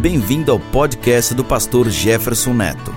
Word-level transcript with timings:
Bem-vindo 0.00 0.50
ao 0.50 0.58
podcast 0.58 1.34
do 1.34 1.44
pastor 1.44 1.90
Jefferson 1.90 2.54
Neto. 2.54 2.90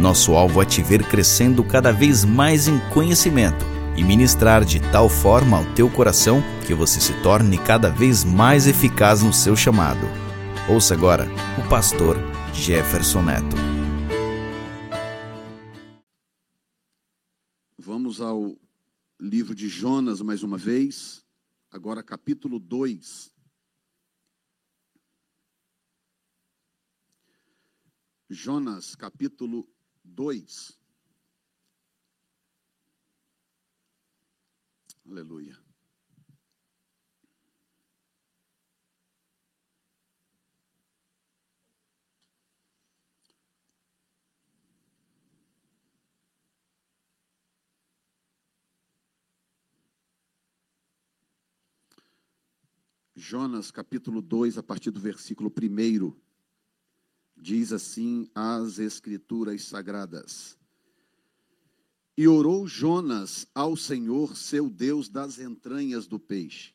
Nosso 0.00 0.30
alvo 0.34 0.62
é 0.62 0.64
te 0.64 0.80
ver 0.80 1.02
crescendo 1.02 1.64
cada 1.64 1.90
vez 1.90 2.24
mais 2.24 2.68
em 2.68 2.78
conhecimento 2.90 3.64
e 3.96 4.04
ministrar 4.04 4.64
de 4.64 4.78
tal 4.92 5.08
forma 5.08 5.56
ao 5.58 5.74
teu 5.74 5.90
coração 5.90 6.40
que 6.64 6.72
você 6.72 7.00
se 7.00 7.20
torne 7.20 7.58
cada 7.58 7.90
vez 7.90 8.22
mais 8.22 8.68
eficaz 8.68 9.24
no 9.24 9.32
seu 9.32 9.56
chamado. 9.56 10.06
Ouça 10.72 10.94
agora 10.94 11.26
o 11.58 11.68
pastor 11.68 12.16
Jefferson 12.54 13.22
Neto. 13.22 13.56
Vamos 17.76 18.20
ao 18.20 18.56
livro 19.20 19.52
de 19.52 19.68
Jonas 19.68 20.20
mais 20.20 20.44
uma 20.44 20.56
vez, 20.56 21.24
agora 21.72 22.04
capítulo 22.04 22.60
2. 22.60 23.34
Jonas, 28.28 28.96
capítulo 28.96 29.68
2. 30.02 30.76
Aleluia. 35.04 35.56
Jonas, 53.14 53.70
capítulo 53.70 54.20
2, 54.20 54.58
a 54.58 54.62
partir 54.64 54.90
do 54.90 55.00
versículo 55.00 55.48
1. 55.48 56.25
Diz 57.46 57.72
assim 57.72 58.28
as 58.34 58.80
Escrituras 58.80 59.62
Sagradas. 59.62 60.58
E 62.18 62.26
orou 62.26 62.66
Jonas 62.66 63.46
ao 63.54 63.76
Senhor, 63.76 64.36
seu 64.36 64.68
Deus, 64.68 65.08
das 65.08 65.38
entranhas 65.38 66.08
do 66.08 66.18
peixe. 66.18 66.74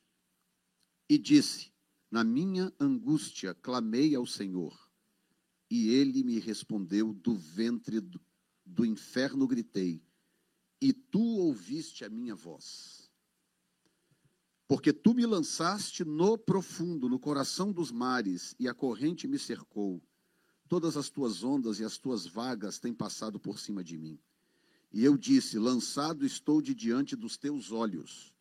E 1.10 1.18
disse: 1.18 1.74
Na 2.10 2.24
minha 2.24 2.74
angústia 2.80 3.54
clamei 3.54 4.16
ao 4.16 4.26
Senhor, 4.26 4.90
e 5.70 5.90
ele 5.90 6.24
me 6.24 6.40
respondeu: 6.40 7.14
Do 7.16 7.36
ventre 7.36 8.00
do, 8.66 8.86
inferno 8.86 9.46
gritei, 9.46 10.02
e 10.80 10.94
tu 10.94 11.22
ouviste 11.22 12.06
a 12.06 12.10
minha 12.10 12.34
voz. 12.34 13.12
Porque 14.70 14.94
tu 14.94 15.14
me 15.14 15.26
lançaste 15.26 16.06
no 16.06 16.38
profundo, 16.38 17.10
no 17.10 17.20
coração 17.20 17.74
dos 17.74 17.92
mares, 17.92 18.56
e 18.58 18.70
a 18.70 18.74
corrente 18.74 19.28
me 19.28 19.38
cercou. 19.38 20.02
Todas 20.72 20.96
as 20.96 21.10
tuas 21.10 21.44
ondas 21.44 21.82
e 21.82 21.84
as 21.84 21.98
tuas 21.98 22.26
vagas 22.26 22.80
têm 22.80 22.94
passado 22.94 23.38
por 23.38 23.60
cima 23.60 23.84
de 23.84 23.98
mim. 23.98 24.18
E 24.90 25.04
eu 25.04 25.18
disse: 25.18 25.60
Lançado 25.60 26.26
estou 26.26 26.62
de 26.62 26.74
diante 26.74 27.14
dos 27.14 27.36
teus 27.36 27.74
olhos. 27.74 28.34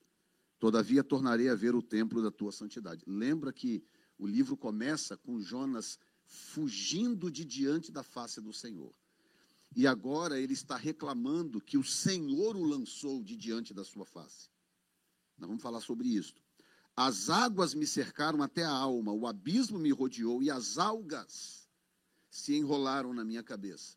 Todavia 0.57 1.03
tornarei 1.03 1.49
a 1.49 1.57
ver 1.57 1.75
o 1.75 1.83
templo 1.83 2.23
da 2.23 2.31
tua 2.31 2.53
santidade. 2.53 3.03
Lembra 3.05 3.53
que 3.53 3.83
o 4.17 4.29
livro 4.29 4.57
começa 4.57 5.17
com 5.17 5.41
Jonas 5.41 5.99
fugindo 6.25 7.33
de 7.33 7.45
diante 7.45 7.91
da 7.91 8.05
face 8.05 8.41
do 8.41 8.53
Senhor. 8.53 8.95
E 9.75 9.85
agora 9.85 10.39
ele 10.39 10.53
está 10.53 10.77
reclamando 10.77 11.61
que 11.61 11.77
o 11.77 11.83
Senhor 11.83 12.57
o 12.57 12.63
lançou 12.63 13.25
de 13.25 13.35
diante 13.35 13.75
da 13.75 13.83
sua 13.83 14.07
face. 14.07 14.49
Nós 15.37 15.49
vamos 15.49 15.63
falar 15.65 15.81
sobre 15.81 16.07
isso. 16.07 16.37
As 16.95 17.29
águas 17.29 17.75
me 17.75 17.89
cercaram 17.89 18.41
até 18.41 18.63
a 18.63 18.71
alma, 18.71 19.11
o 19.11 19.27
abismo 19.27 19.81
me 19.81 19.91
rodeou 19.91 20.41
e 20.41 20.49
as 20.49 20.79
algas 20.79 21.60
se 22.31 22.55
enrolaram 22.55 23.13
na 23.13 23.25
minha 23.25 23.43
cabeça. 23.43 23.97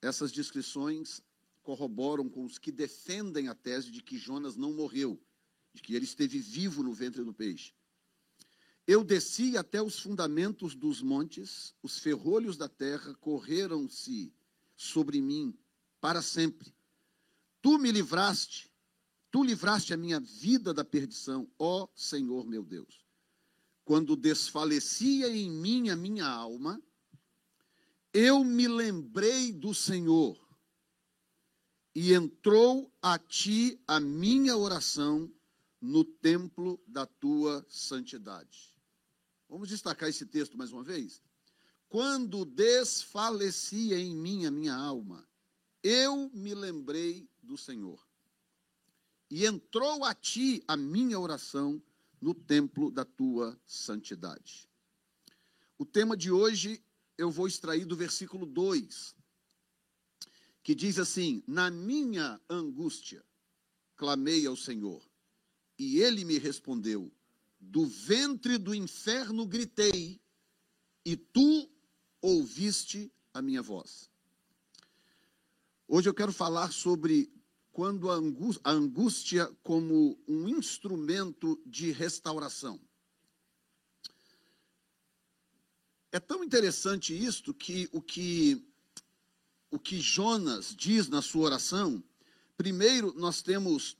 Essas 0.00 0.30
descrições 0.30 1.20
corroboram 1.62 2.28
com 2.28 2.44
os 2.44 2.56
que 2.56 2.70
defendem 2.70 3.48
a 3.48 3.54
tese 3.54 3.90
de 3.90 4.02
que 4.02 4.16
Jonas 4.16 4.56
não 4.56 4.72
morreu, 4.72 5.20
de 5.74 5.82
que 5.82 5.94
ele 5.94 6.04
esteve 6.04 6.38
vivo 6.38 6.82
no 6.82 6.94
ventre 6.94 7.22
do 7.24 7.34
peixe. 7.34 7.74
Eu 8.86 9.04
desci 9.04 9.54
até 9.56 9.82
os 9.82 9.98
fundamentos 9.98 10.74
dos 10.74 11.02
montes, 11.02 11.74
os 11.82 11.98
ferrolhos 11.98 12.56
da 12.56 12.68
terra 12.68 13.14
correram-se 13.16 14.32
sobre 14.74 15.20
mim 15.20 15.54
para 16.00 16.22
sempre. 16.22 16.72
Tu 17.60 17.76
me 17.78 17.92
livraste, 17.92 18.70
tu 19.30 19.42
livraste 19.42 19.92
a 19.92 19.96
minha 19.96 20.18
vida 20.20 20.72
da 20.72 20.84
perdição, 20.84 21.50
ó 21.58 21.86
Senhor 21.94 22.46
meu 22.46 22.64
Deus. 22.64 23.04
Quando 23.84 24.16
desfalecia 24.16 25.28
em 25.28 25.50
mim 25.50 25.90
a 25.90 25.96
minha 25.96 26.26
alma, 26.26 26.82
eu 28.12 28.42
me 28.42 28.66
lembrei 28.66 29.52
do 29.52 29.74
Senhor 29.74 30.38
e 31.94 32.12
entrou 32.12 32.92
a 33.02 33.18
ti 33.18 33.80
a 33.86 33.98
minha 34.00 34.56
oração 34.56 35.32
no 35.80 36.04
templo 36.04 36.80
da 36.86 37.06
tua 37.06 37.64
santidade. 37.68 38.74
Vamos 39.48 39.68
destacar 39.68 40.08
esse 40.08 40.26
texto 40.26 40.56
mais 40.56 40.72
uma 40.72 40.82
vez? 40.82 41.22
Quando 41.88 42.44
desfalecia 42.44 43.98
em 43.98 44.14
mim 44.14 44.44
a 44.46 44.50
minha 44.50 44.74
alma, 44.74 45.26
eu 45.82 46.30
me 46.34 46.54
lembrei 46.54 47.28
do 47.42 47.56
Senhor. 47.56 48.06
E 49.30 49.46
entrou 49.46 50.04
a 50.04 50.14
ti 50.14 50.62
a 50.66 50.76
minha 50.76 51.18
oração 51.18 51.82
no 52.20 52.34
templo 52.34 52.90
da 52.90 53.04
tua 53.04 53.58
santidade. 53.64 54.68
O 55.78 55.84
tema 55.84 56.16
de 56.16 56.30
hoje 56.30 56.82
eu 57.18 57.32
vou 57.32 57.48
extrair 57.48 57.84
do 57.84 57.96
versículo 57.96 58.46
2, 58.46 59.14
que 60.62 60.74
diz 60.74 60.98
assim: 60.98 61.42
Na 61.46 61.68
minha 61.70 62.40
angústia 62.48 63.24
clamei 63.96 64.46
ao 64.46 64.56
Senhor, 64.56 65.02
e 65.76 66.00
ele 66.00 66.24
me 66.24 66.38
respondeu: 66.38 67.12
Do 67.58 67.84
ventre 67.84 68.56
do 68.56 68.72
inferno 68.72 69.44
gritei, 69.44 70.20
e 71.04 71.16
tu 71.16 71.68
ouviste 72.22 73.12
a 73.34 73.42
minha 73.42 73.62
voz. 73.62 74.08
Hoje 75.88 76.08
eu 76.08 76.14
quero 76.14 76.32
falar 76.32 76.72
sobre 76.72 77.32
quando 77.72 78.10
a 78.10 78.14
angústia, 78.14 78.62
a 78.64 78.70
angústia 78.70 79.46
como 79.62 80.18
um 80.28 80.48
instrumento 80.48 81.60
de 81.64 81.90
restauração. 81.90 82.80
É 86.10 86.18
tão 86.18 86.42
interessante 86.42 87.12
isto 87.16 87.52
que 87.52 87.88
o 87.92 88.00
que 88.00 88.64
o 89.70 89.78
que 89.78 90.00
Jonas 90.00 90.74
diz 90.74 91.08
na 91.08 91.20
sua 91.20 91.44
oração, 91.44 92.02
primeiro 92.56 93.12
nós 93.14 93.42
temos 93.42 93.98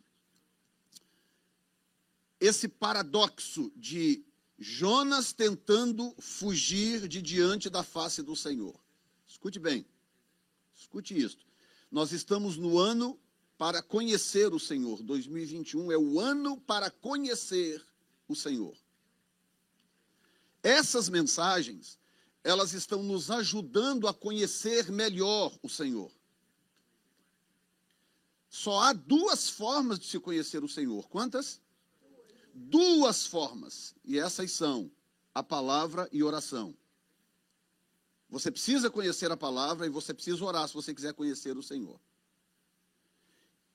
esse 2.41 2.69
paradoxo 2.69 3.71
de 3.77 4.25
Jonas 4.59 5.33
tentando 5.33 6.15
fugir 6.19 7.07
de 7.07 7.21
diante 7.21 7.69
da 7.69 7.83
face 7.83 8.23
do 8.23 8.35
Senhor. 8.35 8.79
Escute 9.27 9.59
bem. 9.59 9.85
Escute 10.75 11.17
isto. 11.17 11.45
Nós 11.91 12.13
estamos 12.13 12.57
no 12.57 12.79
ano 12.79 13.19
para 13.57 13.83
conhecer 13.83 14.53
o 14.55 14.59
Senhor. 14.59 15.03
2021 15.03 15.93
é 15.93 15.99
o 15.99 16.19
ano 16.21 16.61
para 16.61 16.91
conhecer 16.91 17.85
o 18.27 18.35
Senhor. 18.35 18.77
Essas 20.63 21.09
mensagens, 21.09 21.98
elas 22.43 22.73
estão 22.73 23.03
nos 23.03 23.31
ajudando 23.31 24.07
a 24.09 24.15
conhecer 24.15 24.91
melhor 24.91 25.57
o 25.63 25.69
Senhor. 25.69 26.11
Só 28.49 28.81
há 28.81 28.93
duas 28.93 29.49
formas 29.51 29.99
de 29.99 30.07
se 30.07 30.19
conhecer 30.19 30.65
o 30.65 30.69
Senhor. 30.69 31.09
Quantas? 31.09 31.61
Duas 32.55 33.27
formas. 33.27 33.95
E 34.05 34.19
essas 34.19 34.51
são 34.53 34.91
a 35.35 35.43
palavra 35.43 36.09
e 36.11 36.23
oração. 36.23 36.75
Você 38.31 38.51
precisa 38.51 38.91
conhecer 38.91 39.31
a 39.31 39.37
palavra 39.37 39.87
e 39.87 39.91
você 39.91 40.13
precisa 40.13 40.45
orar 40.45 40.67
se 40.69 40.75
você 40.75 40.95
quiser 40.95 41.15
conhecer 41.15 41.57
o 41.57 41.63
Senhor. 41.63 42.01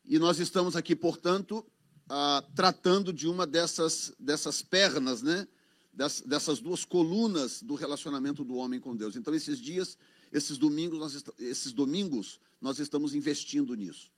E 0.06 0.20
nós 0.20 0.40
estamos 0.40 0.76
aqui, 0.76 0.96
portanto, 0.96 1.66
ah, 2.10 2.44
tratando 2.56 3.14
de 3.14 3.28
uma 3.28 3.48
dessas, 3.48 4.14
dessas 4.20 4.62
pernas, 4.62 5.22
né? 5.22 5.48
Dessas 5.94 6.60
duas 6.60 6.84
colunas 6.84 7.62
do 7.62 7.75
relacionamento 7.75 8.44
do 8.44 8.56
homem 8.56 8.80
com 8.80 8.95
Deus. 8.95 9.16
Então, 9.16 9.34
esses 9.34 9.60
dias, 9.60 9.98
esses 10.31 10.57
domingos, 10.57 11.00
nós, 11.00 11.24
esses 11.40 11.72
domingos, 11.72 12.40
nós 12.60 12.80
estamos 12.80 13.13
investindo 13.13 13.75
nisso. 13.75 14.12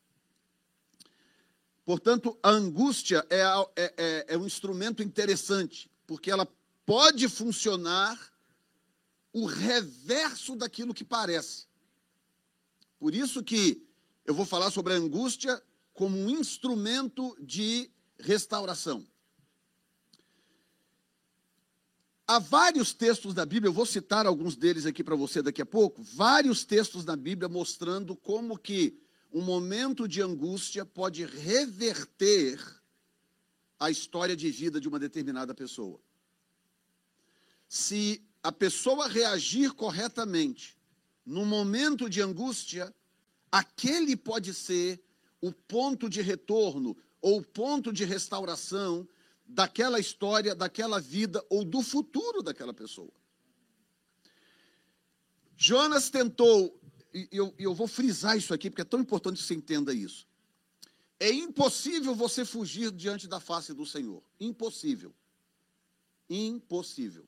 Portanto, 1.83 2.37
a 2.41 2.49
angústia 2.49 3.25
é, 3.29 3.41
é, 3.75 3.93
é, 3.97 4.25
é 4.29 4.37
um 4.37 4.45
instrumento 4.45 5.03
interessante, 5.03 5.91
porque 6.07 6.31
ela 6.31 6.47
pode 6.85 7.27
funcionar 7.27 8.17
o 9.33 9.45
reverso 9.45 10.55
daquilo 10.55 10.93
que 10.93 11.03
parece. 11.03 11.65
Por 12.97 13.13
isso 13.13 13.43
que 13.43 13.85
eu 14.25 14.33
vou 14.33 14.45
falar 14.45 14.71
sobre 14.71 14.93
a 14.93 14.95
angústia 14.95 15.61
como 15.93 16.17
um 16.17 16.29
instrumento 16.29 17.35
de 17.39 17.91
restauração. 18.17 19.05
Há 22.27 22.39
vários 22.39 22.91
textos 22.91 23.35
da 23.35 23.45
Bíblia, 23.45 23.69
eu 23.69 23.73
vou 23.73 23.85
citar 23.85 24.25
alguns 24.25 24.55
deles 24.55 24.87
aqui 24.87 25.03
para 25.03 25.15
você 25.15 25.43
daqui 25.43 25.61
a 25.61 25.65
pouco, 25.65 26.01
vários 26.01 26.65
textos 26.65 27.05
da 27.05 27.15
Bíblia 27.15 27.47
mostrando 27.47 28.15
como 28.15 28.57
que 28.57 28.99
um 29.31 29.41
momento 29.41 30.07
de 30.07 30.23
angústia 30.23 30.83
pode 30.83 31.23
reverter 31.23 32.59
a 33.79 33.91
história 33.91 34.35
de 34.35 34.49
vida 34.49 34.81
de 34.81 34.87
uma 34.87 34.97
determinada 34.97 35.53
pessoa. 35.53 35.99
Se 37.69 38.23
a 38.41 38.51
pessoa 38.51 39.07
reagir 39.07 39.73
corretamente 39.73 40.75
no 41.23 41.45
momento 41.45 42.09
de 42.09 42.23
angústia, 42.23 42.91
aquele 43.51 44.15
pode 44.15 44.51
ser 44.51 44.99
o 45.39 45.51
ponto 45.51 46.09
de 46.09 46.23
retorno 46.23 46.97
ou 47.21 47.37
o 47.37 47.45
ponto 47.45 47.93
de 47.93 48.03
restauração 48.03 49.07
daquela 49.45 49.99
história, 49.99 50.55
daquela 50.55 50.99
vida 50.99 51.43
ou 51.49 51.63
do 51.63 51.81
futuro 51.81 52.41
daquela 52.41 52.73
pessoa. 52.73 53.11
Jonas 55.55 56.09
tentou, 56.09 56.79
e 57.13 57.29
eu, 57.31 57.53
eu 57.57 57.73
vou 57.73 57.87
frisar 57.87 58.37
isso 58.37 58.53
aqui 58.53 58.69
porque 58.69 58.81
é 58.81 58.85
tão 58.85 58.99
importante 58.99 59.37
que 59.37 59.43
você 59.43 59.53
entenda 59.53 59.93
isso. 59.93 60.27
É 61.19 61.31
impossível 61.31 62.13
você 62.13 62.43
fugir 62.43 62.91
diante 62.91 63.27
da 63.27 63.39
face 63.39 63.73
do 63.73 63.85
Senhor. 63.85 64.21
Impossível. 64.39 65.13
Impossível. 66.29 67.25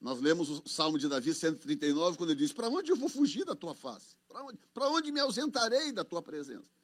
Nós 0.00 0.18
lemos 0.20 0.48
o 0.50 0.68
Salmo 0.68 0.98
de 0.98 1.08
Davi 1.08 1.32
139, 1.32 2.16
quando 2.16 2.30
ele 2.30 2.38
diz: 2.38 2.52
Para 2.52 2.68
onde 2.68 2.90
eu 2.90 2.96
vou 2.96 3.08
fugir 3.08 3.44
da 3.44 3.54
tua 3.54 3.74
face? 3.74 4.16
Para 4.26 4.44
onde, 4.44 4.58
onde 4.76 5.12
me 5.12 5.20
ausentarei 5.20 5.92
da 5.92 6.04
tua 6.04 6.22
presença? 6.22 6.81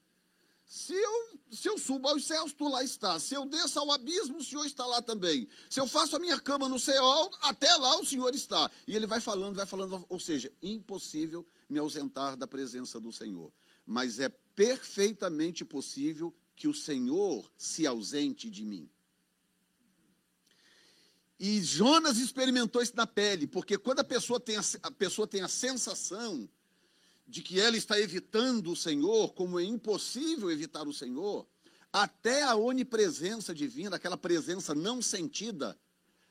Se 0.68 0.92
eu, 0.92 1.40
se 1.50 1.66
eu 1.66 1.78
subo 1.78 2.06
aos 2.08 2.26
céus, 2.26 2.52
tu 2.52 2.68
lá 2.68 2.84
estás. 2.84 3.22
Se 3.22 3.34
eu 3.34 3.46
desço 3.46 3.78
ao 3.78 3.90
abismo, 3.90 4.36
o 4.36 4.44
Senhor 4.44 4.66
está 4.66 4.84
lá 4.84 5.00
também. 5.00 5.48
Se 5.70 5.80
eu 5.80 5.86
faço 5.86 6.14
a 6.14 6.18
minha 6.18 6.38
cama 6.38 6.68
no 6.68 6.78
céu, 6.78 7.30
até 7.40 7.74
lá 7.76 7.98
o 7.98 8.04
Senhor 8.04 8.34
está. 8.34 8.70
E 8.86 8.94
ele 8.94 9.06
vai 9.06 9.18
falando, 9.18 9.56
vai 9.56 9.64
falando, 9.64 10.04
ou 10.10 10.20
seja, 10.20 10.52
impossível 10.62 11.46
me 11.70 11.78
ausentar 11.78 12.36
da 12.36 12.46
presença 12.46 13.00
do 13.00 13.10
Senhor. 13.10 13.50
Mas 13.86 14.20
é 14.20 14.28
perfeitamente 14.28 15.64
possível 15.64 16.36
que 16.54 16.68
o 16.68 16.74
Senhor 16.74 17.50
se 17.56 17.86
ausente 17.86 18.50
de 18.50 18.62
mim. 18.62 18.90
E 21.40 21.62
Jonas 21.62 22.18
experimentou 22.18 22.82
isso 22.82 22.94
na 22.94 23.06
pele, 23.06 23.46
porque 23.46 23.78
quando 23.78 24.00
a 24.00 24.04
pessoa 24.04 24.38
tem 24.38 24.58
a, 24.58 24.62
a 24.82 24.90
pessoa 24.90 25.26
tem 25.26 25.40
a 25.40 25.48
sensação 25.48 26.46
de 27.28 27.42
que 27.42 27.60
ela 27.60 27.76
está 27.76 28.00
evitando 28.00 28.72
o 28.72 28.76
Senhor, 28.76 29.34
como 29.34 29.60
é 29.60 29.62
impossível 29.62 30.50
evitar 30.50 30.88
o 30.88 30.94
Senhor, 30.94 31.46
até 31.92 32.42
a 32.42 32.56
onipresença 32.56 33.54
divina, 33.54 33.96
aquela 33.96 34.16
presença 34.16 34.74
não 34.74 35.02
sentida, 35.02 35.78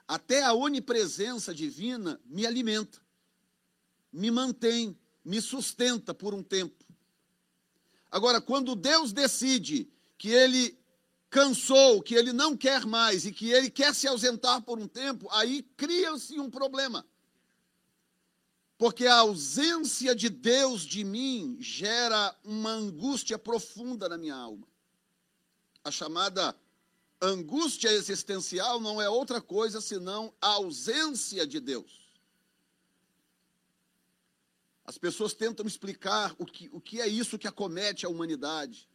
até 0.07 0.41
a 0.41 0.53
onipresença 0.53 1.53
divina 1.53 2.19
me 2.25 2.47
alimenta, 2.47 2.99
me 4.11 4.31
mantém, 4.31 4.97
me 5.23 5.39
sustenta 5.39 6.15
por 6.15 6.33
um 6.33 6.41
tempo. 6.41 6.83
Agora, 8.09 8.41
quando 8.41 8.75
Deus 8.75 9.13
decide 9.13 9.87
que 10.17 10.29
ele 10.29 10.79
cansou, 11.29 12.01
que 12.01 12.15
ele 12.15 12.33
não 12.33 12.57
quer 12.57 12.85
mais 12.85 13.25
e 13.25 13.31
que 13.31 13.51
ele 13.51 13.69
quer 13.69 13.93
se 13.93 14.07
ausentar 14.07 14.63
por 14.63 14.79
um 14.79 14.87
tempo, 14.87 15.27
aí 15.31 15.61
cria-se 15.75 16.39
um 16.39 16.49
problema. 16.49 17.05
Porque 18.77 19.07
a 19.07 19.19
ausência 19.19 20.13
de 20.13 20.29
Deus 20.29 20.83
de 20.83 21.03
mim 21.03 21.57
gera 21.59 22.35
uma 22.43 22.69
angústia 22.69 23.37
profunda 23.37 24.07
na 24.07 24.17
minha 24.17 24.35
alma. 24.35 24.67
A 25.83 25.89
chamada 25.89 26.55
angústia 27.19 27.91
existencial 27.91 28.79
não 28.79 29.01
é 29.01 29.09
outra 29.09 29.41
coisa 29.41 29.81
senão 29.81 30.31
a 30.39 30.49
ausência 30.49 31.47
de 31.47 31.59
Deus. 31.59 32.07
As 34.85 34.97
pessoas 34.97 35.33
tentam 35.33 35.65
explicar 35.65 36.35
o 36.37 36.45
que, 36.45 36.69
o 36.71 36.79
que 36.79 37.01
é 37.01 37.07
isso 37.07 37.37
que 37.37 37.47
acomete 37.47 38.05
a 38.05 38.09
humanidade. 38.09 38.87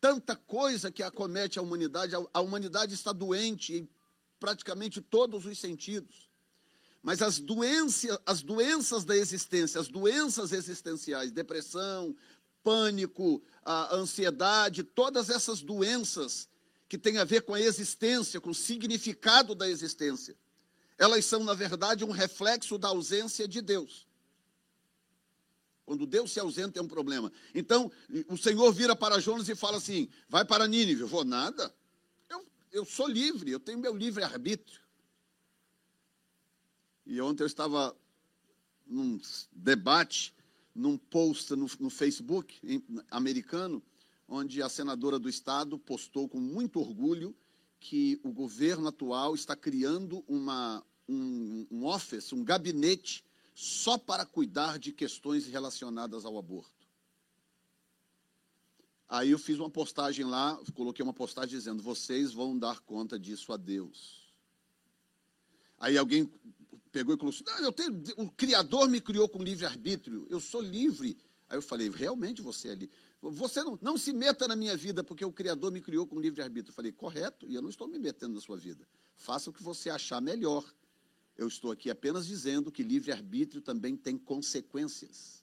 Tanta 0.00 0.34
coisa 0.34 0.90
que 0.90 1.02
acomete 1.02 1.58
a 1.58 1.62
humanidade, 1.62 2.16
a, 2.16 2.22
a 2.34 2.40
humanidade 2.40 2.94
está 2.94 3.12
doente 3.12 3.74
em 3.74 3.88
praticamente 4.38 5.00
todos 5.00 5.46
os 5.46 5.58
sentidos. 5.58 6.29
Mas 7.02 7.22
as 7.22 7.38
doenças, 7.38 8.18
as 8.26 8.42
doenças 8.42 9.04
da 9.04 9.16
existência, 9.16 9.80
as 9.80 9.88
doenças 9.88 10.52
existenciais, 10.52 11.32
depressão, 11.32 12.14
pânico, 12.62 13.42
ansiedade, 13.90 14.82
todas 14.82 15.30
essas 15.30 15.62
doenças 15.62 16.48
que 16.88 16.98
têm 16.98 17.18
a 17.18 17.24
ver 17.24 17.42
com 17.42 17.54
a 17.54 17.60
existência, 17.60 18.40
com 18.40 18.50
o 18.50 18.54
significado 18.54 19.54
da 19.54 19.68
existência, 19.68 20.36
elas 20.98 21.24
são, 21.24 21.42
na 21.42 21.54
verdade, 21.54 22.04
um 22.04 22.10
reflexo 22.10 22.76
da 22.76 22.88
ausência 22.88 23.48
de 23.48 23.62
Deus. 23.62 24.06
Quando 25.86 26.06
Deus 26.06 26.30
se 26.30 26.38
ausenta 26.38 26.78
é 26.78 26.82
um 26.82 26.88
problema. 26.88 27.32
Então, 27.54 27.90
o 28.28 28.36
Senhor 28.36 28.70
vira 28.72 28.94
para 28.94 29.18
Jonas 29.18 29.48
e 29.48 29.54
fala 29.54 29.78
assim: 29.78 30.08
vai 30.28 30.44
para 30.44 30.68
Nínive. 30.68 31.00
Eu 31.00 31.08
vou 31.08 31.24
nada. 31.24 31.74
Eu, 32.28 32.46
eu 32.70 32.84
sou 32.84 33.08
livre, 33.08 33.50
eu 33.50 33.58
tenho 33.58 33.78
meu 33.78 33.96
livre 33.96 34.22
arbítrio. 34.22 34.79
E 37.10 37.20
ontem 37.20 37.42
eu 37.42 37.48
estava 37.48 37.96
num 38.86 39.20
debate, 39.50 40.32
num 40.72 40.96
post 40.96 41.56
no, 41.56 41.68
no 41.80 41.90
Facebook 41.90 42.56
em, 42.62 42.80
americano, 43.10 43.82
onde 44.28 44.62
a 44.62 44.68
senadora 44.68 45.18
do 45.18 45.28
estado 45.28 45.76
postou 45.76 46.28
com 46.28 46.38
muito 46.38 46.78
orgulho 46.78 47.36
que 47.80 48.20
o 48.22 48.30
governo 48.30 48.86
atual 48.86 49.34
está 49.34 49.56
criando 49.56 50.22
uma, 50.28 50.86
um, 51.08 51.66
um 51.68 51.84
office, 51.84 52.32
um 52.32 52.44
gabinete 52.44 53.24
só 53.56 53.98
para 53.98 54.24
cuidar 54.24 54.78
de 54.78 54.92
questões 54.92 55.46
relacionadas 55.46 56.24
ao 56.24 56.38
aborto. 56.38 56.86
Aí 59.08 59.30
eu 59.30 59.38
fiz 59.40 59.58
uma 59.58 59.68
postagem 59.68 60.24
lá, 60.24 60.56
coloquei 60.74 61.02
uma 61.02 61.12
postagem 61.12 61.58
dizendo: 61.58 61.82
vocês 61.82 62.32
vão 62.32 62.56
dar 62.56 62.78
conta 62.78 63.18
disso 63.18 63.52
a 63.52 63.56
Deus. 63.56 64.32
Aí 65.76 65.98
alguém 65.98 66.30
pegou 66.90 67.14
e 67.14 67.18
falou 67.18 67.32
assim: 67.32 67.44
não, 67.44 67.58
eu 67.64 67.72
tenho, 67.72 68.02
o 68.16 68.30
Criador 68.30 68.88
me 68.88 69.00
criou 69.00 69.28
com 69.28 69.42
livre-arbítrio, 69.42 70.26
eu 70.30 70.40
sou 70.40 70.60
livre. 70.60 71.16
Aí 71.48 71.56
eu 71.56 71.62
falei: 71.62 71.90
realmente 71.90 72.42
você 72.42 72.68
é 72.68 72.74
livre. 72.74 72.94
Você 73.20 73.62
não, 73.62 73.78
não 73.82 73.98
se 73.98 74.12
meta 74.12 74.48
na 74.48 74.56
minha 74.56 74.76
vida, 74.76 75.04
porque 75.04 75.24
o 75.24 75.32
Criador 75.32 75.70
me 75.70 75.80
criou 75.80 76.06
com 76.06 76.20
livre-arbítrio. 76.20 76.70
Eu 76.70 76.74
falei: 76.74 76.92
correto, 76.92 77.46
e 77.48 77.54
eu 77.54 77.62
não 77.62 77.68
estou 77.68 77.88
me 77.88 77.98
metendo 77.98 78.34
na 78.34 78.40
sua 78.40 78.56
vida. 78.56 78.86
Faça 79.16 79.50
o 79.50 79.52
que 79.52 79.62
você 79.62 79.90
achar 79.90 80.20
melhor. 80.20 80.64
Eu 81.36 81.48
estou 81.48 81.70
aqui 81.70 81.90
apenas 81.90 82.26
dizendo 82.26 82.70
que 82.70 82.82
livre-arbítrio 82.82 83.62
também 83.62 83.96
tem 83.96 84.18
consequências. 84.18 85.42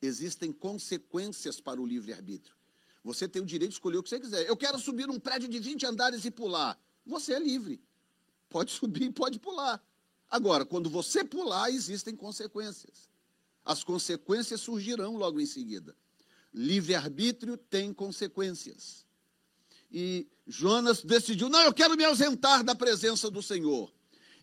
Existem 0.00 0.52
consequências 0.52 1.60
para 1.60 1.80
o 1.80 1.86
livre-arbítrio. 1.86 2.54
Você 3.02 3.28
tem 3.28 3.40
o 3.40 3.46
direito 3.46 3.70
de 3.70 3.76
escolher 3.76 3.98
o 3.98 4.02
que 4.02 4.08
você 4.08 4.20
quiser. 4.20 4.46
Eu 4.46 4.56
quero 4.56 4.78
subir 4.78 5.08
um 5.08 5.18
prédio 5.18 5.48
de 5.48 5.58
20 5.58 5.86
andares 5.86 6.24
e 6.24 6.30
pular. 6.30 6.78
Você 7.06 7.34
é 7.34 7.38
livre. 7.38 7.80
Pode 8.48 8.72
subir 8.72 9.04
e 9.04 9.12
pode 9.12 9.38
pular. 9.38 9.82
Agora, 10.30 10.64
quando 10.64 10.90
você 10.90 11.24
pular, 11.24 11.70
existem 11.70 12.16
consequências. 12.16 13.08
As 13.64 13.82
consequências 13.82 14.60
surgirão 14.60 15.16
logo 15.16 15.40
em 15.40 15.46
seguida. 15.46 15.96
Livre-arbítrio 16.52 17.56
tem 17.56 17.92
consequências. 17.92 19.04
E 19.90 20.26
Jonas 20.46 21.02
decidiu: 21.02 21.48
não, 21.48 21.62
eu 21.62 21.72
quero 21.72 21.96
me 21.96 22.04
ausentar 22.04 22.64
da 22.64 22.74
presença 22.74 23.30
do 23.30 23.42
Senhor. 23.42 23.92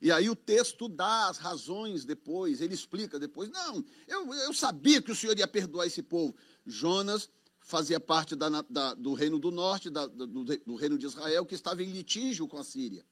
E 0.01 0.11
aí 0.11 0.29
o 0.29 0.35
texto 0.35 0.89
dá 0.89 1.29
as 1.29 1.37
razões 1.37 2.03
depois, 2.03 2.59
ele 2.59 2.73
explica 2.73 3.17
depois. 3.17 3.49
Não, 3.49 3.83
eu, 4.05 4.33
eu 4.33 4.53
sabia 4.53 5.01
que 5.01 5.11
o 5.11 5.15
Senhor 5.15 5.37
ia 5.37 5.47
perdoar 5.47 5.87
esse 5.87 6.03
povo. 6.03 6.35
Jonas 6.65 7.29
fazia 7.61 7.99
parte 7.99 8.35
da, 8.35 8.49
da, 8.69 8.93
do 8.93 9.13
reino 9.13 9.39
do 9.39 9.49
norte, 9.49 9.89
da, 9.89 10.05
do, 10.05 10.27
do 10.43 10.75
reino 10.75 10.97
de 10.97 11.05
Israel, 11.05 11.45
que 11.45 11.55
estava 11.55 11.81
em 11.81 11.89
litígio 11.89 12.47
com 12.47 12.57
a 12.57 12.63
Síria. 12.65 13.05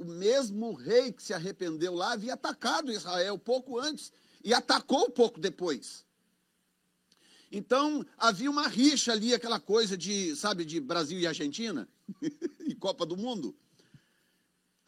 O 0.00 0.04
mesmo 0.04 0.72
rei 0.72 1.12
que 1.12 1.22
se 1.22 1.32
arrependeu 1.32 1.94
lá 1.94 2.14
havia 2.14 2.34
atacado 2.34 2.90
Israel 2.90 3.38
pouco 3.38 3.78
antes 3.78 4.12
e 4.42 4.52
atacou 4.52 5.10
pouco 5.10 5.38
depois. 5.38 6.04
Então, 7.52 8.04
havia 8.16 8.50
uma 8.50 8.66
rixa 8.66 9.12
ali, 9.12 9.34
aquela 9.34 9.60
coisa 9.60 9.96
de, 9.96 10.34
sabe, 10.34 10.64
de 10.64 10.80
Brasil 10.80 11.20
e 11.20 11.26
Argentina, 11.26 11.88
e 12.66 12.74
Copa 12.74 13.06
do 13.06 13.16
Mundo 13.16 13.54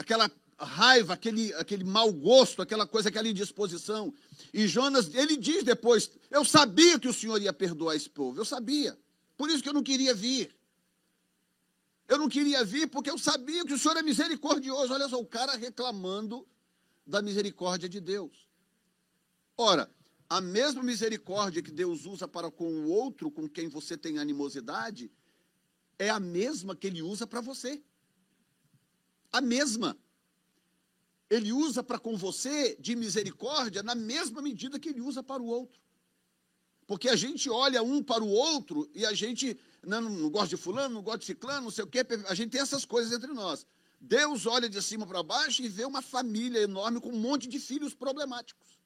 aquela 0.02 0.30
raiva, 0.58 1.14
aquele, 1.14 1.52
aquele 1.54 1.84
mau 1.84 2.12
gosto, 2.12 2.60
aquela 2.60 2.86
coisa, 2.86 3.08
aquela 3.08 3.28
indisposição. 3.28 4.12
E 4.52 4.66
Jonas, 4.66 5.14
ele 5.14 5.36
diz 5.36 5.64
depois: 5.64 6.10
Eu 6.30 6.44
sabia 6.44 6.98
que 6.98 7.08
o 7.08 7.14
Senhor 7.14 7.40
ia 7.40 7.52
perdoar 7.52 7.96
esse 7.96 8.10
povo, 8.10 8.38
eu 8.38 8.44
sabia. 8.44 8.98
Por 9.36 9.48
isso 9.48 9.62
que 9.62 9.68
eu 9.68 9.74
não 9.74 9.82
queria 9.82 10.14
vir. 10.14 10.54
Eu 12.12 12.18
não 12.18 12.28
queria 12.28 12.62
vir 12.62 12.86
porque 12.88 13.10
eu 13.10 13.16
sabia 13.16 13.64
que 13.64 13.72
o 13.72 13.78
Senhor 13.78 13.96
é 13.96 14.02
misericordioso. 14.02 14.92
Olha 14.92 15.08
só, 15.08 15.18
o 15.18 15.24
cara 15.24 15.56
reclamando 15.56 16.46
da 17.06 17.22
misericórdia 17.22 17.88
de 17.88 18.00
Deus. 18.02 18.46
Ora, 19.56 19.90
a 20.28 20.38
mesma 20.38 20.82
misericórdia 20.82 21.62
que 21.62 21.70
Deus 21.70 22.04
usa 22.04 22.28
para 22.28 22.50
com 22.50 22.70
o 22.70 22.88
outro 22.90 23.30
com 23.30 23.48
quem 23.48 23.66
você 23.66 23.96
tem 23.96 24.18
animosidade, 24.18 25.10
é 25.98 26.10
a 26.10 26.20
mesma 26.20 26.76
que 26.76 26.86
ele 26.86 27.00
usa 27.00 27.26
para 27.26 27.40
você. 27.40 27.82
a 29.32 29.40
mesma. 29.40 29.96
Ele 31.30 31.50
usa 31.50 31.82
para 31.82 31.98
com 31.98 32.14
você 32.14 32.76
de 32.78 32.94
misericórdia 32.94 33.82
na 33.82 33.94
mesma 33.94 34.42
medida 34.42 34.78
que 34.78 34.90
ele 34.90 35.00
usa 35.00 35.22
para 35.22 35.42
o 35.42 35.46
outro. 35.46 35.80
Porque 36.86 37.08
a 37.08 37.16
gente 37.16 37.48
olha 37.48 37.82
um 37.82 38.02
para 38.02 38.22
o 38.22 38.28
outro 38.28 38.90
e 38.94 39.06
a 39.06 39.14
gente 39.14 39.58
não, 39.84 40.00
não 40.00 40.30
gosta 40.30 40.48
de 40.48 40.56
fulano, 40.56 40.94
não 40.94 41.02
gosta 41.02 41.18
de 41.18 41.26
ciclano, 41.26 41.62
não 41.62 41.70
sei 41.70 41.84
o 41.84 41.86
quê, 41.86 42.04
a 42.28 42.34
gente 42.34 42.50
tem 42.50 42.60
essas 42.60 42.84
coisas 42.84 43.12
entre 43.12 43.32
nós. 43.32 43.66
Deus 44.00 44.46
olha 44.46 44.68
de 44.68 44.82
cima 44.82 45.06
para 45.06 45.22
baixo 45.22 45.62
e 45.62 45.68
vê 45.68 45.84
uma 45.84 46.02
família 46.02 46.60
enorme 46.60 47.00
com 47.00 47.10
um 47.10 47.18
monte 47.18 47.48
de 47.48 47.58
filhos 47.58 47.94
problemáticos. 47.94 48.78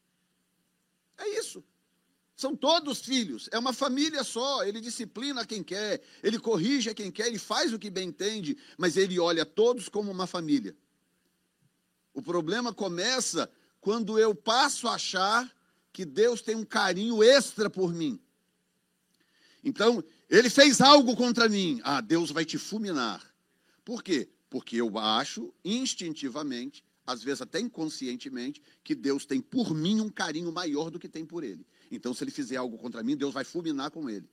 É 1.17 1.39
isso. 1.39 1.65
São 2.37 2.55
todos 2.55 3.01
filhos, 3.01 3.49
é 3.51 3.59
uma 3.59 3.73
família 3.73 4.23
só. 4.23 4.63
Ele 4.63 4.79
disciplina 4.79 5.47
quem 5.47 5.63
quer, 5.63 6.03
ele 6.23 6.39
corrige 6.39 6.93
quem 6.93 7.11
quer, 7.11 7.29
ele 7.29 7.39
faz 7.39 7.73
o 7.73 7.79
que 7.79 7.89
bem 7.89 8.09
entende, 8.09 8.59
mas 8.77 8.99
ele 8.99 9.19
olha 9.19 9.47
todos 9.47 9.89
como 9.89 10.11
uma 10.11 10.27
família. 10.27 10.77
O 12.13 12.21
problema 12.21 12.75
começa 12.75 13.51
quando 13.81 14.19
eu 14.19 14.35
passo 14.35 14.87
a 14.87 14.95
achar 14.95 15.51
que 15.93 16.05
Deus 16.05 16.43
tem 16.43 16.55
um 16.55 16.65
carinho 16.65 17.23
extra 17.23 17.71
por 17.71 17.95
mim. 17.95 18.21
Então, 19.65 20.05
ele 20.29 20.51
fez 20.51 20.81
algo 20.81 21.17
contra 21.17 21.49
mim. 21.49 21.81
Ah, 21.85 22.01
Deus 22.01 22.31
vai 22.31 22.45
te 22.45 22.59
fulminar. 22.59 23.25
Por 23.85 24.03
quê? 24.03 24.29
Porque 24.51 24.77
eu 24.77 24.99
acho 24.99 25.53
instintivamente, 25.65 26.85
às 27.07 27.23
vezes 27.23 27.43
até 27.43 27.61
inconscientemente, 27.61 28.63
que 28.83 28.95
Deus 28.95 29.25
tem 29.25 29.41
por 29.41 29.75
mim 29.75 30.01
um 30.01 30.11
carinho 30.11 30.53
maior 30.53 30.91
do 30.91 30.99
que 30.99 31.09
tem 31.09 31.25
por 31.25 31.45
ele. 31.45 31.65
Então, 31.91 32.13
se 32.13 32.25
ele 32.25 32.31
fizer 32.31 32.57
algo 32.57 32.77
contra 32.79 33.03
mim, 33.03 33.17
Deus 33.17 33.33
vai 33.33 33.45
fulminar 33.45 33.91
com 33.91 34.11
ele. 34.11 34.29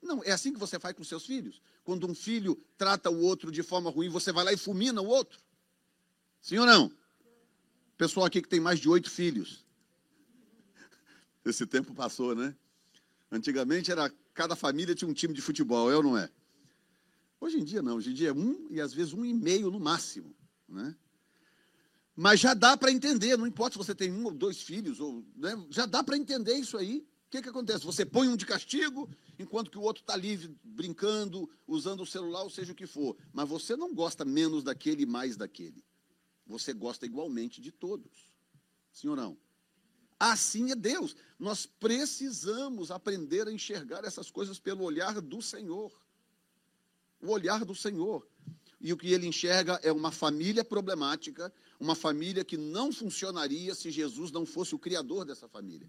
Não, 0.00 0.22
é 0.24 0.30
assim 0.30 0.52
que 0.52 0.58
você 0.58 0.78
faz 0.78 0.94
com 0.94 1.04
seus 1.04 1.26
filhos. 1.26 1.60
Quando 1.84 2.08
um 2.08 2.14
filho 2.14 2.56
trata 2.78 3.10
o 3.10 3.20
outro 3.20 3.50
de 3.50 3.62
forma 3.62 3.90
ruim, 3.90 4.08
você 4.08 4.32
vai 4.32 4.44
lá 4.44 4.52
e 4.52 4.56
fulmina 4.56 5.02
o 5.02 5.06
outro. 5.06 5.38
Sim 6.40 6.58
ou 6.58 6.66
não? 6.66 6.92
Pessoal 7.98 8.26
aqui 8.26 8.40
que 8.40 8.48
tem 8.48 8.60
mais 8.60 8.78
de 8.78 8.88
oito 8.88 9.10
filhos. 9.10 9.64
Esse 11.44 11.66
tempo 11.66 11.94
passou, 11.94 12.34
né? 12.34 12.54
Antigamente 13.30 13.90
era 13.90 14.12
cada 14.36 14.54
família 14.54 14.94
tinha 14.94 15.08
um 15.08 15.14
time 15.14 15.32
de 15.32 15.40
futebol, 15.40 15.90
é 15.90 15.96
ou 15.96 16.02
não 16.02 16.16
é? 16.16 16.30
Hoje 17.40 17.58
em 17.58 17.64
dia 17.64 17.82
não, 17.82 17.96
hoje 17.96 18.10
em 18.10 18.14
dia 18.14 18.28
é 18.28 18.32
um 18.32 18.68
e 18.70 18.80
às 18.80 18.92
vezes 18.92 19.14
um 19.14 19.24
e 19.24 19.32
meio 19.32 19.70
no 19.70 19.80
máximo, 19.80 20.36
né? 20.68 20.94
Mas 22.14 22.40
já 22.40 22.54
dá 22.54 22.76
para 22.76 22.92
entender, 22.92 23.36
não 23.36 23.46
importa 23.46 23.72
se 23.72 23.78
você 23.78 23.94
tem 23.94 24.12
um 24.12 24.24
ou 24.24 24.32
dois 24.32 24.62
filhos, 24.62 25.00
ou, 25.00 25.24
né, 25.34 25.52
já 25.68 25.84
dá 25.84 26.02
para 26.02 26.16
entender 26.16 26.54
isso 26.54 26.78
aí. 26.78 27.06
O 27.26 27.30
que, 27.30 27.42
que 27.42 27.48
acontece? 27.48 27.84
Você 27.84 28.06
põe 28.06 28.28
um 28.28 28.36
de 28.36 28.46
castigo, 28.46 29.10
enquanto 29.38 29.70
que 29.70 29.76
o 29.76 29.82
outro 29.82 30.02
está 30.02 30.16
livre, 30.16 30.56
brincando, 30.64 31.50
usando 31.66 32.02
o 32.02 32.06
celular, 32.06 32.42
ou 32.42 32.48
seja 32.48 32.72
o 32.72 32.74
que 32.74 32.86
for. 32.86 33.16
Mas 33.34 33.48
você 33.48 33.76
não 33.76 33.94
gosta 33.94 34.24
menos 34.24 34.62
daquele 34.62 35.02
e 35.02 35.06
mais 35.06 35.36
daquele. 35.36 35.84
Você 36.46 36.72
gosta 36.72 37.04
igualmente 37.04 37.60
de 37.60 37.70
todos. 37.70 38.32
Sim 38.90 39.08
ou 39.08 39.16
não? 39.16 39.36
Assim 40.18 40.70
é 40.70 40.74
Deus. 40.74 41.14
Nós 41.38 41.66
precisamos 41.66 42.90
aprender 42.90 43.46
a 43.46 43.52
enxergar 43.52 44.04
essas 44.04 44.30
coisas 44.30 44.58
pelo 44.58 44.84
olhar 44.84 45.20
do 45.20 45.42
Senhor. 45.42 45.92
O 47.20 47.30
olhar 47.30 47.64
do 47.64 47.74
Senhor. 47.74 48.26
E 48.80 48.92
o 48.92 48.96
que 48.96 49.12
ele 49.12 49.26
enxerga 49.26 49.80
é 49.82 49.90
uma 49.90 50.10
família 50.10 50.64
problemática, 50.64 51.52
uma 51.78 51.94
família 51.94 52.44
que 52.44 52.56
não 52.56 52.92
funcionaria 52.92 53.74
se 53.74 53.90
Jesus 53.90 54.30
não 54.30 54.46
fosse 54.46 54.74
o 54.74 54.78
criador 54.78 55.24
dessa 55.24 55.48
família. 55.48 55.88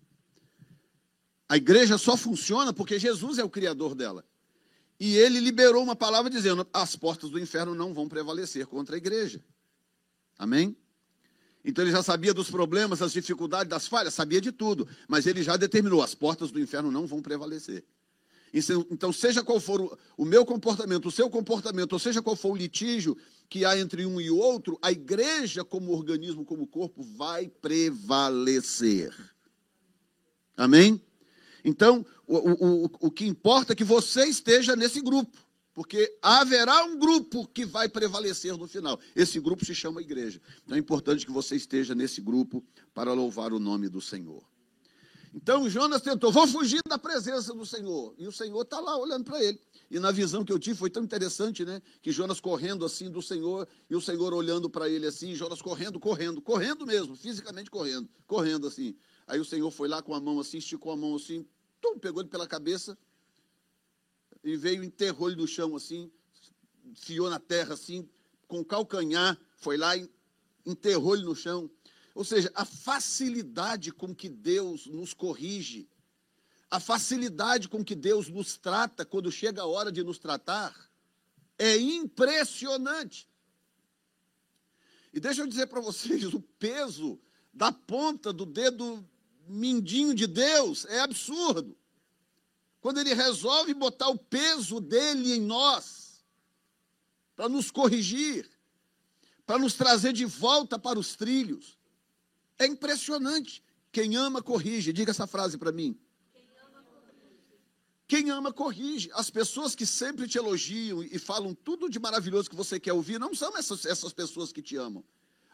A 1.49 1.55
igreja 1.55 1.97
só 1.97 2.17
funciona 2.17 2.73
porque 2.73 2.99
Jesus 2.99 3.37
é 3.37 3.43
o 3.43 3.49
criador 3.49 3.95
dela. 3.95 4.25
E 4.99 5.15
ele 5.15 5.39
liberou 5.39 5.83
uma 5.83 5.95
palavra 5.95 6.29
dizendo: 6.29 6.67
as 6.73 6.95
portas 6.95 7.29
do 7.29 7.39
inferno 7.39 7.75
não 7.75 7.93
vão 7.93 8.09
prevalecer 8.09 8.65
contra 8.65 8.95
a 8.95 8.97
igreja. 8.97 9.43
Amém? 10.37 10.75
Então 11.67 11.83
ele 11.83 11.91
já 11.91 12.01
sabia 12.01 12.33
dos 12.33 12.49
problemas, 12.49 12.99
das 12.99 13.11
dificuldades, 13.11 13.69
das 13.69 13.89
falhas, 13.89 14.13
sabia 14.13 14.39
de 14.39 14.53
tudo, 14.53 14.87
mas 15.05 15.27
ele 15.27 15.43
já 15.43 15.57
determinou: 15.57 16.01
as 16.01 16.15
portas 16.15 16.49
do 16.49 16.61
inferno 16.61 16.89
não 16.89 17.05
vão 17.05 17.21
prevalecer. 17.21 17.83
Então, 18.89 19.11
seja 19.11 19.43
qual 19.43 19.59
for 19.59 19.99
o 20.15 20.23
meu 20.23 20.45
comportamento, 20.45 21.09
o 21.09 21.11
seu 21.11 21.29
comportamento, 21.29 21.91
ou 21.91 21.99
seja 21.99 22.21
qual 22.21 22.37
for 22.37 22.53
o 22.53 22.55
litígio 22.55 23.17
que 23.49 23.65
há 23.65 23.77
entre 23.77 24.05
um 24.05 24.21
e 24.21 24.31
outro, 24.31 24.79
a 24.81 24.89
igreja, 24.89 25.65
como 25.65 25.91
organismo, 25.91 26.45
como 26.45 26.65
corpo, 26.65 27.03
vai 27.03 27.49
prevalecer. 27.49 29.13
Amém? 30.55 31.01
Então, 31.63 32.05
o, 32.25 32.37
o, 32.37 32.89
o 33.01 33.11
que 33.11 33.27
importa 33.27 33.73
é 33.73 33.75
que 33.75 33.83
você 33.83 34.25
esteja 34.25 34.73
nesse 34.73 35.01
grupo, 35.01 35.37
porque 35.77 36.17
haverá 36.23 36.85
um 36.85 36.97
grupo 36.97 37.47
que 37.49 37.63
vai 37.63 37.87
prevalecer 37.87 38.57
no 38.57 38.67
final. 38.67 38.99
Esse 39.15 39.39
grupo 39.39 39.63
se 39.63 39.75
chama 39.75 40.01
igreja. 40.01 40.41
Então 40.63 40.75
é 40.75 40.79
importante 40.79 41.23
que 41.23 41.31
você 41.31 41.55
esteja 41.55 41.93
nesse 41.93 42.19
grupo 42.19 42.65
para 42.95 43.13
louvar 43.13 43.53
o 43.53 43.59
nome 43.59 43.87
do 43.87 44.01
Senhor. 44.01 44.43
Então 45.35 45.69
Jonas 45.69 46.01
tentou, 46.01 46.31
vou 46.31 46.47
fugir 46.47 46.81
da 46.89 46.97
presença 46.97 47.53
do 47.53 47.63
Senhor. 47.63 48.15
E 48.17 48.27
o 48.27 48.31
Senhor 48.31 48.59
está 48.63 48.79
lá 48.79 48.97
olhando 48.97 49.23
para 49.23 49.39
ele. 49.39 49.61
E 49.91 49.99
na 49.99 50.09
visão 50.09 50.43
que 50.43 50.51
eu 50.51 50.57
tive 50.57 50.79
foi 50.79 50.89
tão 50.89 51.03
interessante, 51.03 51.63
né? 51.63 51.79
Que 52.01 52.11
Jonas 52.11 52.39
correndo 52.39 52.83
assim 52.83 53.11
do 53.11 53.21
Senhor 53.21 53.67
e 53.87 53.95
o 53.95 54.01
Senhor 54.01 54.33
olhando 54.33 54.71
para 54.71 54.89
ele 54.89 55.05
assim, 55.05 55.35
Jonas 55.35 55.61
correndo, 55.61 55.99
correndo, 55.99 56.41
correndo 56.41 56.87
mesmo, 56.87 57.15
fisicamente 57.15 57.69
correndo, 57.69 58.09
correndo 58.25 58.65
assim. 58.65 58.95
Aí 59.27 59.39
o 59.39 59.45
Senhor 59.45 59.69
foi 59.69 59.87
lá 59.87 60.01
com 60.01 60.15
a 60.15 60.19
mão 60.19 60.39
assim, 60.39 60.57
esticou 60.57 60.91
a 60.91 60.97
mão 60.97 61.15
assim, 61.15 61.45
tum, 61.79 61.99
pegou 61.99 62.23
ele 62.23 62.29
pela 62.29 62.47
cabeça 62.47 62.97
e 64.47 64.55
veio 64.55 64.83
enterrou 64.83 65.29
ele 65.29 65.41
no 65.41 65.47
chão 65.47 65.75
assim, 65.75 66.09
fiou 66.95 67.29
na 67.29 67.39
terra 67.39 67.73
assim, 67.73 68.07
com 68.47 68.61
o 68.61 68.65
calcanhar, 68.65 69.37
foi 69.57 69.75
lá 69.75 69.97
e 69.97 70.09
enterrou 70.65 71.15
ele 71.15 71.25
no 71.25 71.35
chão. 71.35 71.69
Ou 72.15 72.23
seja, 72.23 72.49
a 72.55 72.63
facilidade 72.63 73.91
com 73.91 74.15
que 74.15 74.29
Deus 74.29 74.87
nos 74.87 75.13
corrige, 75.13 75.89
a 76.71 76.79
facilidade 76.79 77.67
com 77.67 77.83
que 77.83 77.93
Deus 77.93 78.29
nos 78.29 78.57
trata 78.57 79.05
quando 79.05 79.31
chega 79.31 79.61
a 79.61 79.67
hora 79.67 79.91
de 79.91 80.01
nos 80.01 80.17
tratar, 80.17 80.73
é 81.57 81.77
impressionante. 81.77 83.27
E 85.13 85.19
deixa 85.19 85.41
eu 85.41 85.47
dizer 85.47 85.67
para 85.67 85.81
vocês, 85.81 86.23
o 86.33 86.39
peso 86.39 87.19
da 87.53 87.71
ponta 87.71 88.31
do 88.31 88.45
dedo 88.45 89.05
mindinho 89.45 90.13
de 90.13 90.25
Deus 90.25 90.85
é 90.85 90.99
absurdo. 90.99 91.75
Quando 92.79 92.99
ele 92.99 93.13
resolve 93.13 93.73
botar 93.73 94.09
o 94.09 94.17
peso 94.17 94.79
dele 94.79 95.33
em 95.33 95.41
nós, 95.41 96.23
para 97.35 97.49
nos 97.49 97.71
corrigir, 97.71 98.49
para 99.45 99.59
nos 99.59 99.73
trazer 99.73 100.13
de 100.13 100.25
volta 100.25 100.77
para 100.77 100.99
os 100.99 101.15
trilhos, 101.15 101.77
é 102.57 102.65
impressionante. 102.65 103.63
Quem 103.91 104.15
ama, 104.15 104.41
corrige. 104.41 104.91
Diga 104.93 105.11
essa 105.11 105.27
frase 105.27 105.57
para 105.57 105.71
mim. 105.71 105.99
Quem 108.07 108.29
ama, 108.29 108.53
corrige. 108.53 109.09
As 109.13 109.29
pessoas 109.29 109.75
que 109.75 109.85
sempre 109.85 110.27
te 110.27 110.37
elogiam 110.37 111.03
e 111.03 111.19
falam 111.19 111.53
tudo 111.53 111.89
de 111.89 111.99
maravilhoso 111.99 112.49
que 112.49 112.55
você 112.55 112.79
quer 112.79 112.93
ouvir, 112.93 113.19
não 113.19 113.35
são 113.35 113.55
essas, 113.57 113.85
essas 113.85 114.13
pessoas 114.13 114.51
que 114.51 114.61
te 114.61 114.77
amam. 114.77 115.03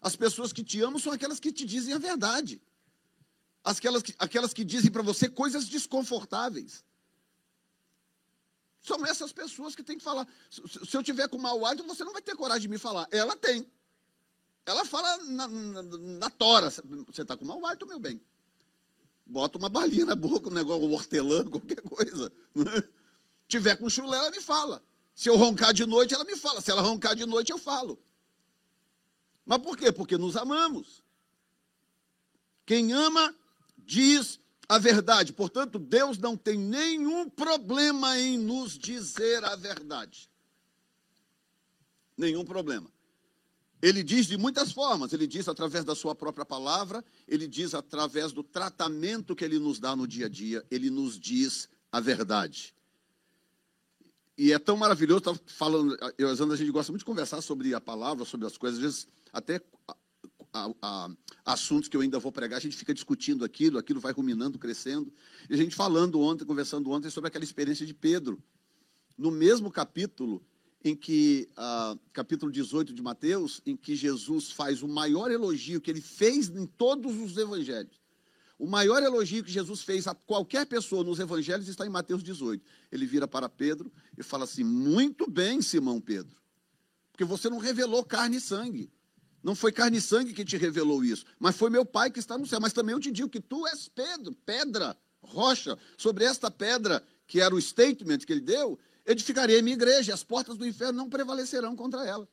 As 0.01 0.15
pessoas 0.15 0.53
que 0.53 0.63
te 0.63 0.81
amam 0.81 0.99
são 0.99 1.11
aquelas 1.11 1.39
que 1.39 1.51
te 1.51 1.65
dizem 1.65 1.93
a 1.93 1.97
verdade. 1.97 2.61
Aquelas 3.63 4.03
que, 4.03 4.13
aquelas 4.19 4.53
que 4.53 4.63
dizem 4.63 4.91
para 4.91 5.01
você 5.01 5.29
coisas 5.29 5.67
desconfortáveis. 5.67 6.83
São 8.83 9.03
essas 9.05 9.31
pessoas 9.31 9.75
que 9.75 9.81
têm 9.81 9.97
que 9.97 10.03
falar. 10.03 10.27
Se 10.49 10.95
eu 10.95 11.01
tiver 11.01 11.29
com 11.29 11.37
mau 11.37 11.65
hálito, 11.65 11.87
você 11.87 12.03
não 12.03 12.11
vai 12.11 12.21
ter 12.21 12.35
coragem 12.35 12.63
de 12.63 12.67
me 12.67 12.77
falar. 12.77 13.07
Ela 13.11 13.33
tem. 13.35 13.65
Ela 14.65 14.83
fala 14.83 15.17
na, 15.23 15.47
na, 15.47 15.81
na 15.83 16.29
tora, 16.29 16.69
você 16.69 17.21
está 17.21 17.37
com 17.37 17.45
mau 17.45 17.65
hálito, 17.65 17.87
meu 17.87 17.97
bem. 17.97 18.21
Bota 19.25 19.57
uma 19.57 19.69
balinha 19.69 20.05
na 20.05 20.15
boca, 20.15 20.49
um 20.49 20.53
negócio, 20.53 20.85
um 20.85 20.93
hortelã, 20.93 21.45
qualquer 21.49 21.81
coisa. 21.81 22.31
Né? 22.53 22.83
Tiver 23.47 23.77
com 23.77 23.89
chulé, 23.89 24.17
ela 24.17 24.31
me 24.31 24.41
fala. 24.41 24.83
Se 25.15 25.29
eu 25.29 25.37
roncar 25.37 25.73
de 25.73 25.85
noite, 25.85 26.13
ela 26.13 26.25
me 26.25 26.35
fala. 26.35 26.59
Se 26.59 26.69
ela 26.69 26.81
roncar 26.81 27.15
de 27.15 27.25
noite, 27.25 27.51
eu 27.51 27.57
falo. 27.57 27.97
Mas 29.45 29.59
por 29.59 29.77
quê? 29.77 29.93
Porque 29.93 30.17
nos 30.17 30.35
amamos. 30.35 31.01
Quem 32.65 32.91
ama, 32.91 33.33
diz 33.77 34.39
a 34.73 34.79
verdade. 34.79 35.33
Portanto, 35.33 35.77
Deus 35.77 36.17
não 36.17 36.35
tem 36.35 36.57
nenhum 36.57 37.29
problema 37.29 38.19
em 38.19 38.37
nos 38.37 38.77
dizer 38.77 39.43
a 39.43 39.55
verdade. 39.55 40.29
Nenhum 42.17 42.43
problema. 42.43 42.91
Ele 43.81 44.01
diz 44.01 44.27
de 44.27 44.37
muitas 44.37 44.71
formas, 44.71 45.11
ele 45.11 45.27
diz 45.27 45.47
através 45.47 45.83
da 45.83 45.93
sua 45.93 46.15
própria 46.15 46.45
palavra, 46.45 47.03
ele 47.27 47.47
diz 47.47 47.73
através 47.73 48.31
do 48.31 48.41
tratamento 48.41 49.35
que 49.35 49.43
ele 49.43 49.59
nos 49.59 49.77
dá 49.77 49.95
no 49.95 50.07
dia 50.07 50.27
a 50.27 50.29
dia, 50.29 50.65
ele 50.71 50.89
nos 50.89 51.19
diz 51.19 51.67
a 51.91 51.99
verdade. 51.99 52.73
E 54.37 54.53
é 54.53 54.57
tão 54.57 54.77
maravilhoso, 54.77 55.19
estava 55.19 55.39
falando, 55.45 55.97
eu 56.17 56.29
a 56.29 56.55
gente 56.55 56.71
gosta 56.71 56.91
muito 56.91 57.01
de 57.01 57.05
conversar 57.05 57.41
sobre 57.41 57.75
a 57.75 57.81
palavra, 57.81 58.25
sobre 58.25 58.47
as 58.47 58.57
coisas, 58.57 58.79
às 58.79 58.83
vezes 58.83 59.07
até 59.33 59.61
a, 60.53 61.09
assuntos 61.45 61.89
que 61.89 61.97
eu 61.97 62.01
ainda 62.01 62.19
vou 62.19 62.31
pregar, 62.31 62.57
a 62.57 62.61
gente 62.61 62.77
fica 62.77 62.93
discutindo 62.93 63.43
aquilo, 63.43 63.77
aquilo 63.77 63.99
vai 63.99 64.13
ruminando, 64.13 64.59
crescendo. 64.59 65.11
E 65.49 65.53
a 65.53 65.57
gente 65.57 65.75
falando 65.75 66.21
ontem, 66.21 66.45
conversando 66.45 66.89
ontem 66.91 67.09
sobre 67.09 67.27
aquela 67.27 67.43
experiência 67.43 67.85
de 67.85 67.93
Pedro. 67.93 68.41
No 69.17 69.31
mesmo 69.31 69.71
capítulo, 69.71 70.45
em 70.83 70.95
que, 70.95 71.49
ah, 71.55 71.97
capítulo 72.11 72.51
18 72.51 72.93
de 72.93 73.01
Mateus, 73.01 73.61
em 73.65 73.75
que 73.75 73.95
Jesus 73.95 74.51
faz 74.51 74.83
o 74.83 74.87
maior 74.87 75.31
elogio 75.31 75.81
que 75.81 75.89
ele 75.89 76.01
fez 76.01 76.49
em 76.49 76.65
todos 76.65 77.15
os 77.17 77.37
evangelhos. 77.37 78.03
O 78.59 78.67
maior 78.67 79.01
elogio 79.01 79.43
que 79.43 79.51
Jesus 79.51 79.81
fez 79.81 80.07
a 80.07 80.13
qualquer 80.13 80.65
pessoa 80.65 81.03
nos 81.03 81.19
evangelhos 81.19 81.67
está 81.67 81.85
em 81.85 81.89
Mateus 81.89 82.23
18. 82.23 82.63
Ele 82.91 83.05
vira 83.05 83.27
para 83.27 83.49
Pedro 83.49 83.91
e 84.17 84.23
fala 84.23 84.43
assim: 84.43 84.63
Muito 84.63 85.29
bem, 85.29 85.61
Simão 85.61 85.99
Pedro, 85.99 86.37
porque 87.11 87.25
você 87.25 87.49
não 87.49 87.57
revelou 87.57 88.03
carne 88.03 88.37
e 88.37 88.41
sangue. 88.41 88.91
Não 89.43 89.53
foi 89.53 89.73
carne 89.73 89.97
e 89.97 90.01
sangue 90.01 90.33
que 90.33 90.45
te 90.45 90.55
revelou 90.55 91.03
isso, 91.03 91.25
mas 91.37 91.57
foi 91.57 91.69
meu 91.69 91.85
Pai 91.85 92.09
que 92.09 92.19
está 92.19 92.37
no 92.37 92.47
céu. 92.47 92.61
Mas 92.61 92.71
também 92.71 92.93
eu 92.93 92.99
te 92.99 93.11
digo 93.11 93.29
que 93.29 93.41
tu 93.41 93.67
és 93.67 93.89
Pedro, 93.89 94.33
pedra, 94.45 94.97
rocha. 95.21 95.77
Sobre 95.97 96.23
esta 96.23 96.49
pedra, 96.49 97.03
que 97.27 97.41
era 97.41 97.53
o 97.53 97.61
statement 97.61 98.19
que 98.19 98.31
ele 98.31 98.41
deu, 98.41 98.79
edificarei 99.05 99.59
a 99.59 99.61
minha 99.61 99.75
igreja, 99.75 100.11
e 100.11 100.13
as 100.13 100.23
portas 100.23 100.55
do 100.55 100.65
inferno 100.65 100.97
não 100.97 101.09
prevalecerão 101.09 101.75
contra 101.75 102.07
ela. 102.07 102.27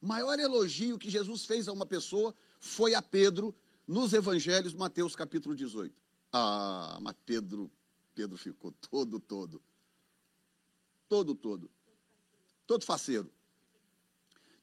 O 0.00 0.06
maior 0.06 0.38
elogio 0.38 0.98
que 0.98 1.10
Jesus 1.10 1.44
fez 1.44 1.68
a 1.68 1.72
uma 1.72 1.84
pessoa 1.84 2.34
foi 2.58 2.94
a 2.94 3.02
Pedro 3.02 3.54
nos 3.86 4.14
evangelhos, 4.14 4.72
Mateus 4.72 5.14
capítulo 5.14 5.54
18. 5.54 5.94
Ah, 6.32 6.98
mas 7.02 7.14
Pedro, 7.26 7.70
Pedro 8.14 8.38
ficou 8.38 8.72
todo, 8.72 9.20
todo. 9.20 9.62
Todo, 11.06 11.34
todo. 11.34 11.70
Todo 12.66 12.84
faceiro. 12.84 13.30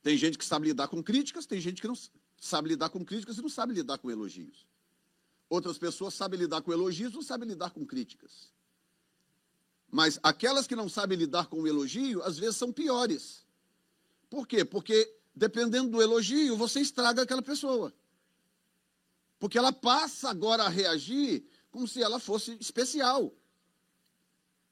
Tem 0.01 0.17
gente 0.17 0.37
que 0.37 0.45
sabe 0.45 0.67
lidar 0.67 0.87
com 0.87 1.03
críticas, 1.03 1.45
tem 1.45 1.61
gente 1.61 1.81
que 1.81 1.87
não 1.87 1.95
sabe 2.37 2.69
lidar 2.69 2.89
com 2.89 3.05
críticas 3.05 3.37
e 3.37 3.41
não 3.41 3.49
sabe 3.49 3.73
lidar 3.73 3.97
com 3.99 4.09
elogios. 4.09 4.65
Outras 5.49 5.77
pessoas 5.77 6.13
sabem 6.13 6.39
lidar 6.39 6.61
com 6.61 6.71
elogios, 6.71 7.13
não 7.13 7.21
sabem 7.21 7.49
lidar 7.49 7.71
com 7.71 7.85
críticas. 7.85 8.51
Mas 9.91 10.17
aquelas 10.23 10.65
que 10.65 10.75
não 10.75 10.87
sabem 10.87 11.17
lidar 11.17 11.47
com 11.47 11.61
o 11.61 11.67
elogio, 11.67 12.23
às 12.23 12.39
vezes 12.39 12.55
são 12.55 12.71
piores. 12.71 13.45
Por 14.29 14.47
quê? 14.47 14.63
Porque 14.63 15.13
dependendo 15.35 15.89
do 15.89 16.01
elogio, 16.01 16.55
você 16.55 16.79
estraga 16.79 17.23
aquela 17.23 17.41
pessoa. 17.41 17.93
Porque 19.37 19.57
ela 19.57 19.73
passa 19.73 20.29
agora 20.29 20.63
a 20.63 20.69
reagir 20.69 21.45
como 21.69 21.87
se 21.87 22.01
ela 22.01 22.19
fosse 22.19 22.57
especial. 22.59 23.35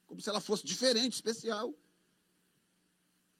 Como 0.07 0.21
se 0.21 0.29
ela 0.29 0.39
fosse 0.39 0.65
diferente, 0.65 1.13
especial. 1.13 1.73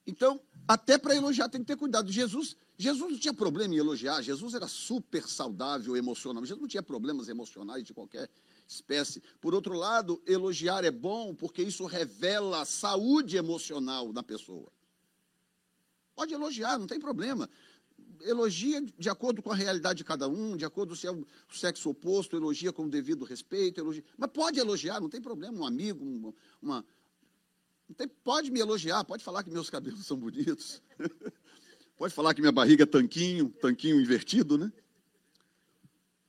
Então, 0.05 0.41
até 0.69 0.99
para 0.99 1.15
elogiar 1.15 1.49
tem 1.49 1.61
que 1.61 1.65
ter 1.65 1.75
cuidado. 1.75 2.11
Jesus, 2.11 2.55
Jesus 2.77 3.11
não 3.11 3.17
tinha 3.17 3.33
problema 3.33 3.73
em 3.73 3.77
elogiar, 3.77 4.21
Jesus 4.21 4.53
era 4.53 4.67
super 4.67 5.27
saudável 5.27 5.97
emocionalmente, 5.97 6.49
Jesus 6.49 6.61
não 6.61 6.67
tinha 6.67 6.83
problemas 6.83 7.27
emocionais 7.27 7.83
de 7.83 7.91
qualquer 7.91 8.29
espécie. 8.67 9.19
Por 9.41 9.55
outro 9.55 9.73
lado, 9.73 10.21
elogiar 10.27 10.85
é 10.85 10.91
bom 10.91 11.33
porque 11.33 11.63
isso 11.63 11.87
revela 11.87 12.65
saúde 12.65 13.35
emocional 13.35 14.13
da 14.13 14.21
pessoa. 14.21 14.71
Pode 16.15 16.35
elogiar, 16.35 16.77
não 16.77 16.85
tem 16.85 16.99
problema. 16.99 17.49
Elogia 18.21 18.79
de 18.79 19.09
acordo 19.09 19.41
com 19.41 19.51
a 19.51 19.55
realidade 19.55 19.97
de 19.97 20.03
cada 20.03 20.27
um, 20.27 20.55
de 20.55 20.65
acordo 20.65 20.95
se 20.95 21.07
é 21.07 21.11
o 21.11 21.25
sexo 21.51 21.89
oposto, 21.89 22.35
elogia 22.35 22.71
com 22.71 22.83
o 22.83 22.89
devido 22.89 23.25
respeito, 23.25 23.79
elogia. 23.79 24.03
Mas 24.15 24.29
pode 24.29 24.59
elogiar, 24.59 25.01
não 25.01 25.09
tem 25.09 25.19
problema. 25.19 25.61
Um 25.61 25.65
amigo, 25.65 26.35
uma 26.61 26.85
tem, 27.95 28.07
pode 28.07 28.51
me 28.51 28.59
elogiar, 28.59 29.03
pode 29.03 29.23
falar 29.23 29.43
que 29.43 29.49
meus 29.49 29.69
cabelos 29.69 30.05
são 30.05 30.17
bonitos. 30.17 30.81
pode 31.97 32.13
falar 32.13 32.33
que 32.33 32.41
minha 32.41 32.51
barriga 32.51 32.83
é 32.83 32.85
tanquinho, 32.85 33.49
tanquinho 33.61 33.99
invertido, 33.99 34.57
né? 34.57 34.71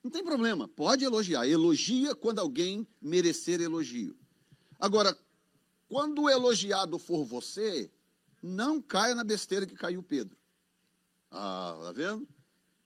Não 0.02 0.10
tem 0.10 0.24
problema, 0.24 0.66
pode 0.66 1.04
elogiar. 1.04 1.46
Elogia 1.46 2.14
quando 2.14 2.38
alguém 2.38 2.86
merecer 3.00 3.60
elogio. 3.60 4.16
Agora, 4.78 5.16
quando 5.88 6.22
o 6.22 6.30
elogiado 6.30 6.98
for 6.98 7.24
você, 7.24 7.90
não 8.42 8.80
caia 8.80 9.14
na 9.14 9.22
besteira 9.22 9.66
que 9.66 9.74
caiu 9.74 10.02
Pedro. 10.02 10.36
Ah, 11.30 11.78
tá 11.82 11.92
vendo? 11.92 12.26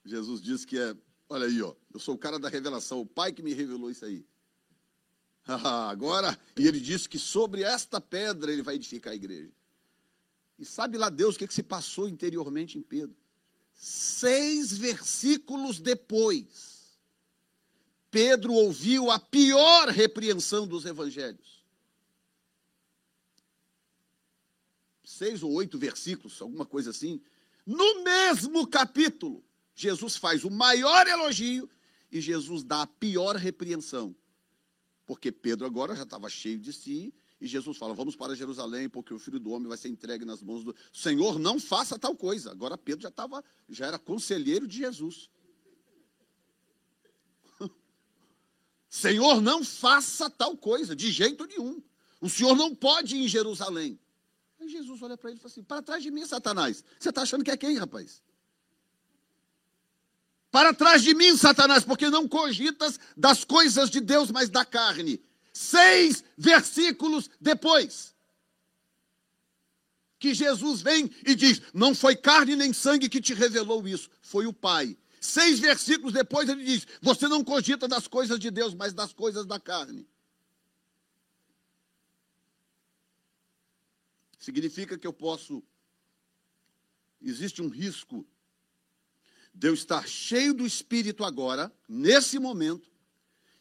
Jesus 0.03 0.41
disse 0.41 0.67
que 0.67 0.77
é, 0.77 0.95
olha 1.29 1.47
aí, 1.47 1.61
ó, 1.61 1.73
eu 1.93 1.99
sou 1.99 2.15
o 2.15 2.17
cara 2.17 2.37
da 2.37 2.49
revelação, 2.49 2.99
o 2.99 3.05
pai 3.05 3.31
que 3.31 3.41
me 3.41 3.53
revelou 3.53 3.89
isso 3.89 4.03
aí. 4.05 4.25
Agora, 5.63 6.37
e 6.57 6.67
ele 6.67 6.79
disse 6.79 7.07
que 7.07 7.19
sobre 7.19 7.63
esta 7.63 8.01
pedra 8.01 8.51
ele 8.51 8.63
vai 8.63 8.75
edificar 8.75 9.13
a 9.13 9.15
igreja. 9.15 9.51
E 10.57 10.65
sabe 10.65 10.97
lá 10.97 11.09
Deus 11.09 11.35
o 11.35 11.39
que, 11.39 11.47
que 11.47 11.53
se 11.53 11.63
passou 11.63 12.07
interiormente 12.07 12.77
em 12.77 12.81
Pedro? 12.81 13.15
Seis 13.73 14.75
versículos 14.75 15.79
depois, 15.79 16.97
Pedro 18.09 18.53
ouviu 18.53 19.11
a 19.11 19.19
pior 19.19 19.89
repreensão 19.89 20.65
dos 20.65 20.85
evangelhos. 20.85 21.63
Seis 25.03 25.43
ou 25.43 25.51
oito 25.51 25.77
versículos, 25.77 26.41
alguma 26.41 26.65
coisa 26.65 26.89
assim. 26.89 27.21
No 27.65 28.03
mesmo 28.03 28.65
capítulo, 28.65 29.43
Jesus 29.75 30.15
faz 30.15 30.43
o 30.43 30.49
maior 30.49 31.05
elogio 31.05 31.69
e 32.11 32.21
Jesus 32.21 32.63
dá 32.63 32.83
a 32.83 32.87
pior 32.87 33.35
repreensão. 33.35 34.15
Porque 35.05 35.31
Pedro 35.31 35.65
agora 35.65 35.95
já 35.95 36.03
estava 36.03 36.29
cheio 36.29 36.59
de 36.59 36.73
si 36.73 37.13
e 37.39 37.47
Jesus 37.47 37.77
fala: 37.77 37.93
Vamos 37.93 38.15
para 38.15 38.35
Jerusalém, 38.35 38.89
porque 38.89 39.13
o 39.13 39.19
filho 39.19 39.39
do 39.39 39.51
homem 39.51 39.67
vai 39.67 39.77
ser 39.77 39.89
entregue 39.89 40.25
nas 40.25 40.41
mãos 40.41 40.63
do 40.63 40.75
Senhor, 40.91 41.37
não 41.37 41.59
faça 41.59 41.99
tal 41.99 42.15
coisa. 42.15 42.51
Agora 42.51 42.77
Pedro 42.77 43.03
já 43.03 43.09
estava, 43.09 43.43
já 43.69 43.87
era 43.87 43.99
conselheiro 43.99 44.67
de 44.67 44.77
Jesus. 44.77 45.29
Senhor, 48.89 49.41
não 49.41 49.63
faça 49.63 50.29
tal 50.29 50.57
coisa, 50.57 50.95
de 50.95 51.11
jeito 51.11 51.45
nenhum. 51.45 51.81
O 52.21 52.29
senhor 52.29 52.55
não 52.55 52.73
pode 52.73 53.15
ir 53.15 53.25
em 53.25 53.27
Jerusalém. 53.27 53.99
Aí 54.59 54.69
Jesus 54.69 55.01
olha 55.01 55.17
para 55.17 55.29
ele 55.29 55.37
e 55.37 55.41
fala 55.41 55.51
assim: 55.51 55.63
Para 55.63 55.81
trás 55.81 56.01
de 56.01 56.09
mim, 56.09 56.25
Satanás. 56.25 56.83
Você 56.99 57.09
está 57.09 57.21
achando 57.21 57.43
que 57.43 57.51
é 57.51 57.57
quem, 57.57 57.77
rapaz? 57.77 58.23
Para 60.51 60.73
trás 60.73 61.03
de 61.03 61.13
mim, 61.13 61.35
Satanás, 61.35 61.83
porque 61.83 62.09
não 62.09 62.27
cogitas 62.27 62.99
das 63.15 63.43
coisas 63.43 63.89
de 63.89 63.99
Deus, 63.99 64.31
mas 64.31 64.49
da 64.49 64.63
carne. 64.63 65.21
Seis 65.51 66.23
versículos 66.37 67.29
depois. 67.39 68.15
Que 70.17 70.33
Jesus 70.33 70.81
vem 70.81 71.11
e 71.25 71.35
diz: 71.35 71.61
Não 71.73 71.93
foi 71.93 72.15
carne 72.15 72.55
nem 72.55 72.71
sangue 72.73 73.09
que 73.09 73.21
te 73.21 73.33
revelou 73.33 73.87
isso, 73.87 74.09
foi 74.21 74.47
o 74.47 74.53
Pai. 74.53 74.97
Seis 75.19 75.59
versículos 75.59 76.13
depois 76.13 76.47
ele 76.47 76.63
diz: 76.63 76.87
Você 77.01 77.27
não 77.27 77.43
cogita 77.43 77.87
das 77.87 78.07
coisas 78.07 78.39
de 78.39 78.49
Deus, 78.49 78.73
mas 78.73 78.93
das 78.93 79.11
coisas 79.11 79.45
da 79.45 79.59
carne. 79.59 80.07
Significa 84.39 84.97
que 84.97 85.07
eu 85.07 85.13
posso. 85.13 85.63
Existe 87.21 87.61
um 87.61 87.67
risco 87.67 88.25
de 89.55 89.69
eu 89.69 89.73
estar 89.73 90.05
cheio 90.05 90.53
do 90.53 90.65
espírito 90.65 91.23
agora, 91.23 91.73
nesse 91.87 92.37
momento, 92.37 92.91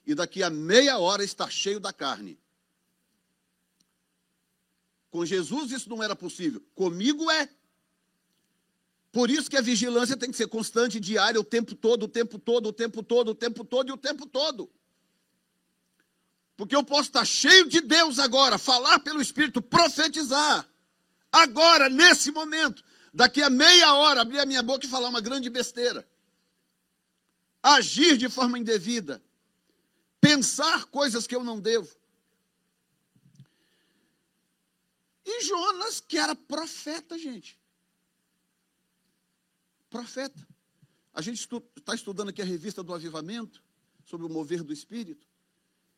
e 0.05 0.15
daqui 0.15 0.43
a 0.43 0.51
meia 0.51 0.99
hora 0.99 1.23
estar 1.23 1.51
cheio 1.51 1.79
da 1.79 1.93
carne. 1.93 2.39
Com 5.09 5.25
Jesus 5.25 5.71
isso 5.71 5.89
não 5.89 6.03
era 6.03 6.17
possível. 6.17 6.61
Comigo 6.75 7.31
é. 7.31 7.49
Por 9.13 9.31
isso 9.31 9.49
que 9.49 9.57
a 9.57 9.63
vigilância 9.63 10.17
tem 10.17 10.29
que 10.29 10.37
ser 10.37 10.49
constante, 10.49 10.99
diária, 10.99 11.41
o 11.41 11.45
tempo 11.45 11.77
todo, 11.77 12.03
o 12.03 12.09
tempo 12.09 12.37
todo, 12.41 12.67
o 12.67 12.73
tempo 12.73 13.01
todo, 13.01 13.29
o 13.29 13.35
tempo 13.35 13.65
todo 13.65 13.89
e 13.89 13.93
o 13.93 13.97
tempo 13.97 14.27
todo. 14.27 14.69
Porque 16.57 16.75
eu 16.75 16.83
posso 16.83 17.11
estar 17.11 17.25
cheio 17.25 17.69
de 17.69 17.81
Deus 17.81 18.19
agora, 18.19 18.59
falar 18.59 18.99
pelo 18.99 19.23
Espírito, 19.23 19.63
profetizar. 19.63 20.69
Agora, 21.31 21.89
nesse 21.89 22.33
momento, 22.33 22.83
daqui 23.15 23.43
a 23.43 23.49
meia 23.49 23.95
hora, 23.95 24.21
abrir 24.21 24.41
a 24.41 24.47
minha 24.47 24.63
boca 24.63 24.85
e 24.85 24.89
falar 24.89 25.09
uma 25.09 25.21
grande 25.21 25.49
besteira. 25.49 26.07
Agir 27.63 28.19
de 28.19 28.29
forma 28.29 28.59
indevida. 28.59 29.23
Pensar 30.21 30.85
coisas 30.87 31.27
que 31.27 31.35
eu 31.35 31.43
não 31.43 31.61
devo. 31.61 31.89
E 35.25 35.45
Jonas, 35.45 36.01
que 36.01 36.19
era 36.19 36.35
profeta, 36.35 37.17
gente 37.17 37.59
profeta. 39.95 40.45
A 41.13 41.23
gente 41.23 41.49
está 41.77 41.95
estudando 41.95 42.31
aqui 42.31 42.43
a 42.43 42.45
revista 42.45 42.83
do 42.83 42.93
Avivamento, 42.93 43.63
sobre 44.05 44.27
o 44.27 44.29
mover 44.29 44.65
do 44.65 44.73
Espírito, 44.73 45.29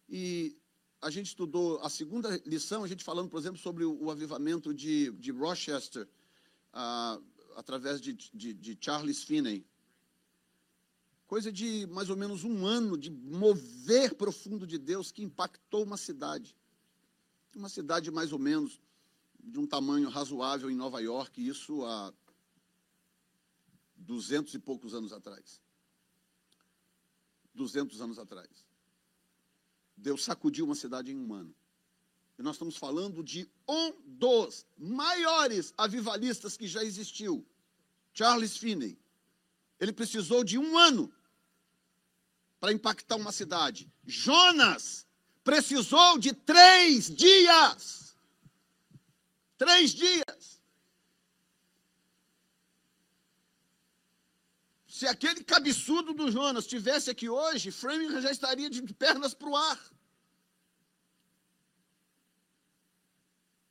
e 0.06 0.54
a 1.00 1.08
gente 1.08 1.28
estudou 1.28 1.80
a 1.80 1.88
segunda 1.88 2.28
lição, 2.44 2.84
a 2.84 2.86
gente 2.86 3.02
falando, 3.02 3.30
por 3.30 3.40
exemplo, 3.40 3.58
sobre 3.58 3.84
o, 3.84 4.04
o 4.04 4.10
avivamento 4.10 4.74
de, 4.74 5.10
de 5.12 5.30
Rochester, 5.30 6.06
ah, 6.78 7.18
através 7.56 8.02
de, 8.02 8.12
de, 8.12 8.52
de 8.52 8.78
Charles 8.78 9.24
Finney. 9.24 9.66
Coisa 11.26 11.50
de 11.50 11.86
mais 11.86 12.10
ou 12.10 12.16
menos 12.16 12.44
um 12.44 12.66
ano 12.66 12.98
de 12.98 13.10
mover 13.10 14.14
profundo 14.14 14.66
de 14.66 14.76
Deus 14.78 15.10
que 15.10 15.22
impactou 15.22 15.82
uma 15.84 15.96
cidade. 15.96 16.54
Uma 17.54 17.70
cidade 17.70 18.10
mais 18.10 18.30
ou 18.30 18.38
menos 18.38 18.78
de 19.42 19.58
um 19.58 19.66
tamanho 19.66 20.10
razoável 20.10 20.70
em 20.70 20.76
Nova 20.76 21.00
York, 21.00 21.40
isso 21.48 21.82
há 21.86 22.12
duzentos 23.96 24.52
e 24.52 24.58
poucos 24.58 24.92
anos 24.92 25.12
atrás. 25.12 25.62
Duzentos 27.54 28.02
anos 28.02 28.18
atrás. 28.18 28.66
Deus 29.96 30.22
sacudiu 30.22 30.66
uma 30.66 30.74
cidade 30.74 31.10
em 31.10 31.16
um 31.16 31.32
ano. 31.32 31.54
E 32.38 32.42
nós 32.42 32.56
estamos 32.56 32.76
falando 32.76 33.22
de 33.22 33.48
um 33.66 33.92
dos 34.04 34.66
maiores 34.76 35.72
avivalistas 35.76 36.56
que 36.56 36.66
já 36.66 36.84
existiu, 36.84 37.46
Charles 38.12 38.56
Finney. 38.56 38.98
Ele 39.80 39.92
precisou 39.92 40.44
de 40.44 40.58
um 40.58 40.76
ano 40.76 41.12
para 42.60 42.72
impactar 42.72 43.16
uma 43.16 43.32
cidade. 43.32 43.90
Jonas 44.04 45.06
precisou 45.42 46.18
de 46.18 46.32
três 46.32 47.14
dias. 47.14 48.16
Três 49.56 49.92
dias. 49.92 50.60
Se 54.86 55.06
aquele 55.06 55.44
cabeçudo 55.44 56.14
do 56.14 56.30
Jonas 56.30 56.64
estivesse 56.64 57.10
aqui 57.10 57.28
hoje, 57.28 57.70
Framingham 57.70 58.20
já 58.20 58.30
estaria 58.30 58.68
de 58.70 58.82
pernas 58.94 59.34
para 59.34 59.48
o 59.48 59.56
ar. 59.56 59.95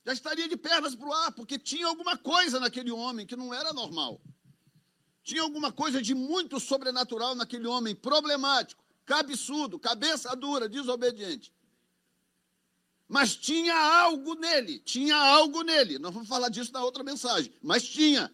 Já 0.06 0.14
estaria 0.14 0.48
de 0.48 0.56
pernas 0.56 0.96
para 0.96 1.08
o 1.08 1.14
ar, 1.14 1.32
porque 1.32 1.58
tinha 1.58 1.88
alguma 1.88 2.16
coisa 2.16 2.60
naquele 2.60 2.92
homem 2.92 3.26
que 3.26 3.36
não 3.36 3.52
era 3.52 3.74
normal. 3.74 4.22
Tinha 5.24 5.42
alguma 5.42 5.72
coisa 5.72 6.00
de 6.00 6.14
muito 6.14 6.60
sobrenatural 6.60 7.34
naquele 7.34 7.66
homem, 7.66 7.96
problemático, 7.96 8.84
cabeçudo, 9.04 9.80
cabeça 9.80 10.36
dura, 10.36 10.70
desobediente. 10.70 11.52
Mas 13.08 13.36
tinha 13.36 13.76
algo 13.76 14.36
nele, 14.36 14.80
tinha 14.80 15.16
algo 15.16 15.64
nele. 15.64 15.98
Nós 15.98 16.14
vamos 16.14 16.30
falar 16.30 16.50
disso 16.50 16.72
na 16.72 16.84
outra 16.84 17.04
mensagem, 17.04 17.52
mas 17.60 17.84
tinha. 17.84 18.32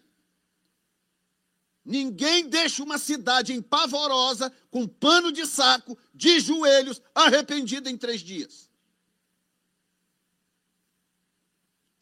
Ninguém 1.82 2.48
deixa 2.48 2.82
uma 2.82 2.98
cidade 2.98 3.54
empavorosa, 3.54 4.52
com 4.70 4.86
pano 4.86 5.32
de 5.32 5.46
saco, 5.46 5.98
de 6.14 6.38
joelhos, 6.38 7.00
arrependida 7.14 7.90
em 7.90 7.96
três 7.96 8.20
dias. 8.20 8.70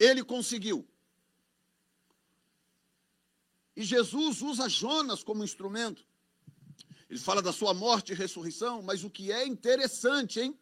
Ele 0.01 0.23
conseguiu. 0.23 0.83
E 3.75 3.83
Jesus 3.83 4.41
usa 4.41 4.67
Jonas 4.67 5.23
como 5.23 5.43
instrumento. 5.43 6.03
Ele 7.07 7.19
fala 7.19 7.39
da 7.39 7.53
sua 7.53 7.71
morte 7.71 8.11
e 8.11 8.15
ressurreição, 8.15 8.81
mas 8.81 9.03
o 9.03 9.11
que 9.11 9.31
é 9.31 9.45
interessante, 9.45 10.39
hein? 10.39 10.59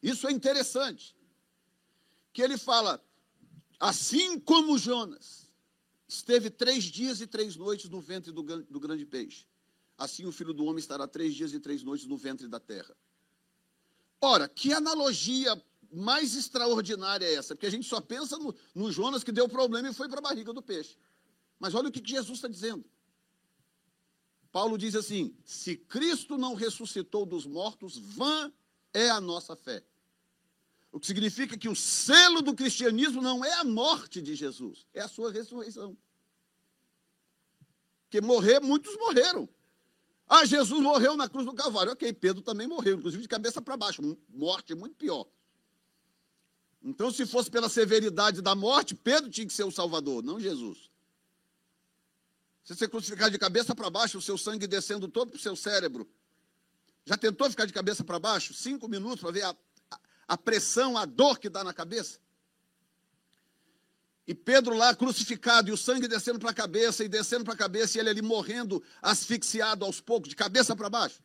Isso 0.00 0.28
é 0.28 0.30
interessante. 0.30 1.16
Que 2.32 2.40
ele 2.40 2.56
fala, 2.56 3.04
assim 3.80 4.38
como 4.38 4.78
Jonas 4.78 5.50
esteve 6.06 6.50
três 6.50 6.84
dias 6.84 7.20
e 7.20 7.26
três 7.26 7.56
noites 7.56 7.90
no 7.90 8.00
ventre 8.00 8.30
do, 8.30 8.42
do 8.42 8.78
grande 8.78 9.04
peixe, 9.04 9.44
assim 9.96 10.24
o 10.24 10.30
filho 10.30 10.54
do 10.54 10.64
homem 10.66 10.78
estará 10.78 11.08
três 11.08 11.34
dias 11.34 11.52
e 11.52 11.58
três 11.58 11.82
noites 11.82 12.06
no 12.06 12.16
ventre 12.16 12.46
da 12.46 12.60
terra. 12.60 12.96
Ora, 14.20 14.48
que 14.48 14.72
analogia 14.72 15.60
mais 15.92 16.34
extraordinária 16.34 17.26
é 17.26 17.34
essa? 17.34 17.54
Porque 17.54 17.66
a 17.66 17.70
gente 17.70 17.86
só 17.86 18.00
pensa 18.00 18.36
no, 18.38 18.54
no 18.74 18.92
Jonas 18.92 19.24
que 19.24 19.32
deu 19.32 19.48
problema 19.48 19.88
e 19.88 19.94
foi 19.94 20.08
para 20.08 20.18
a 20.18 20.22
barriga 20.22 20.52
do 20.52 20.62
peixe. 20.62 20.96
Mas 21.58 21.74
olha 21.74 21.88
o 21.88 21.92
que 21.92 22.02
Jesus 22.04 22.38
está 22.38 22.48
dizendo. 22.48 22.84
Paulo 24.52 24.78
diz 24.78 24.94
assim: 24.94 25.36
se 25.44 25.76
Cristo 25.76 26.38
não 26.38 26.54
ressuscitou 26.54 27.26
dos 27.26 27.46
mortos, 27.46 27.96
vã 27.96 28.52
é 28.92 29.10
a 29.10 29.20
nossa 29.20 29.54
fé. 29.56 29.82
O 30.90 30.98
que 30.98 31.06
significa 31.06 31.56
que 31.56 31.68
o 31.68 31.76
selo 31.76 32.40
do 32.40 32.54
cristianismo 32.54 33.20
não 33.20 33.44
é 33.44 33.52
a 33.54 33.64
morte 33.64 34.22
de 34.22 34.34
Jesus, 34.34 34.86
é 34.94 35.00
a 35.00 35.08
sua 35.08 35.30
ressurreição. 35.30 35.96
Porque 38.04 38.22
morrer, 38.22 38.58
muitos 38.60 38.96
morreram. 38.96 39.48
Ah, 40.26 40.44
Jesus 40.44 40.80
morreu 40.80 41.16
na 41.16 41.28
cruz 41.28 41.44
do 41.44 41.52
Calvário. 41.52 41.92
Ok, 41.92 42.10
Pedro 42.14 42.42
também 42.42 42.66
morreu, 42.66 42.96
inclusive 42.98 43.22
de 43.22 43.28
cabeça 43.28 43.60
para 43.60 43.76
baixo. 43.76 44.02
Morte 44.28 44.74
muito 44.74 44.96
pior. 44.96 45.26
Então, 46.82 47.10
se 47.10 47.26
fosse 47.26 47.50
pela 47.50 47.68
severidade 47.68 48.40
da 48.40 48.54
morte, 48.54 48.94
Pedro 48.94 49.30
tinha 49.30 49.46
que 49.46 49.52
ser 49.52 49.64
o 49.64 49.70
Salvador, 49.70 50.22
não 50.22 50.38
Jesus. 50.38 50.90
Se 52.62 52.74
você 52.74 52.86
crucificar 52.86 53.30
de 53.30 53.38
cabeça 53.38 53.74
para 53.74 53.90
baixo, 53.90 54.18
o 54.18 54.22
seu 54.22 54.36
sangue 54.36 54.66
descendo 54.66 55.08
todo 55.08 55.30
para 55.30 55.38
o 55.38 55.40
seu 55.40 55.56
cérebro. 55.56 56.08
Já 57.04 57.16
tentou 57.16 57.48
ficar 57.50 57.64
de 57.64 57.72
cabeça 57.72 58.04
para 58.04 58.18
baixo? 58.18 58.52
Cinco 58.52 58.86
minutos 58.86 59.20
para 59.20 59.30
ver 59.30 59.42
a, 59.42 59.56
a 60.28 60.36
pressão, 60.36 60.96
a 60.96 61.06
dor 61.06 61.38
que 61.38 61.48
dá 61.48 61.64
na 61.64 61.72
cabeça? 61.72 62.20
E 64.26 64.34
Pedro 64.34 64.76
lá 64.76 64.94
crucificado, 64.94 65.70
e 65.70 65.72
o 65.72 65.76
sangue 65.78 66.06
descendo 66.06 66.38
para 66.38 66.50
a 66.50 66.54
cabeça, 66.54 67.02
e 67.02 67.08
descendo 67.08 67.44
para 67.44 67.54
a 67.54 67.56
cabeça, 67.56 67.96
e 67.96 68.00
ele 68.00 68.10
ali 68.10 68.20
morrendo, 68.20 68.84
asfixiado 69.00 69.86
aos 69.86 70.02
poucos, 70.02 70.28
de 70.28 70.36
cabeça 70.36 70.76
para 70.76 70.90
baixo. 70.90 71.22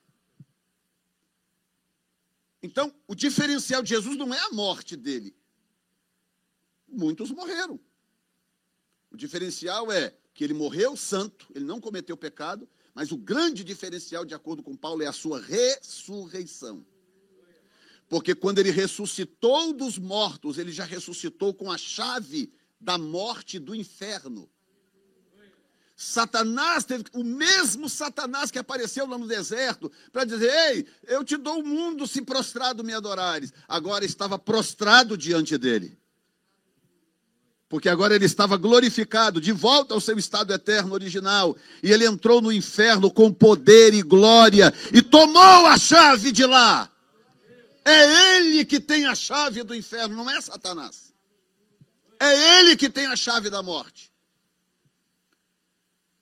Então, 2.61 2.95
o 3.05 3.13
diferencial 3.13 3.83
de 3.83 3.89
Jesus 3.89 4.17
não 4.17 4.33
é 4.33 4.39
a 4.39 4.51
morte 4.51 4.95
dele. 4.95 5.35
Muitos 6.93 7.31
morreram. 7.31 7.79
O 9.11 9.17
diferencial 9.17 9.91
é 9.91 10.13
que 10.33 10.43
ele 10.43 10.53
morreu 10.53 10.95
santo, 10.95 11.47
ele 11.53 11.65
não 11.65 11.79
cometeu 11.79 12.15
pecado, 12.17 12.67
mas 12.93 13.11
o 13.11 13.17
grande 13.17 13.63
diferencial, 13.63 14.23
de 14.23 14.33
acordo 14.33 14.61
com 14.61 14.75
Paulo, 14.75 15.01
é 15.01 15.07
a 15.07 15.11
sua 15.11 15.39
ressurreição. 15.39 16.85
Porque 18.07 18.35
quando 18.35 18.59
ele 18.59 18.71
ressuscitou 18.71 19.73
dos 19.73 19.97
mortos, 19.97 20.57
ele 20.57 20.71
já 20.71 20.83
ressuscitou 20.83 21.53
com 21.53 21.71
a 21.71 21.77
chave 21.77 22.51
da 22.79 22.97
morte 22.97 23.57
do 23.57 23.73
inferno. 23.73 24.49
Satanás 25.95 26.83
teve, 26.83 27.05
o 27.13 27.23
mesmo 27.23 27.87
Satanás 27.87 28.51
que 28.51 28.59
apareceu 28.59 29.07
lá 29.07 29.17
no 29.17 29.27
deserto 29.27 29.91
para 30.11 30.25
dizer: 30.25 30.51
Ei, 30.69 30.87
eu 31.03 31.23
te 31.23 31.37
dou 31.37 31.61
o 31.61 31.65
mundo 31.65 32.05
se 32.05 32.21
prostrado 32.21 32.83
me 32.83 32.93
adorares. 32.93 33.53
Agora 33.67 34.03
estava 34.03 34.37
prostrado 34.37 35.17
diante 35.17 35.57
dele 35.57 35.97
porque 37.73 37.89
agora 37.89 38.13
ele 38.13 38.25
estava 38.25 38.55
glorificado, 38.55 39.41
de 39.41 39.51
volta 39.51 39.95
ao 39.95 39.99
seu 39.99 40.15
estado 40.15 40.53
eterno 40.53 40.93
original, 40.93 41.57
e 41.81 41.91
ele 41.91 42.05
entrou 42.05 42.39
no 42.39 42.51
inferno 42.51 43.09
com 43.09 43.33
poder 43.33 43.95
e 43.95 44.03
glória 44.03 44.71
e 44.93 45.01
tomou 45.01 45.65
a 45.65 45.75
chave 45.75 46.31
de 46.31 46.45
lá. 46.45 46.87
É 47.83 48.37
ele 48.37 48.63
que 48.63 48.79
tem 48.79 49.07
a 49.07 49.15
chave 49.15 49.63
do 49.63 49.73
inferno, 49.73 50.15
não 50.15 50.29
é 50.29 50.39
Satanás. 50.39 51.11
É 52.19 52.59
ele 52.59 52.75
que 52.75 52.91
tem 52.91 53.07
a 53.07 53.15
chave 53.15 53.49
da 53.49 53.63
morte. 53.63 54.13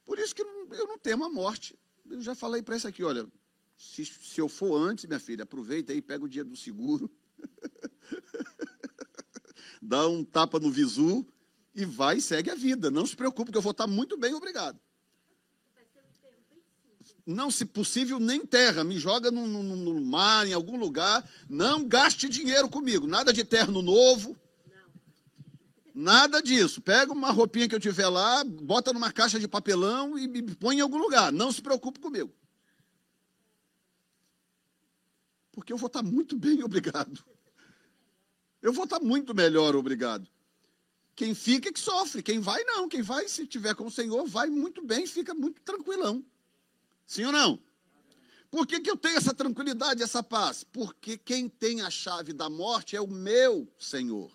Por 0.05 0.19
isso 0.19 0.33
que 0.33 0.43
eu 0.43 0.87
não 0.87 0.97
temo 0.97 1.25
a 1.25 1.29
morte. 1.29 1.77
Eu 2.09 2.21
já 2.21 2.33
falei 2.33 2.61
para 2.61 2.77
essa 2.77 2.87
aqui, 2.87 3.03
olha, 3.03 3.27
se, 3.75 4.05
se 4.05 4.39
eu 4.39 4.47
for 4.47 4.77
antes, 4.77 5.03
minha 5.03 5.19
filha, 5.19 5.43
aproveita 5.43 5.91
aí, 5.91 6.01
pega 6.01 6.23
o 6.23 6.29
dia 6.29 6.45
do 6.45 6.55
seguro. 6.55 7.11
dá 9.81 10.07
um 10.07 10.23
tapa 10.23 10.57
no 10.57 10.71
visu 10.71 11.27
e 11.73 11.85
vai 11.85 12.17
e 12.17 12.21
segue 12.21 12.49
a 12.49 12.55
vida. 12.55 12.91
Não 12.91 13.05
se 13.05 13.15
preocupe, 13.15 13.51
que 13.51 13.57
eu 13.57 13.61
vou 13.61 13.71
estar 13.71 13.87
muito 13.87 14.17
bem, 14.17 14.33
obrigado. 14.33 14.79
Não, 17.25 17.51
se 17.51 17.65
possível, 17.65 18.19
nem 18.19 18.45
terra. 18.45 18.83
Me 18.83 18.97
joga 18.97 19.31
no, 19.31 19.47
no, 19.47 19.63
no 19.63 20.01
mar, 20.01 20.47
em 20.47 20.53
algum 20.53 20.77
lugar. 20.77 21.27
Não 21.49 21.87
gaste 21.87 22.27
dinheiro 22.27 22.69
comigo. 22.69 23.07
Nada 23.07 23.31
de 23.31 23.43
terno 23.43 23.81
novo. 23.81 24.35
Nada 25.93 26.41
disso. 26.41 26.81
Pega 26.81 27.11
uma 27.11 27.31
roupinha 27.31 27.67
que 27.67 27.75
eu 27.75 27.79
tiver 27.79 28.07
lá, 28.07 28.43
bota 28.43 28.93
numa 28.93 29.11
caixa 29.11 29.39
de 29.39 29.47
papelão 29.47 30.17
e 30.17 30.27
me 30.27 30.41
põe 30.55 30.77
em 30.77 30.81
algum 30.81 30.97
lugar. 30.97 31.31
Não 31.31 31.51
se 31.51 31.61
preocupe 31.61 31.99
comigo. 31.99 32.33
Porque 35.51 35.73
eu 35.73 35.77
vou 35.77 35.87
estar 35.87 36.01
muito 36.01 36.37
bem, 36.37 36.63
obrigado. 36.63 37.23
Eu 38.61 38.71
vou 38.71 38.85
estar 38.85 38.99
muito 38.99 39.33
melhor, 39.33 39.75
obrigado. 39.75 40.27
Quem 41.15 41.35
fica 41.35 41.69
é 41.69 41.71
que 41.71 41.79
sofre, 41.79 42.23
quem 42.23 42.39
vai 42.39 42.63
não. 42.63 42.87
Quem 42.87 43.01
vai, 43.01 43.27
se 43.27 43.45
tiver 43.45 43.75
com 43.75 43.85
o 43.85 43.91
Senhor, 43.91 44.25
vai 44.27 44.49
muito 44.49 44.83
bem, 44.83 45.05
fica 45.05 45.33
muito 45.33 45.61
tranquilão. 45.61 46.23
Sim 47.05 47.25
ou 47.25 47.31
não? 47.31 47.59
Por 48.49 48.67
que, 48.67 48.79
que 48.81 48.89
eu 48.91 48.97
tenho 48.97 49.17
essa 49.17 49.33
tranquilidade, 49.33 50.03
essa 50.03 50.21
paz? 50.21 50.63
Porque 50.63 51.17
quem 51.17 51.47
tem 51.47 51.81
a 51.81 51.89
chave 51.89 52.33
da 52.33 52.49
morte 52.49 52.95
é 52.95 53.01
o 53.01 53.07
meu 53.07 53.67
Senhor. 53.79 54.31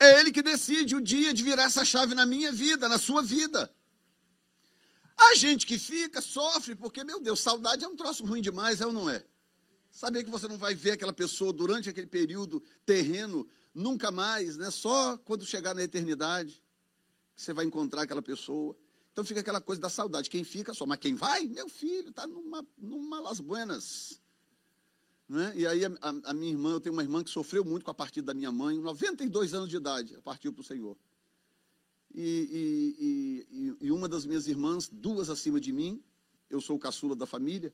É 0.00 0.20
Ele 0.20 0.30
que 0.30 0.42
decide 0.42 0.94
o 0.94 1.00
dia 1.00 1.34
de 1.34 1.42
virar 1.42 1.64
essa 1.64 1.84
chave 1.84 2.14
na 2.14 2.24
minha 2.24 2.52
vida, 2.52 2.88
na 2.88 2.98
sua 2.98 3.22
vida. 3.22 3.72
A 5.16 5.34
gente 5.34 5.66
que 5.66 5.78
fica 5.78 6.20
sofre, 6.20 6.76
porque, 6.76 7.02
meu 7.02 7.20
Deus, 7.20 7.40
saudade 7.40 7.84
é 7.84 7.88
um 7.88 7.96
troço 7.96 8.24
ruim 8.24 8.40
demais, 8.40 8.80
é 8.80 8.86
ou 8.86 8.92
não 8.92 9.10
é? 9.10 9.24
Saber 9.90 10.22
que 10.22 10.30
você 10.30 10.46
não 10.46 10.56
vai 10.56 10.74
ver 10.74 10.92
aquela 10.92 11.12
pessoa 11.12 11.52
durante 11.52 11.88
aquele 11.88 12.06
período 12.06 12.62
terreno 12.86 13.48
nunca 13.78 14.10
mais, 14.10 14.56
né? 14.56 14.70
Só 14.70 15.16
quando 15.18 15.46
chegar 15.46 15.74
na 15.74 15.82
eternidade 15.82 16.62
que 17.34 17.42
você 17.42 17.52
vai 17.52 17.64
encontrar 17.64 18.02
aquela 18.02 18.20
pessoa. 18.20 18.76
Então 19.12 19.24
fica 19.24 19.40
aquela 19.40 19.60
coisa 19.60 19.80
da 19.80 19.88
saudade. 19.88 20.28
Quem 20.28 20.44
fica 20.44 20.74
só, 20.74 20.84
mas 20.84 20.98
quem 20.98 21.14
vai? 21.14 21.46
Meu 21.46 21.68
filho, 21.68 22.10
está 22.10 22.26
numa, 22.26 22.66
numa 22.76 23.20
Las 23.20 23.40
Buenas. 23.40 24.20
Né? 25.28 25.52
E 25.56 25.66
aí 25.66 25.84
a, 25.84 25.90
a, 26.24 26.34
minha 26.34 26.52
irmã, 26.52 26.72
eu 26.72 26.80
tenho 26.80 26.92
uma 26.92 27.02
irmã 27.02 27.22
que 27.22 27.30
sofreu 27.30 27.64
muito 27.64 27.84
com 27.84 27.90
a 27.90 27.94
partida 27.94 28.28
da 28.28 28.34
minha 28.34 28.50
mãe, 28.50 28.78
92 28.78 29.54
anos 29.54 29.68
de 29.68 29.76
idade, 29.76 30.18
partiu 30.22 30.52
para 30.52 30.62
o 30.62 30.64
Senhor. 30.64 30.96
E, 32.14 33.46
e, 33.50 33.76
e, 33.80 33.86
e, 33.86 33.92
uma 33.92 34.08
das 34.08 34.24
minhas 34.24 34.48
irmãs, 34.48 34.88
duas 34.90 35.28
acima 35.28 35.60
de 35.60 35.70
mim, 35.70 36.02
eu 36.48 36.60
sou 36.60 36.76
o 36.76 36.78
caçula 36.78 37.14
da 37.14 37.26
família, 37.26 37.72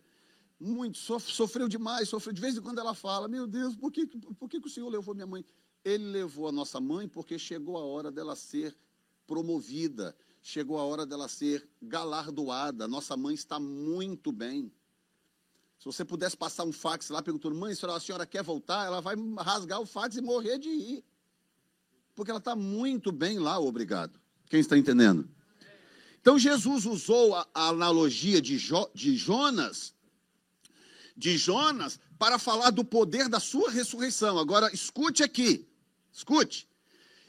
muito, 0.58 0.98
sofreu 0.98 1.68
demais, 1.68 2.08
sofreu 2.08 2.32
de 2.32 2.40
vez 2.40 2.56
em 2.56 2.60
quando 2.60 2.80
ela 2.80 2.94
fala: 2.94 3.28
Meu 3.28 3.46
Deus, 3.46 3.76
por 3.76 3.92
que, 3.92 4.06
por 4.06 4.48
que, 4.48 4.60
que 4.60 4.66
o 4.66 4.70
Senhor 4.70 4.88
levou 4.88 5.14
minha 5.14 5.26
mãe? 5.26 5.44
Ele 5.84 6.04
levou 6.04 6.48
a 6.48 6.52
nossa 6.52 6.80
mãe 6.80 7.06
porque 7.06 7.38
chegou 7.38 7.76
a 7.76 7.84
hora 7.84 8.10
dela 8.10 8.34
ser 8.34 8.76
promovida, 9.26 10.16
chegou 10.42 10.78
a 10.78 10.84
hora 10.84 11.04
dela 11.04 11.28
ser 11.28 11.68
galardoada. 11.82 12.88
Nossa 12.88 13.16
mãe 13.16 13.34
está 13.34 13.60
muito 13.60 14.32
bem. 14.32 14.72
Se 15.78 15.84
você 15.84 16.04
pudesse 16.04 16.36
passar 16.36 16.64
um 16.64 16.72
fax 16.72 17.10
lá 17.10 17.22
perguntando, 17.22 17.54
mãe, 17.54 17.72
a 17.72 18.00
senhora 18.00 18.24
quer 18.24 18.42
voltar? 18.42 18.86
Ela 18.86 19.00
vai 19.00 19.14
rasgar 19.38 19.80
o 19.80 19.86
fax 19.86 20.16
e 20.16 20.22
morrer 20.22 20.58
de 20.58 20.70
ir. 20.70 21.04
Porque 22.14 22.30
ela 22.30 22.38
está 22.38 22.56
muito 22.56 23.12
bem 23.12 23.38
lá, 23.38 23.58
obrigado. 23.58 24.18
Quem 24.48 24.60
está 24.60 24.78
entendendo? 24.78 25.28
Então 26.20 26.38
Jesus 26.38 26.86
usou 26.86 27.34
a, 27.34 27.46
a 27.52 27.68
analogia 27.68 28.40
de, 28.40 28.56
jo, 28.56 28.88
de 28.94 29.14
Jonas, 29.14 29.92
de 31.14 31.36
Jonas, 31.36 32.00
para 32.18 32.38
falar 32.38 32.70
do 32.70 32.82
poder 32.82 33.28
da 33.28 33.38
sua 33.38 33.70
ressurreição. 33.70 34.38
Agora, 34.38 34.72
escute 34.72 35.22
aqui, 35.22 35.68
escute. 36.14 36.68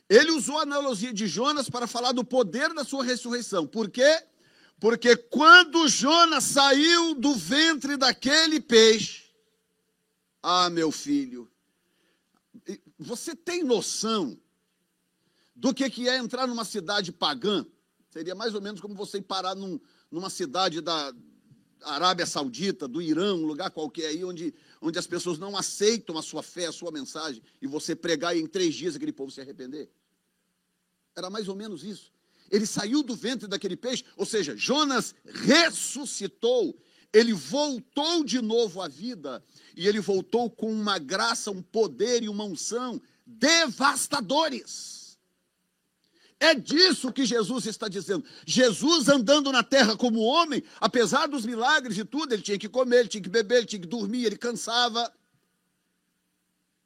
Ele 0.07 0.31
usou 0.31 0.59
a 0.59 0.61
analogia 0.61 1.11
de 1.11 1.27
Jonas 1.27 1.69
para 1.69 1.87
falar 1.87 2.11
do 2.11 2.23
poder 2.23 2.73
da 2.73 2.83
sua 2.83 3.03
ressurreição. 3.03 3.65
Por 3.65 3.89
quê? 3.89 4.23
Porque 4.79 5.17
quando 5.17 5.87
Jonas 5.89 6.43
saiu 6.43 7.15
do 7.15 7.33
ventre 7.33 7.97
daquele 7.97 8.59
peixe, 8.59 9.23
ah, 10.43 10.69
meu 10.69 10.91
filho, 10.91 11.51
você 12.99 13.35
tem 13.35 13.63
noção 13.63 14.39
do 15.55 15.73
que, 15.73 15.89
que 15.89 16.07
é 16.07 16.17
entrar 16.17 16.45
numa 16.45 16.63
cidade 16.63 17.11
pagã? 17.11 17.65
Seria 18.11 18.35
mais 18.35 18.53
ou 18.53 18.61
menos 18.61 18.79
como 18.79 18.93
você 18.93 19.19
parar 19.21 19.55
num, 19.55 19.79
numa 20.11 20.29
cidade 20.29 20.81
da 20.81 21.11
Arábia 21.83 22.25
Saudita, 22.25 22.87
do 22.87 23.01
Irã, 23.01 23.33
um 23.35 23.45
lugar 23.45 23.69
qualquer 23.69 24.07
aí, 24.07 24.23
onde, 24.23 24.53
onde 24.81 24.97
as 24.97 25.07
pessoas 25.07 25.37
não 25.37 25.55
aceitam 25.55 26.17
a 26.17 26.21
sua 26.21 26.41
fé, 26.41 26.67
a 26.67 26.71
sua 26.71 26.91
mensagem, 26.91 27.41
e 27.61 27.67
você 27.67 27.95
pregar 27.95 28.35
e 28.35 28.41
em 28.41 28.47
três 28.47 28.73
dias 28.73 28.95
aquele 28.95 29.11
povo 29.11 29.31
se 29.31 29.41
arrepender. 29.41 29.89
Era 31.15 31.29
mais 31.29 31.47
ou 31.47 31.55
menos 31.55 31.83
isso. 31.83 32.11
Ele 32.49 32.65
saiu 32.65 33.01
do 33.01 33.15
ventre 33.15 33.47
daquele 33.47 33.75
peixe, 33.75 34.03
ou 34.15 34.25
seja, 34.25 34.55
Jonas 34.55 35.15
ressuscitou, 35.25 36.77
ele 37.11 37.33
voltou 37.33 38.23
de 38.23 38.41
novo 38.41 38.81
à 38.81 38.87
vida, 38.87 39.43
e 39.75 39.87
ele 39.87 39.99
voltou 39.99 40.49
com 40.49 40.71
uma 40.71 40.97
graça, 40.97 41.51
um 41.51 41.61
poder 41.61 42.23
e 42.23 42.29
uma 42.29 42.43
unção 42.43 43.01
devastadores. 43.25 45.04
É 46.45 46.53
disso 46.53 47.11
que 47.11 47.25
Jesus 47.25 47.65
está 47.65 47.87
dizendo. 47.87 48.23
Jesus 48.45 49.09
andando 49.09 49.51
na 49.51 49.63
terra 49.63 49.97
como 49.97 50.19
homem, 50.19 50.63
apesar 50.79 51.27
dos 51.27 51.43
milagres 51.43 51.97
e 51.97 52.05
tudo, 52.05 52.33
ele 52.33 52.43
tinha 52.43 52.59
que 52.59 52.69
comer, 52.69 52.99
ele 52.99 53.09
tinha 53.09 53.23
que 53.23 53.29
beber, 53.29 53.57
ele 53.57 53.65
tinha 53.65 53.81
que 53.81 53.87
dormir, 53.87 54.25
ele 54.25 54.37
cansava. 54.37 55.11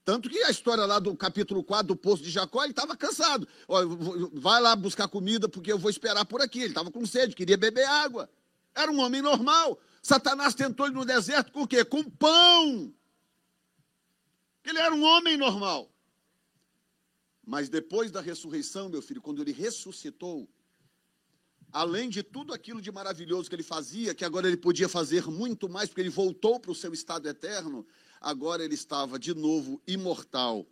Tanto 0.05 0.29
que 0.29 0.41
a 0.43 0.49
história 0.49 0.85
lá 0.85 0.97
do 0.97 1.13
capítulo 1.13 1.61
4 1.61 1.87
do 1.87 1.95
poço 1.97 2.23
de 2.23 2.29
Jacó, 2.29 2.63
ele 2.63 2.71
estava 2.71 2.95
cansado. 2.95 3.45
vai 4.31 4.61
lá 4.61 4.77
buscar 4.77 5.09
comida, 5.09 5.49
porque 5.49 5.73
eu 5.73 5.77
vou 5.77 5.91
esperar 5.91 6.23
por 6.23 6.41
aqui. 6.41 6.59
Ele 6.59 6.67
estava 6.69 6.89
com 6.89 7.05
sede, 7.05 7.35
queria 7.35 7.57
beber 7.57 7.85
água. 7.85 8.29
Era 8.73 8.89
um 8.89 9.01
homem 9.01 9.21
normal. 9.21 9.77
Satanás 10.01 10.55
tentou 10.55 10.85
ele 10.85 10.95
no 10.95 11.03
deserto 11.03 11.51
com 11.51 11.63
o 11.63 11.67
quê? 11.67 11.83
Com 11.83 12.01
pão. 12.01 12.93
Ele 14.63 14.79
era 14.79 14.95
um 14.95 15.03
homem 15.03 15.35
normal. 15.35 15.91
Mas 17.49 17.67
depois 17.67 18.11
da 18.11 18.21
ressurreição, 18.21 18.89
meu 18.89 19.01
filho, 19.01 19.19
quando 19.19 19.41
ele 19.41 19.51
ressuscitou, 19.51 20.47
além 21.71 22.07
de 22.07 22.21
tudo 22.21 22.53
aquilo 22.53 22.79
de 22.79 22.91
maravilhoso 22.91 23.49
que 23.49 23.55
ele 23.55 23.63
fazia, 23.63 24.13
que 24.13 24.23
agora 24.23 24.47
ele 24.47 24.55
podia 24.55 24.87
fazer 24.87 25.25
muito 25.25 25.67
mais, 25.67 25.89
porque 25.89 26.01
ele 26.01 26.11
voltou 26.11 26.59
para 26.59 26.69
o 26.69 26.75
seu 26.75 26.93
estado 26.93 27.27
eterno, 27.27 27.87
agora 28.21 28.63
ele 28.63 28.75
estava 28.75 29.17
de 29.17 29.33
novo 29.33 29.81
imortal, 29.87 30.63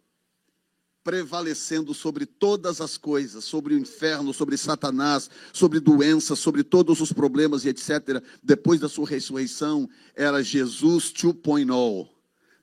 prevalecendo 1.03 1.95
sobre 1.95 2.27
todas 2.27 2.79
as 2.79 2.95
coisas, 2.95 3.43
sobre 3.43 3.73
o 3.73 3.79
inferno, 3.79 4.31
sobre 4.31 4.55
Satanás, 4.55 5.31
sobre 5.51 5.79
doenças, 5.79 6.37
sobre 6.37 6.63
todos 6.63 7.01
os 7.01 7.11
problemas 7.11 7.65
e 7.65 7.69
etc. 7.69 8.23
Depois 8.43 8.79
da 8.79 8.87
sua 8.87 9.07
ressurreição, 9.07 9.89
era 10.13 10.43
Jesus 10.43 11.11
2.0. 11.11 12.16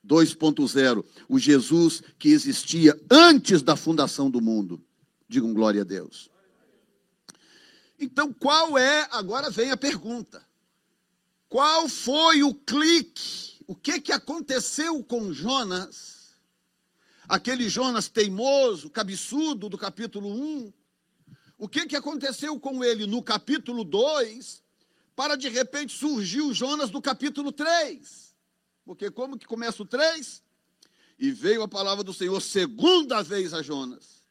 2.0, 0.07 1.03
o 1.27 1.39
Jesus 1.39 2.01
que 2.17 2.29
existia 2.29 2.99
antes 3.09 3.61
da 3.61 3.75
fundação 3.75 4.29
do 4.29 4.41
mundo. 4.41 4.83
Digam 5.27 5.53
glória 5.53 5.81
a 5.81 5.85
Deus. 5.85 6.29
Então, 7.99 8.31
qual 8.31 8.77
é, 8.77 9.07
agora 9.11 9.49
vem 9.49 9.71
a 9.71 9.77
pergunta. 9.77 10.45
Qual 11.47 11.87
foi 11.87 12.43
o 12.43 12.53
clique 12.53 13.55
o 13.67 13.75
que, 13.75 13.99
que 13.99 14.11
aconteceu 14.11 15.03
com 15.03 15.33
Jonas, 15.33 16.35
aquele 17.27 17.67
Jonas 17.67 18.07
teimoso, 18.07 18.89
cabeçudo 18.89 19.69
do 19.69 19.77
capítulo 19.77 20.29
1, 20.29 20.73
o 21.57 21.67
que, 21.67 21.87
que 21.87 21.95
aconteceu 21.95 22.59
com 22.59 22.83
ele 22.83 23.07
no 23.07 23.23
capítulo 23.23 23.83
2, 23.83 24.63
para 25.15 25.35
de 25.35 25.49
repente 25.49 25.97
surgir 25.97 26.41
o 26.41 26.53
Jonas 26.53 26.89
do 26.89 27.01
capítulo 27.01 27.51
3? 27.51 28.24
Porque 28.85 29.09
como 29.09 29.37
que 29.37 29.47
começa 29.47 29.81
o 29.81 29.85
3? 29.85 30.43
E 31.17 31.31
veio 31.31 31.63
a 31.63 31.67
palavra 31.67 32.03
do 32.03 32.13
Senhor 32.13 32.39
segunda 32.39 33.23
vez 33.23 33.53
a 33.53 33.61
Jonas. 33.61 34.23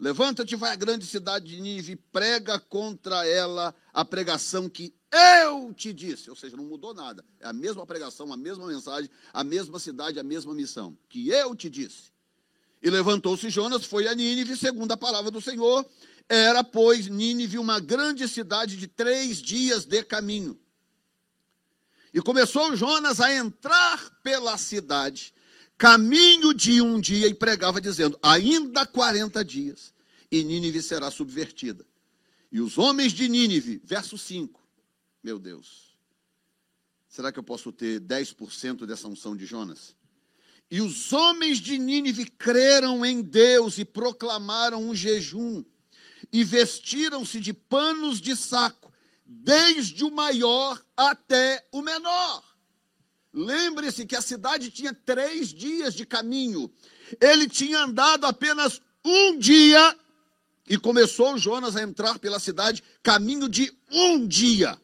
Levanta-te, 0.00 0.54
vai 0.54 0.72
à 0.72 0.76
grande 0.76 1.04
cidade 1.04 1.46
de 1.46 1.60
Nínive, 1.60 1.96
prega 1.96 2.58
contra 2.58 3.26
ela 3.26 3.74
a 3.92 4.04
pregação 4.04 4.68
que 4.68 4.94
eu 5.10 5.74
te 5.74 5.92
disse, 5.92 6.30
ou 6.30 6.36
seja, 6.36 6.56
não 6.56 6.64
mudou 6.64 6.94
nada. 6.94 7.24
É 7.40 7.48
a 7.48 7.52
mesma 7.52 7.84
pregação, 7.84 8.32
a 8.32 8.36
mesma 8.36 8.66
mensagem, 8.66 9.10
a 9.32 9.42
mesma 9.42 9.78
cidade, 9.80 10.20
a 10.20 10.22
mesma 10.22 10.54
missão. 10.54 10.96
Que 11.08 11.28
eu 11.30 11.54
te 11.54 11.68
disse. 11.68 12.12
E 12.80 12.88
levantou-se 12.88 13.50
Jonas, 13.50 13.84
foi 13.84 14.06
a 14.06 14.14
Nínive, 14.14 14.56
segundo 14.56 14.92
a 14.92 14.96
palavra 14.96 15.32
do 15.32 15.40
Senhor. 15.40 15.84
Era, 16.28 16.62
pois, 16.62 17.08
Nínive 17.08 17.58
uma 17.58 17.80
grande 17.80 18.28
cidade 18.28 18.76
de 18.76 18.86
três 18.86 19.38
dias 19.38 19.84
de 19.84 20.04
caminho. 20.04 20.56
E 22.12 22.20
começou 22.20 22.74
Jonas 22.74 23.20
a 23.20 23.32
entrar 23.34 24.10
pela 24.22 24.56
cidade, 24.56 25.34
caminho 25.76 26.54
de 26.54 26.80
um 26.80 27.00
dia, 27.00 27.26
e 27.26 27.34
pregava, 27.34 27.80
dizendo: 27.80 28.18
Ainda 28.22 28.86
40 28.86 29.44
dias, 29.44 29.92
e 30.30 30.42
Nínive 30.42 30.82
será 30.82 31.10
subvertida. 31.10 31.86
E 32.50 32.60
os 32.60 32.78
homens 32.78 33.12
de 33.12 33.28
Nínive, 33.28 33.80
verso 33.84 34.16
5, 34.16 34.58
meu 35.22 35.38
Deus, 35.38 35.94
será 37.08 37.30
que 37.30 37.38
eu 37.38 37.42
posso 37.42 37.70
ter 37.70 38.00
10% 38.00 38.86
dessa 38.86 39.06
unção 39.06 39.36
de 39.36 39.44
Jonas? 39.44 39.94
E 40.70 40.80
os 40.80 41.12
homens 41.12 41.58
de 41.58 41.78
Nínive 41.78 42.26
creram 42.26 43.04
em 43.04 43.22
Deus 43.22 43.78
e 43.78 43.84
proclamaram 43.84 44.82
um 44.82 44.94
jejum, 44.94 45.64
e 46.32 46.42
vestiram-se 46.42 47.40
de 47.40 47.52
panos 47.52 48.20
de 48.20 48.34
saco, 48.34 48.92
desde 49.28 50.02
o 50.04 50.10
maior 50.10 50.82
até 50.96 51.68
o 51.70 51.82
menor. 51.82 52.42
Lembre-se 53.30 54.06
que 54.06 54.16
a 54.16 54.22
cidade 54.22 54.70
tinha 54.70 54.94
três 54.94 55.48
dias 55.50 55.92
de 55.92 56.06
caminho. 56.06 56.72
Ele 57.20 57.46
tinha 57.46 57.80
andado 57.84 58.24
apenas 58.24 58.80
um 59.04 59.38
dia 59.38 59.96
e 60.66 60.78
começou 60.78 61.36
Jonas 61.36 61.76
a 61.76 61.82
entrar 61.82 62.18
pela 62.18 62.40
cidade, 62.40 62.82
caminho 63.02 63.48
de 63.50 63.70
um 63.90 64.26
dia. 64.26 64.80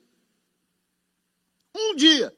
Um 1.75 1.97
dia. 1.97 2.37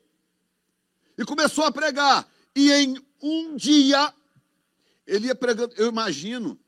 E 1.19 1.25
começou 1.25 1.65
a 1.65 1.73
pregar. 1.73 2.31
E 2.55 2.71
em 2.71 3.05
um 3.21 3.57
dia, 3.57 4.15
ele 5.07 5.27
ia 5.27 5.35
pregando. 5.35 5.75
Eu 5.77 5.89
imagino 5.89 6.59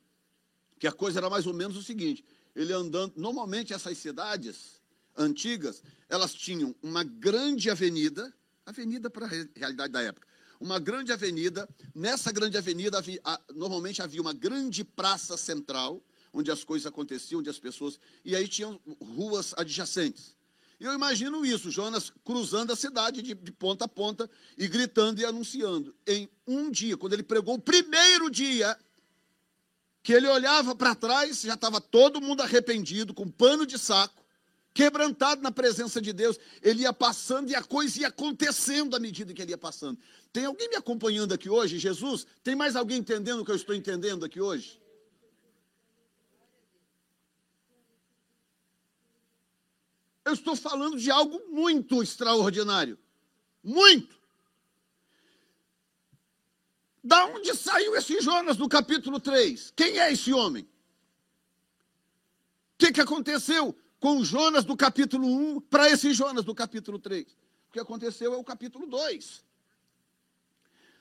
que 0.80 0.86
a 0.86 0.92
coisa 0.92 1.20
era 1.20 1.30
mais 1.30 1.46
ou 1.46 1.54
menos 1.54 1.76
o 1.76 1.82
seguinte: 1.82 2.24
ele 2.54 2.72
andando. 2.72 3.14
Normalmente, 3.16 3.72
essas 3.72 3.96
cidades 3.98 4.77
antigas, 5.18 5.82
elas 6.08 6.32
tinham 6.32 6.74
uma 6.82 7.04
grande 7.04 7.68
avenida, 7.68 8.32
avenida 8.64 9.10
para 9.10 9.26
a 9.26 9.28
realidade 9.28 9.92
da 9.92 10.00
época, 10.00 10.26
uma 10.60 10.78
grande 10.78 11.12
avenida. 11.12 11.68
Nessa 11.94 12.32
grande 12.32 12.56
avenida, 12.56 12.98
havia, 12.98 13.20
normalmente 13.54 14.00
havia 14.00 14.20
uma 14.20 14.32
grande 14.32 14.84
praça 14.84 15.36
central, 15.36 16.02
onde 16.32 16.50
as 16.50 16.64
coisas 16.64 16.86
aconteciam, 16.86 17.40
onde 17.40 17.50
as 17.50 17.58
pessoas. 17.58 17.98
E 18.24 18.34
aí 18.34 18.48
tinham 18.48 18.80
ruas 19.00 19.54
adjacentes. 19.56 20.36
E 20.80 20.84
eu 20.84 20.94
imagino 20.94 21.44
isso, 21.44 21.70
Jonas 21.70 22.12
cruzando 22.24 22.72
a 22.72 22.76
cidade 22.76 23.20
de, 23.20 23.34
de, 23.34 23.50
ponta 23.50 23.86
a 23.86 23.88
ponta 23.88 24.30
e 24.56 24.68
gritando 24.68 25.20
e 25.20 25.24
anunciando. 25.24 25.94
Em 26.06 26.28
um 26.46 26.70
dia, 26.70 26.96
quando 26.96 27.14
ele 27.14 27.24
pregou 27.24 27.56
o 27.56 27.60
primeiro 27.60 28.30
dia, 28.30 28.78
que 30.04 30.12
ele 30.12 30.28
olhava 30.28 30.76
para 30.76 30.94
trás, 30.94 31.40
já 31.40 31.54
estava 31.54 31.80
todo 31.80 32.20
mundo 32.20 32.42
arrependido, 32.42 33.12
com 33.12 33.28
pano 33.28 33.66
de 33.66 33.76
saco, 33.76 34.24
quebrantado 34.78 35.42
na 35.42 35.50
presença 35.50 36.00
de 36.00 36.12
Deus. 36.12 36.38
Ele 36.62 36.82
ia 36.82 36.92
passando 36.92 37.50
e 37.50 37.56
a 37.56 37.60
coisa 37.60 38.00
ia 38.00 38.06
acontecendo 38.06 38.94
à 38.94 39.00
medida 39.00 39.34
que 39.34 39.42
ele 39.42 39.50
ia 39.50 39.58
passando. 39.58 39.98
Tem 40.32 40.44
alguém 40.44 40.68
me 40.68 40.76
acompanhando 40.76 41.34
aqui 41.34 41.50
hoje, 41.50 41.80
Jesus? 41.80 42.24
Tem 42.44 42.54
mais 42.54 42.76
alguém 42.76 42.98
entendendo 42.98 43.40
o 43.40 43.44
que 43.44 43.50
eu 43.50 43.56
estou 43.56 43.74
entendendo 43.74 44.24
aqui 44.24 44.40
hoje? 44.40 44.80
Eu 50.24 50.34
estou 50.34 50.54
falando 50.54 50.96
de 50.96 51.10
algo 51.10 51.42
muito 51.48 52.00
extraordinário. 52.00 52.96
Muito. 53.64 54.16
Da 57.02 57.24
onde 57.26 57.52
saiu 57.52 57.96
esse 57.96 58.20
Jonas 58.20 58.56
do 58.56 58.68
capítulo 58.68 59.18
3? 59.18 59.72
Quem 59.74 59.98
é 59.98 60.12
esse 60.12 60.32
homem? 60.32 60.62
O 60.62 60.68
que, 62.78 62.92
que 62.92 63.00
aconteceu 63.00 63.76
com 64.00 64.24
Jonas 64.24 64.64
do 64.64 64.76
capítulo 64.76 65.26
1 65.26 65.60
para 65.62 65.90
esse 65.90 66.12
Jonas 66.12 66.44
do 66.44 66.54
capítulo 66.54 66.98
3? 66.98 67.26
O 67.68 67.72
que 67.72 67.80
aconteceu 67.80 68.32
é 68.32 68.36
o 68.36 68.44
capítulo 68.44 68.86
2. 68.86 69.44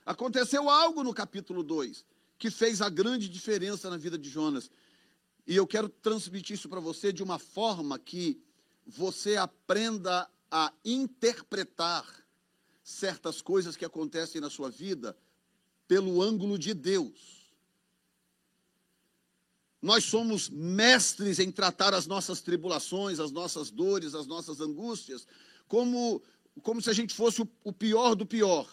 Aconteceu 0.05 0.69
algo 0.69 1.03
no 1.03 1.13
capítulo 1.13 1.63
2 1.63 2.05
que 2.37 2.51
fez 2.51 2.81
a 2.81 2.89
grande 2.89 3.27
diferença 3.27 3.89
na 3.89 3.97
vida 3.97 4.17
de 4.17 4.29
Jonas. 4.29 4.69
E 5.45 5.55
eu 5.55 5.65
quero 5.65 5.89
transmitir 5.89 6.55
isso 6.55 6.69
para 6.69 6.79
você 6.79 7.11
de 7.11 7.23
uma 7.23 7.39
forma 7.39 7.97
que 7.97 8.39
você 8.85 9.35
aprenda 9.37 10.29
a 10.49 10.71
interpretar 10.85 12.05
certas 12.83 13.41
coisas 13.41 13.75
que 13.75 13.83
acontecem 13.83 14.39
na 14.39 14.49
sua 14.49 14.69
vida 14.69 15.17
pelo 15.87 16.21
ângulo 16.21 16.57
de 16.57 16.73
Deus. 16.73 17.36
Nós 19.81 20.05
somos 20.05 20.49
mestres 20.49 21.39
em 21.39 21.51
tratar 21.51 21.93
as 21.93 22.07
nossas 22.07 22.41
tribulações, 22.41 23.19
as 23.19 23.31
nossas 23.31 23.69
dores, 23.69 24.15
as 24.15 24.25
nossas 24.25 24.59
angústias, 24.59 25.27
como, 25.67 26.21
como 26.63 26.81
se 26.81 26.89
a 26.89 26.93
gente 26.93 27.13
fosse 27.13 27.41
o, 27.41 27.49
o 27.63 27.71
pior 27.71 28.15
do 28.15 28.25
pior. 28.25 28.67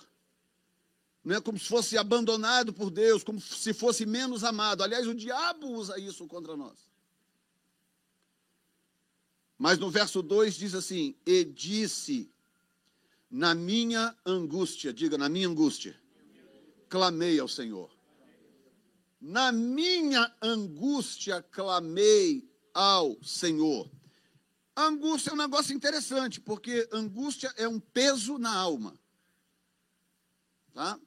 Não 1.22 1.36
é 1.36 1.40
como 1.40 1.58
se 1.58 1.66
fosse 1.66 1.96
abandonado 1.96 2.72
por 2.72 2.90
Deus, 2.90 3.22
como 3.22 3.40
se 3.40 3.72
fosse 3.72 4.04
menos 4.04 4.44
amado. 4.44 4.82
Aliás, 4.82 5.06
o 5.06 5.14
diabo 5.14 5.68
usa 5.68 5.98
isso 5.98 6.26
contra 6.26 6.56
nós. 6.56 6.78
Mas 9.58 9.78
no 9.78 9.90
verso 9.90 10.22
2 10.22 10.54
diz 10.54 10.74
assim: 10.74 11.14
E 11.24 11.44
disse, 11.44 12.30
na 13.30 13.54
minha 13.54 14.14
angústia, 14.24 14.92
diga, 14.92 15.16
na 15.16 15.28
minha 15.28 15.48
angústia, 15.48 15.98
clamei 16.88 17.38
ao 17.38 17.48
Senhor. 17.48 17.93
Na 19.26 19.50
minha 19.50 20.30
angústia 20.42 21.40
clamei 21.40 22.46
ao 22.74 23.16
Senhor. 23.24 23.90
angústia 24.76 25.30
é 25.30 25.32
um 25.32 25.38
negócio 25.38 25.74
interessante, 25.74 26.42
porque 26.42 26.86
angústia 26.92 27.50
é 27.56 27.66
um 27.66 27.80
peso 27.80 28.36
na 28.36 28.54
alma. 28.54 29.00
Tá? 30.74 31.00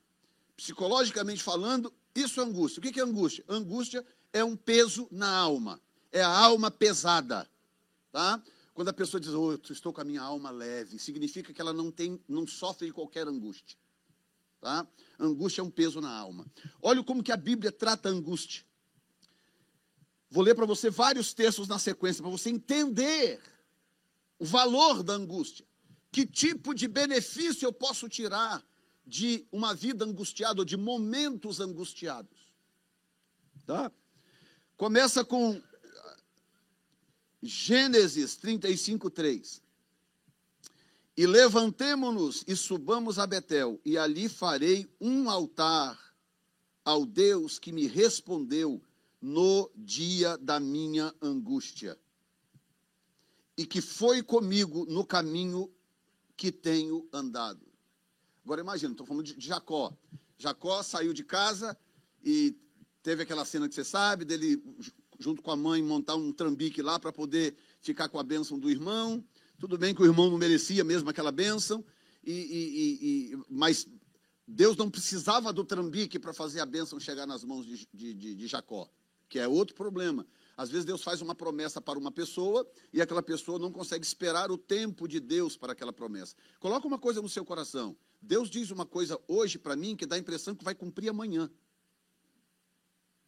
Psicologicamente 0.56 1.44
falando, 1.44 1.94
isso 2.16 2.42
é 2.42 2.44
angústia. 2.44 2.80
O 2.80 2.82
que 2.82 3.00
é 3.00 3.04
angústia? 3.04 3.46
Angústia 3.48 4.04
é 4.34 4.44
um 4.44 4.56
peso 4.56 5.08
na 5.12 5.30
alma. 5.30 5.80
É 6.12 6.24
a 6.24 6.36
alma 6.36 6.72
pesada. 6.72 7.48
Tá? 8.12 8.42
Quando 8.74 8.88
a 8.88 8.94
pessoa 8.94 9.22
diz, 9.22 9.30
oh, 9.30 9.54
estou 9.54 9.94
com 9.94 10.02
a 10.02 10.04
minha 10.04 10.24
alma 10.24 10.50
leve, 10.50 10.98
significa 10.98 11.54
que 11.54 11.62
ela 11.62 11.72
não 11.72 11.92
tem, 11.92 12.20
não 12.28 12.48
sofre 12.48 12.88
de 12.88 12.94
qualquer 12.94 13.28
angústia. 13.28 13.78
Tá? 14.68 14.86
Angústia 15.18 15.62
é 15.62 15.64
um 15.64 15.72
peso 15.72 16.02
na 16.02 16.12
alma. 16.12 16.46
Olha 16.82 17.02
como 17.02 17.24
que 17.24 17.32
a 17.32 17.38
Bíblia 17.38 17.72
trata 17.72 18.10
a 18.10 18.12
angústia. 18.12 18.66
Vou 20.30 20.44
ler 20.44 20.56
para 20.56 20.66
você 20.66 20.90
vários 20.90 21.34
textos 21.34 21.70
na 21.70 21.80
sequência, 21.80 22.22
para 22.22 22.30
você 22.30 22.50
entender 22.50 23.42
o 24.38 24.44
valor 24.44 25.04
da 25.04 25.14
angústia. 25.14 25.66
Que 26.12 26.26
tipo 26.26 26.74
de 26.74 26.86
benefício 26.86 27.66
eu 27.66 27.72
posso 27.72 28.10
tirar 28.10 28.62
de 29.06 29.48
uma 29.54 29.74
vida 29.74 30.04
angustiada, 30.04 30.60
ou 30.60 30.66
de 30.66 30.76
momentos 30.76 31.62
angustiados. 31.62 32.54
Tá? 33.66 33.90
Começa 34.76 35.24
com 35.24 35.62
Gênesis 37.42 38.36
35, 38.36 39.10
3. 39.10 39.62
E 41.18 41.26
levantemo-nos 41.26 42.44
e 42.48 42.56
subamos 42.56 43.18
a 43.18 43.26
Betel, 43.26 43.82
e 43.84 43.98
ali 43.98 44.30
farei 44.30 44.88
um 45.02 45.32
altar 45.32 46.00
ao 46.86 47.08
Deus 47.08 47.58
que 47.58 47.72
me 47.72 47.88
respondeu 47.88 48.80
no 49.20 49.68
dia 49.76 50.38
da 50.38 50.60
minha 50.60 51.12
angústia, 51.20 51.98
e 53.58 53.66
que 53.66 53.82
foi 53.82 54.22
comigo 54.22 54.86
no 54.86 55.04
caminho 55.04 55.74
que 56.36 56.52
tenho 56.52 57.10
andado. 57.12 57.66
Agora 58.46 58.62
imagina, 58.62 58.94
estou 58.94 59.08
falando 59.08 59.26
de 59.26 59.36
Jacó. 59.40 59.92
Jacó 60.38 60.84
saiu 60.84 61.14
de 61.14 61.24
casa 61.24 61.76
e 62.24 62.56
teve 63.02 63.24
aquela 63.24 63.44
cena 63.44 63.68
que 63.68 63.74
você 63.74 63.84
sabe, 63.84 64.24
dele 64.24 64.64
junto 65.18 65.42
com 65.42 65.50
a 65.50 65.56
mãe 65.56 65.82
montar 65.82 66.16
um 66.16 66.32
trambique 66.32 66.82
lá 66.84 67.00
para 67.00 67.12
poder 67.12 67.58
ficar 67.82 68.08
com 68.08 68.20
a 68.20 68.24
bênção 68.24 68.60
do 68.60 68.70
irmão. 68.70 69.26
Tudo 69.60 69.78
bem 69.78 69.94
que 69.94 70.02
o 70.02 70.06
irmão 70.06 70.30
não 70.30 70.38
merecia 70.38 70.84
mesmo 70.84 71.10
aquela 71.10 71.32
bênção, 71.32 71.84
e, 72.24 72.32
e, 72.32 73.32
e, 73.34 73.40
mas 73.50 73.88
Deus 74.48 74.78
não 74.78 74.90
precisava 74.90 75.52
do 75.52 75.64
trambique 75.64 76.20
para 76.20 76.34
fazer 76.34 76.60
a 76.60 76.66
bênção 76.66 77.00
chegar 77.00 77.26
nas 77.26 77.44
mãos 77.44 77.66
de, 77.66 77.88
de, 77.94 78.36
de 78.36 78.48
Jacó, 78.48 78.90
que 79.28 79.40
é 79.40 79.48
outro 79.48 79.76
problema. 79.76 80.26
Às 80.56 80.70
vezes 80.70 80.86
Deus 80.86 81.04
faz 81.04 81.22
uma 81.22 81.36
promessa 81.36 81.82
para 81.82 82.00
uma 82.00 82.12
pessoa 82.12 82.68
e 82.92 83.02
aquela 83.02 83.22
pessoa 83.22 83.60
não 83.60 83.72
consegue 83.72 84.06
esperar 84.06 84.50
o 84.52 84.58
tempo 84.58 85.08
de 85.08 85.20
Deus 85.20 85.58
para 85.58 85.74
aquela 85.74 85.94
promessa. 85.94 86.36
Coloca 86.60 86.88
uma 86.88 86.98
coisa 86.98 87.22
no 87.22 87.30
seu 87.30 87.46
coração. 87.46 87.96
Deus 88.22 88.50
diz 88.50 88.72
uma 88.72 88.86
coisa 88.86 89.20
hoje 89.28 89.60
para 89.60 89.76
mim 89.76 89.96
que 89.96 90.06
dá 90.06 90.16
a 90.16 90.20
impressão 90.20 90.56
que 90.56 90.64
vai 90.64 90.74
cumprir 90.74 91.10
amanhã. 91.10 91.50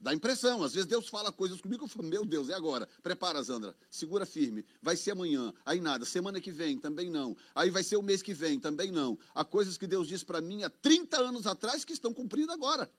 Dá 0.01 0.13
impressão, 0.13 0.63
às 0.63 0.73
vezes 0.73 0.88
Deus 0.88 1.09
fala 1.09 1.29
coisas 1.29 1.59
comigo, 1.59 1.83
eu 1.83 1.88
falo, 1.88 2.07
meu 2.07 2.23
Deus, 2.23 2.47
é 2.47 2.53
agora. 2.53 2.88
Prepara, 3.03 3.43
Zandra, 3.43 3.75
segura 3.89 4.25
firme. 4.25 4.63
Vai 4.81 4.95
ser 4.95 5.12
amanhã, 5.12 5.53
aí 5.65 5.81
nada. 5.81 6.05
Semana 6.05 6.39
que 6.39 6.51
vem, 6.51 6.77
também 6.77 7.09
não. 7.09 7.35
Aí 7.53 7.69
vai 7.69 7.83
ser 7.83 7.97
o 7.97 8.01
mês 8.01 8.21
que 8.21 8.33
vem, 8.33 8.57
também 8.57 8.91
não. 8.91 9.17
Há 9.35 9.43
coisas 9.43 9.77
que 9.77 9.85
Deus 9.85 10.07
disse 10.07 10.25
para 10.25 10.39
mim 10.39 10.63
há 10.63 10.69
30 10.69 11.19
anos 11.19 11.45
atrás 11.45 11.83
que 11.83 11.91
estão 11.91 12.13
cumpridas 12.13 12.55
agora. 12.55 12.89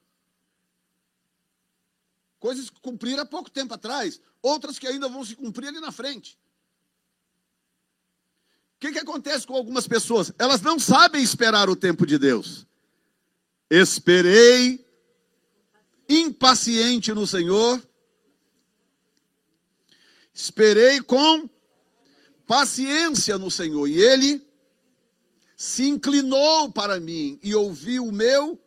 Coisas 2.39 2.69
que 2.69 2.81
cumpriram 2.81 3.23
há 3.23 3.27
pouco 3.27 3.51
tempo 3.51 3.73
atrás, 3.73 4.21
outras 4.43 4.79
que 4.79 4.87
ainda 4.87 5.09
vão 5.09 5.25
se 5.25 5.35
cumprir 5.35 5.69
ali 5.69 5.81
na 5.81 5.91
frente. 5.91 6.39
O 8.77 8.81
que, 8.81 8.93
que 8.93 8.99
acontece 8.99 9.47
com 9.47 9.55
algumas 9.55 9.89
pessoas? 9.89 10.33
Elas 10.39 10.61
não 10.61 10.79
sabem 10.79 11.23
esperar 11.23 11.71
o 11.71 11.77
tempo 11.77 12.05
de 12.05 12.19
Deus. 12.19 12.67
Esperei 13.71 14.90
impaciente 16.11 17.15
no 17.15 17.25
Senhor, 17.25 17.81
esperei 20.35 21.01
com 21.01 21.49
paciência 22.47 23.39
no 23.39 23.49
Senhor, 23.49 23.87
e 23.87 24.01
ele 24.01 24.45
se 25.57 25.87
inclinou 25.87 26.73
para 26.73 26.99
mim 26.99 27.39
e 27.43 27.55
ouviu 27.55 28.07
o 28.07 28.13
meu 28.13 28.61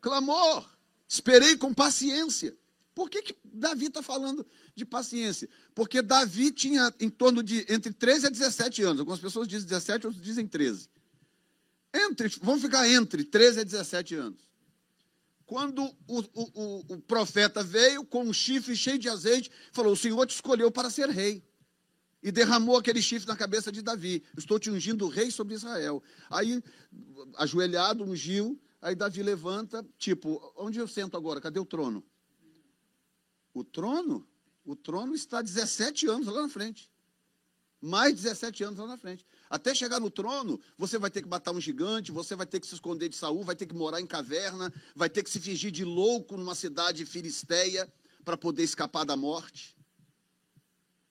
clamor. 0.00 0.70
Esperei 1.08 1.56
com 1.56 1.74
paciência. 1.74 2.56
Por 2.94 3.10
que, 3.10 3.22
que 3.22 3.36
Davi 3.42 3.86
está 3.86 4.02
falando 4.02 4.46
de 4.74 4.84
paciência? 4.84 5.48
Porque 5.74 6.00
Davi 6.00 6.52
tinha 6.52 6.94
em 7.00 7.10
torno 7.10 7.42
de 7.42 7.66
entre 7.68 7.92
13 7.92 8.26
a 8.26 8.30
17 8.30 8.82
anos. 8.82 9.00
Algumas 9.00 9.20
pessoas 9.20 9.48
dizem 9.48 9.66
17, 9.66 10.06
outros 10.06 10.24
dizem 10.24 10.46
13. 10.46 10.88
Entre, 11.92 12.28
vamos 12.40 12.62
ficar 12.62 12.88
entre 12.88 13.24
13 13.24 13.60
a 13.60 13.64
17 13.64 14.14
anos 14.14 14.53
quando 15.46 15.84
o, 16.08 16.20
o, 16.34 16.94
o, 16.94 17.00
profeta 17.02 17.62
veio 17.62 18.04
com 18.04 18.24
um 18.24 18.32
chifre 18.32 18.74
cheio 18.74 18.98
de 18.98 19.08
azeite, 19.08 19.50
falou: 19.72 19.92
O 19.92 19.96
Senhor 19.96 20.26
te 20.26 20.34
escolheu 20.34 20.70
para 20.70 20.90
ser 20.90 21.08
rei. 21.08 21.42
E 22.22 22.32
derramou 22.32 22.78
aquele 22.78 23.02
chifre 23.02 23.28
na 23.28 23.36
cabeça 23.36 23.70
de 23.70 23.82
Davi. 23.82 24.24
Estou 24.36 24.58
te 24.58 24.70
ungindo 24.70 25.06
rei 25.08 25.30
sobre 25.30 25.54
Israel. 25.54 26.02
Aí, 26.30 26.62
ajoelhado, 27.36 28.02
ungiu. 28.02 28.58
Aí 28.80 28.94
Davi 28.94 29.22
levanta, 29.22 29.86
tipo, 29.98 30.40
onde 30.56 30.78
eu 30.78 30.88
sento 30.88 31.16
agora? 31.18 31.40
Cadê 31.40 31.60
o 31.60 31.66
trono? 31.66 32.02
O 33.52 33.62
trono? 33.62 34.26
O 34.64 34.74
trono 34.74 35.14
está 35.14 35.42
17 35.42 36.06
anos 36.06 36.26
lá 36.26 36.42
na 36.42 36.48
frente. 36.48 36.90
Mais 37.80 38.14
17 38.14 38.64
anos 38.64 38.78
lá 38.78 38.86
na 38.86 38.96
frente. 38.96 39.26
Até 39.48 39.74
chegar 39.74 40.00
no 40.00 40.10
trono, 40.10 40.60
você 40.76 40.98
vai 40.98 41.10
ter 41.10 41.22
que 41.22 41.28
matar 41.28 41.52
um 41.52 41.60
gigante, 41.60 42.10
você 42.10 42.34
vai 42.34 42.46
ter 42.46 42.60
que 42.60 42.66
se 42.66 42.74
esconder 42.74 43.08
de 43.08 43.16
Saul, 43.16 43.44
vai 43.44 43.54
ter 43.54 43.66
que 43.66 43.74
morar 43.74 44.00
em 44.00 44.06
caverna, 44.06 44.72
vai 44.94 45.08
ter 45.08 45.22
que 45.22 45.30
se 45.30 45.38
fingir 45.38 45.70
de 45.70 45.84
louco 45.84 46.36
numa 46.36 46.54
cidade 46.54 47.04
filisteia 47.04 47.92
para 48.24 48.36
poder 48.36 48.62
escapar 48.62 49.04
da 49.04 49.16
morte. 49.16 49.76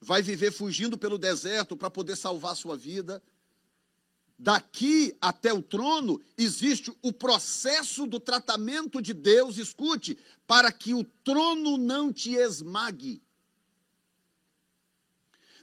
Vai 0.00 0.20
viver 0.20 0.52
fugindo 0.52 0.98
pelo 0.98 1.16
deserto 1.16 1.76
para 1.76 1.90
poder 1.90 2.16
salvar 2.16 2.56
sua 2.56 2.76
vida. 2.76 3.22
Daqui 4.38 5.16
até 5.20 5.52
o 5.52 5.62
trono 5.62 6.20
existe 6.36 6.92
o 7.00 7.12
processo 7.12 8.06
do 8.06 8.18
tratamento 8.18 9.00
de 9.00 9.14
Deus, 9.14 9.56
escute, 9.56 10.18
para 10.46 10.70
que 10.72 10.92
o 10.92 11.04
trono 11.04 11.78
não 11.78 12.12
te 12.12 12.34
esmague. 12.34 13.23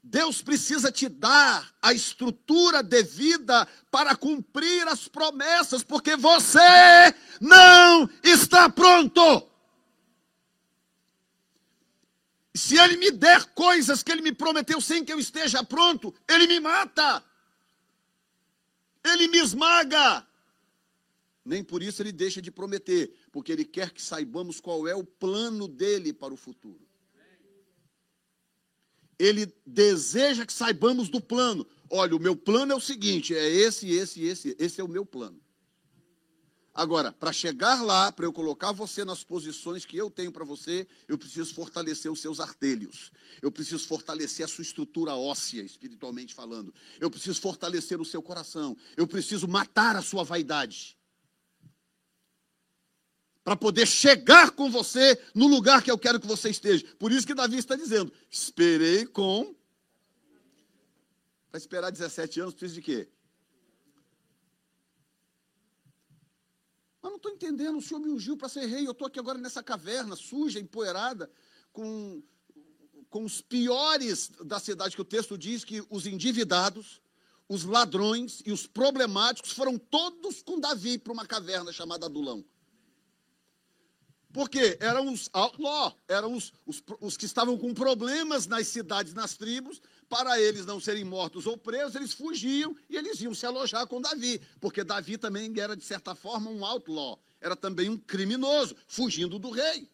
Deus 0.03 0.41
precisa 0.41 0.91
te 0.91 1.07
dar 1.07 1.73
a 1.81 1.93
estrutura 1.93 2.81
devida 2.81 3.67
para 3.91 4.15
cumprir 4.15 4.87
as 4.87 5.07
promessas, 5.07 5.83
porque 5.83 6.15
você 6.15 6.59
não 7.39 8.09
está 8.23 8.67
pronto. 8.69 9.47
Se 12.53 12.77
Ele 12.77 12.97
me 12.97 13.11
der 13.11 13.45
coisas 13.53 14.01
que 14.01 14.11
Ele 14.11 14.21
me 14.21 14.33
prometeu 14.33 14.81
sem 14.81 15.05
que 15.05 15.13
eu 15.13 15.19
esteja 15.19 15.63
pronto, 15.63 16.13
Ele 16.27 16.47
me 16.47 16.59
mata, 16.59 17.23
Ele 19.03 19.27
me 19.27 19.37
esmaga. 19.37 20.27
Nem 21.43 21.63
por 21.63 21.81
isso 21.81 22.01
ele 22.01 22.11
deixa 22.11 22.41
de 22.41 22.51
prometer, 22.51 23.11
porque 23.31 23.51
ele 23.51 23.65
quer 23.65 23.91
que 23.91 24.01
saibamos 24.01 24.59
qual 24.59 24.87
é 24.87 24.95
o 24.95 25.03
plano 25.03 25.67
dele 25.67 26.13
para 26.13 26.33
o 26.33 26.37
futuro. 26.37 26.90
Ele 29.21 29.53
deseja 29.63 30.47
que 30.47 30.53
saibamos 30.53 31.07
do 31.07 31.21
plano. 31.21 31.67
Olha, 31.91 32.15
o 32.15 32.19
meu 32.19 32.35
plano 32.35 32.71
é 32.71 32.75
o 32.75 32.81
seguinte: 32.81 33.35
é 33.35 33.47
esse, 33.47 33.87
esse, 33.91 34.23
esse, 34.23 34.55
esse 34.57 34.81
é 34.81 34.83
o 34.83 34.87
meu 34.87 35.05
plano. 35.05 35.39
Agora, 36.73 37.11
para 37.11 37.31
chegar 37.31 37.83
lá, 37.83 38.11
para 38.11 38.25
eu 38.25 38.33
colocar 38.33 38.71
você 38.71 39.05
nas 39.05 39.23
posições 39.23 39.85
que 39.85 39.95
eu 39.95 40.09
tenho 40.09 40.31
para 40.31 40.43
você, 40.43 40.87
eu 41.07 41.17
preciso 41.17 41.53
fortalecer 41.53 42.09
os 42.11 42.19
seus 42.19 42.39
artelhos. 42.39 43.11
Eu 43.43 43.51
preciso 43.51 43.85
fortalecer 43.87 44.43
a 44.43 44.47
sua 44.47 44.63
estrutura 44.63 45.13
óssea, 45.13 45.61
espiritualmente 45.61 46.33
falando. 46.33 46.73
Eu 46.99 47.11
preciso 47.11 47.39
fortalecer 47.39 48.01
o 48.01 48.05
seu 48.05 48.23
coração. 48.23 48.75
Eu 48.97 49.05
preciso 49.05 49.47
matar 49.47 49.95
a 49.95 50.01
sua 50.01 50.23
vaidade. 50.23 50.97
Para 53.43 53.55
poder 53.55 53.87
chegar 53.87 54.51
com 54.51 54.69
você 54.69 55.19
no 55.33 55.47
lugar 55.47 55.81
que 55.81 55.89
eu 55.89 55.97
quero 55.97 56.19
que 56.19 56.27
você 56.27 56.49
esteja. 56.49 56.85
Por 56.99 57.11
isso 57.11 57.25
que 57.25 57.33
Davi 57.33 57.57
está 57.57 57.75
dizendo: 57.75 58.11
esperei 58.29 59.05
com. 59.05 59.55
Para 61.49 61.57
esperar 61.57 61.91
17 61.91 62.39
anos, 62.39 62.53
precisa 62.53 62.75
de 62.75 62.81
quê? 62.81 63.09
Mas 67.01 67.11
não 67.11 67.17
estou 67.17 67.31
entendendo, 67.31 67.77
o 67.77 67.81
senhor 67.81 67.99
me 67.99 68.09
ungiu 68.09 68.37
para 68.37 68.47
ser 68.47 68.67
rei, 68.67 68.85
eu 68.85 68.91
estou 68.91 69.07
aqui 69.07 69.19
agora 69.19 69.39
nessa 69.39 69.63
caverna 69.63 70.15
suja, 70.15 70.59
empoeirada, 70.59 71.29
com, 71.73 72.21
com 73.09 73.25
os 73.25 73.41
piores 73.41 74.29
da 74.45 74.59
cidade, 74.59 74.95
que 74.95 75.01
o 75.01 75.05
texto 75.05 75.35
diz 75.37 75.65
que 75.65 75.83
os 75.89 76.05
endividados, 76.05 77.01
os 77.49 77.63
ladrões 77.63 78.41
e 78.45 78.51
os 78.51 78.67
problemáticos 78.67 79.51
foram 79.51 79.79
todos 79.79 80.43
com 80.43 80.59
Davi 80.59 80.99
para 80.99 81.11
uma 81.11 81.25
caverna 81.25 81.73
chamada 81.73 82.05
Adulão. 82.05 82.45
Porque 84.33 84.77
eram 84.79 85.11
os 85.11 85.29
outlaw, 85.33 85.97
eram 86.07 86.33
os, 86.33 86.53
os, 86.65 86.81
os 86.99 87.17
que 87.17 87.25
estavam 87.25 87.57
com 87.57 87.73
problemas 87.73 88.47
nas 88.47 88.67
cidades, 88.67 89.13
nas 89.13 89.35
tribos, 89.35 89.81
para 90.07 90.39
eles 90.39 90.65
não 90.65 90.79
serem 90.79 91.03
mortos 91.03 91.45
ou 91.45 91.57
presos, 91.57 91.95
eles 91.95 92.13
fugiam 92.13 92.75
e 92.89 92.95
eles 92.95 93.19
iam 93.21 93.33
se 93.33 93.45
alojar 93.45 93.85
com 93.87 94.01
Davi, 94.01 94.41
porque 94.59 94.83
Davi 94.83 95.17
também 95.17 95.53
era, 95.57 95.75
de 95.75 95.83
certa 95.83 96.15
forma, 96.15 96.49
um 96.49 96.65
outlaw, 96.65 97.19
era 97.39 97.55
também 97.55 97.89
um 97.89 97.97
criminoso, 97.97 98.75
fugindo 98.87 99.37
do 99.37 99.49
rei. 99.49 99.89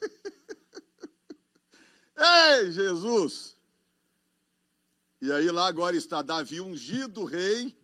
Ei, 2.16 2.70
Jesus! 2.70 3.56
E 5.20 5.30
aí 5.32 5.50
lá 5.50 5.66
agora 5.66 5.96
está 5.96 6.22
Davi 6.22 6.60
ungido 6.60 7.24
rei 7.24 7.76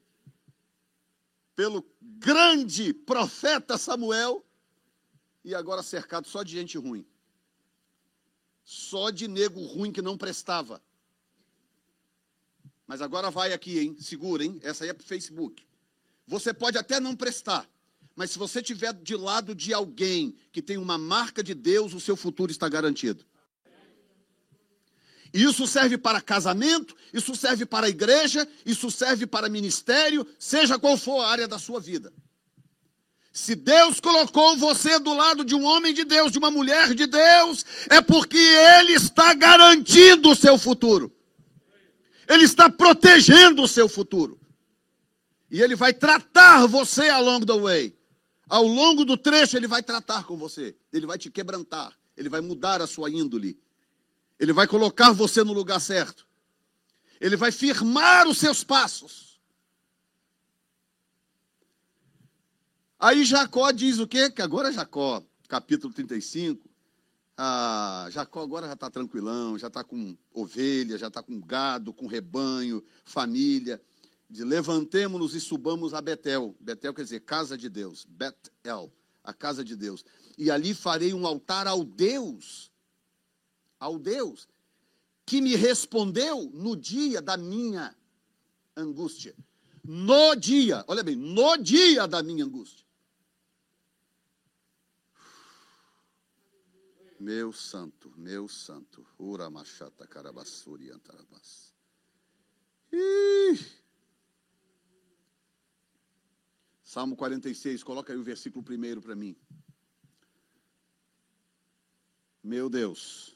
pelo 1.56 1.84
grande 2.00 2.92
profeta 2.92 3.76
Samuel 3.76 4.46
e 5.44 5.54
agora 5.54 5.82
cercado 5.82 6.28
só 6.28 6.44
de 6.44 6.52
gente 6.52 6.78
ruim 6.78 7.04
só 8.66 9.10
de 9.10 9.28
nego 9.28 9.64
ruim 9.64 9.92
que 9.92 10.02
não 10.02 10.18
prestava. 10.18 10.82
Mas 12.84 13.00
agora 13.00 13.30
vai 13.30 13.52
aqui, 13.52 13.78
hein? 13.78 13.96
Segura, 14.00 14.44
hein? 14.44 14.58
Essa 14.60 14.82
aí 14.82 14.90
é 14.90 14.92
para 14.92 15.04
o 15.04 15.06
Facebook. 15.06 15.64
Você 16.26 16.52
pode 16.52 16.76
até 16.76 16.98
não 16.98 17.14
prestar, 17.14 17.70
mas 18.16 18.32
se 18.32 18.38
você 18.38 18.58
estiver 18.58 18.92
de 18.92 19.14
lado 19.14 19.54
de 19.54 19.72
alguém 19.72 20.36
que 20.50 20.60
tem 20.60 20.76
uma 20.76 20.98
marca 20.98 21.44
de 21.44 21.54
Deus, 21.54 21.94
o 21.94 22.00
seu 22.00 22.16
futuro 22.16 22.50
está 22.50 22.68
garantido. 22.68 23.24
Isso 25.36 25.66
serve 25.66 25.98
para 25.98 26.18
casamento, 26.18 26.96
isso 27.12 27.36
serve 27.36 27.66
para 27.66 27.90
igreja, 27.90 28.48
isso 28.64 28.90
serve 28.90 29.26
para 29.26 29.50
ministério, 29.50 30.26
seja 30.38 30.78
qual 30.78 30.96
for 30.96 31.20
a 31.20 31.28
área 31.28 31.46
da 31.46 31.58
sua 31.58 31.78
vida. 31.78 32.10
Se 33.34 33.54
Deus 33.54 34.00
colocou 34.00 34.56
você 34.56 34.98
do 34.98 35.12
lado 35.12 35.44
de 35.44 35.54
um 35.54 35.62
homem 35.62 35.92
de 35.92 36.04
Deus, 36.04 36.32
de 36.32 36.38
uma 36.38 36.50
mulher 36.50 36.94
de 36.94 37.06
Deus, 37.06 37.66
é 37.90 38.00
porque 38.00 38.38
Ele 38.38 38.94
está 38.94 39.34
garantindo 39.34 40.30
o 40.30 40.34
seu 40.34 40.56
futuro. 40.56 41.14
Ele 42.26 42.46
está 42.46 42.70
protegendo 42.70 43.62
o 43.62 43.68
seu 43.68 43.90
futuro. 43.90 44.40
E 45.50 45.60
Ele 45.60 45.76
vai 45.76 45.92
tratar 45.92 46.66
você 46.66 47.10
along 47.10 47.44
the 47.44 47.60
way. 47.60 47.94
Ao 48.48 48.66
longo 48.66 49.04
do 49.04 49.18
trecho, 49.18 49.54
Ele 49.54 49.68
vai 49.68 49.82
tratar 49.82 50.24
com 50.24 50.38
você. 50.38 50.74
Ele 50.90 51.04
vai 51.04 51.18
te 51.18 51.30
quebrantar. 51.30 51.92
Ele 52.16 52.30
vai 52.30 52.40
mudar 52.40 52.80
a 52.80 52.86
sua 52.86 53.10
índole. 53.10 53.58
Ele 54.38 54.52
vai 54.52 54.66
colocar 54.66 55.12
você 55.12 55.42
no 55.42 55.52
lugar 55.52 55.80
certo. 55.80 56.26
Ele 57.20 57.36
vai 57.36 57.50
firmar 57.50 58.28
os 58.28 58.38
seus 58.38 58.62
passos. 58.62 59.40
Aí 62.98 63.24
Jacó 63.24 63.70
diz 63.72 63.98
o 63.98 64.06
quê? 64.06 64.30
Que 64.30 64.42
agora 64.42 64.72
Jacó, 64.72 65.22
capítulo 65.48 65.92
35, 65.92 66.68
ah, 67.36 68.08
Jacó 68.10 68.42
agora 68.42 68.66
já 68.66 68.72
está 68.72 68.90
tranquilão, 68.90 69.58
já 69.58 69.66
está 69.66 69.84
com 69.84 70.16
ovelha, 70.32 70.96
já 70.96 71.08
está 71.08 71.22
com 71.22 71.38
gado, 71.38 71.92
com 71.92 72.06
rebanho, 72.06 72.82
família. 73.04 73.80
De 74.28 74.42
levantemos-nos 74.42 75.34
e 75.34 75.40
subamos 75.40 75.92
a 75.92 76.00
Betel. 76.00 76.56
Betel 76.58 76.94
quer 76.94 77.02
dizer 77.02 77.20
casa 77.20 77.56
de 77.56 77.68
Deus. 77.68 78.06
Betel, 78.08 78.90
a 79.22 79.34
casa 79.34 79.62
de 79.62 79.76
Deus. 79.76 80.04
E 80.38 80.50
ali 80.50 80.72
farei 80.74 81.12
um 81.12 81.26
altar 81.26 81.66
ao 81.68 81.84
Deus, 81.84 82.72
ao 83.86 83.98
Deus, 83.98 84.48
que 85.24 85.40
me 85.40 85.54
respondeu 85.56 86.50
no 86.52 86.76
dia 86.76 87.22
da 87.22 87.36
minha 87.36 87.96
angústia. 88.76 89.34
No 89.82 90.34
dia, 90.34 90.84
olha 90.88 91.02
bem, 91.02 91.16
no 91.16 91.56
dia 91.56 92.06
da 92.06 92.22
minha 92.22 92.44
angústia. 92.44 92.84
Meu 97.18 97.52
santo, 97.52 98.12
meu 98.16 98.48
santo. 98.48 99.06
Ura 99.18 99.48
machata 99.48 100.06
carabassuri 100.06 100.90
antarabas. 100.90 101.72
Salmo 106.82 107.16
46, 107.16 107.82
coloca 107.82 108.12
aí 108.12 108.18
o 108.18 108.22
versículo 108.22 108.64
primeiro 108.64 109.00
para 109.00 109.14
mim. 109.14 109.36
Meu 112.42 112.70
Deus. 112.70 113.35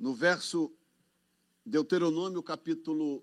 No 0.00 0.14
verso 0.14 0.72
Deuteronômio, 1.64 2.42
capítulo 2.42 3.22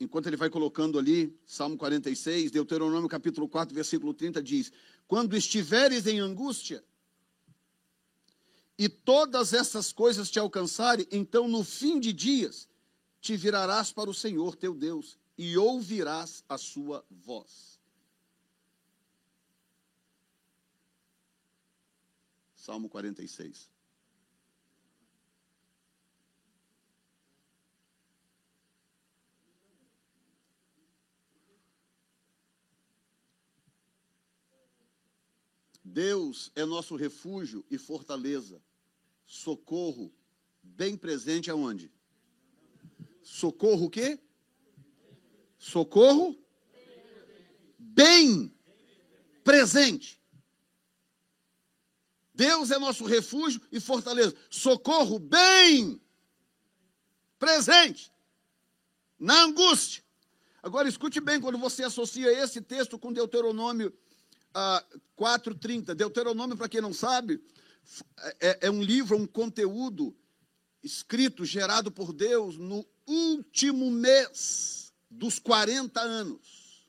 enquanto 0.00 0.26
ele 0.26 0.36
vai 0.36 0.48
colocando 0.48 0.98
ali, 0.98 1.38
Salmo 1.46 1.76
46, 1.76 2.50
Deuteronômio 2.50 3.08
capítulo 3.08 3.46
4, 3.46 3.74
versículo 3.74 4.14
30 4.14 4.42
diz: 4.42 4.72
Quando 5.06 5.36
estiveres 5.36 6.06
em 6.06 6.18
angústia, 6.18 6.82
e 8.78 8.88
todas 8.88 9.52
essas 9.52 9.92
coisas 9.92 10.30
te 10.30 10.38
alcançarem, 10.38 11.06
então 11.12 11.46
no 11.46 11.62
fim 11.62 12.00
de 12.00 12.12
dias 12.12 12.66
te 13.20 13.36
virarás 13.36 13.92
para 13.92 14.08
o 14.08 14.14
Senhor 14.14 14.56
teu 14.56 14.74
Deus 14.74 15.18
e 15.36 15.58
ouvirás 15.58 16.42
a 16.48 16.56
sua 16.56 17.04
voz. 17.10 17.78
Salmo 22.56 22.88
46. 22.88 23.73
Deus 35.84 36.50
é 36.56 36.64
nosso 36.64 36.96
refúgio 36.96 37.62
e 37.70 37.76
fortaleza, 37.76 38.62
socorro, 39.26 40.10
bem 40.62 40.96
presente 40.96 41.50
aonde? 41.50 41.92
Socorro 43.22 43.86
o 43.86 43.90
quê? 43.90 44.18
Socorro 45.58 46.36
bem 47.78 48.50
presente. 49.44 50.20
Deus 52.34 52.70
é 52.70 52.78
nosso 52.78 53.04
refúgio 53.04 53.60
e 53.70 53.78
fortaleza. 53.78 54.34
Socorro 54.50 55.18
bem 55.18 56.00
presente 57.38 58.10
na 59.18 59.44
angústia. 59.44 60.02
Agora 60.62 60.88
escute 60.88 61.20
bem 61.20 61.40
quando 61.40 61.58
você 61.58 61.84
associa 61.84 62.32
esse 62.42 62.60
texto 62.60 62.98
com 62.98 63.12
Deuteronômio 63.12 63.92
ah, 64.54 64.84
4,30. 65.18 65.94
Deuteronômio, 65.94 66.56
para 66.56 66.68
quem 66.68 66.80
não 66.80 66.92
sabe, 66.92 67.42
é, 68.40 68.66
é 68.66 68.70
um 68.70 68.82
livro, 68.82 69.16
um 69.16 69.26
conteúdo 69.26 70.16
escrito, 70.82 71.44
gerado 71.44 71.90
por 71.90 72.12
Deus 72.12 72.56
no 72.56 72.86
último 73.06 73.90
mês 73.90 74.92
dos 75.10 75.38
40 75.38 76.00
anos, 76.00 76.86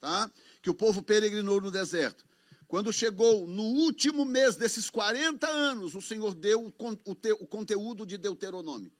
tá? 0.00 0.30
que 0.60 0.70
o 0.70 0.74
povo 0.74 1.02
peregrinou 1.02 1.60
no 1.60 1.70
deserto. 1.70 2.24
Quando 2.68 2.92
chegou 2.92 3.46
no 3.46 3.64
último 3.64 4.24
mês 4.24 4.56
desses 4.56 4.88
40 4.88 5.46
anos, 5.46 5.94
o 5.94 6.00
Senhor 6.00 6.34
deu 6.34 6.66
o, 6.66 6.68
o, 6.68 7.16
o 7.40 7.46
conteúdo 7.46 8.06
de 8.06 8.16
Deuteronômio. 8.16 8.90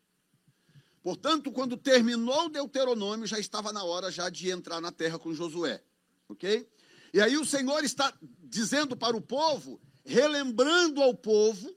Portanto, 1.02 1.50
quando 1.50 1.76
terminou 1.76 2.48
Deuteronômio, 2.48 3.26
já 3.26 3.38
estava 3.38 3.72
na 3.72 3.82
hora 3.82 4.10
já 4.10 4.28
de 4.28 4.50
entrar 4.50 4.80
na 4.80 4.92
terra 4.92 5.18
com 5.18 5.34
Josué. 5.34 5.82
Ok? 6.28 6.68
E 7.12 7.20
aí 7.20 7.36
o 7.36 7.44
Senhor 7.44 7.84
está 7.84 8.12
dizendo 8.42 8.96
para 8.96 9.16
o 9.16 9.20
povo, 9.20 9.80
relembrando 10.04 11.02
ao 11.02 11.14
povo 11.14 11.74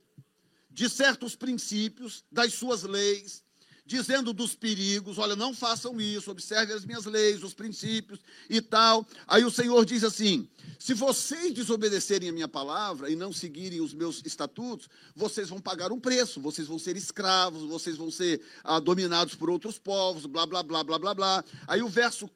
de 0.69 0.89
certos 0.89 1.35
princípios, 1.35 2.25
das 2.31 2.53
suas 2.53 2.83
leis, 2.83 3.44
dizendo 3.85 4.33
dos 4.33 4.55
perigos, 4.55 5.19
olha, 5.19 5.35
não 5.35 5.53
façam 5.53 6.01
isso, 6.01 6.31
observem 6.31 6.75
as 6.75 6.83
minhas 6.83 7.05
leis, 7.05 7.43
os 7.43 7.53
princípios 7.53 8.19
e 8.49 8.59
tal. 8.59 9.05
Aí 9.27 9.45
o 9.45 9.51
Senhor 9.51 9.85
diz 9.85 10.03
assim: 10.03 10.49
se 10.79 10.93
vocês 10.93 11.53
desobedecerem 11.53 12.29
a 12.29 12.33
minha 12.33 12.47
palavra 12.47 13.11
e 13.11 13.15
não 13.15 13.31
seguirem 13.31 13.81
os 13.81 13.93
meus 13.93 14.23
estatutos, 14.25 14.89
vocês 15.15 15.49
vão 15.49 15.61
pagar 15.61 15.91
um 15.91 15.99
preço, 15.99 16.41
vocês 16.41 16.67
vão 16.67 16.79
ser 16.79 16.97
escravos, 16.97 17.63
vocês 17.63 17.95
vão 17.95 18.09
ser 18.09 18.41
ah, 18.63 18.79
dominados 18.79 19.35
por 19.35 19.49
outros 19.49 19.77
povos, 19.77 20.25
blá, 20.25 20.47
blá, 20.47 20.63
blá, 20.63 20.83
blá, 20.83 20.97
blá, 20.97 21.13
blá. 21.13 21.45
Aí 21.67 21.83
o 21.83 21.89
verso 21.89 22.27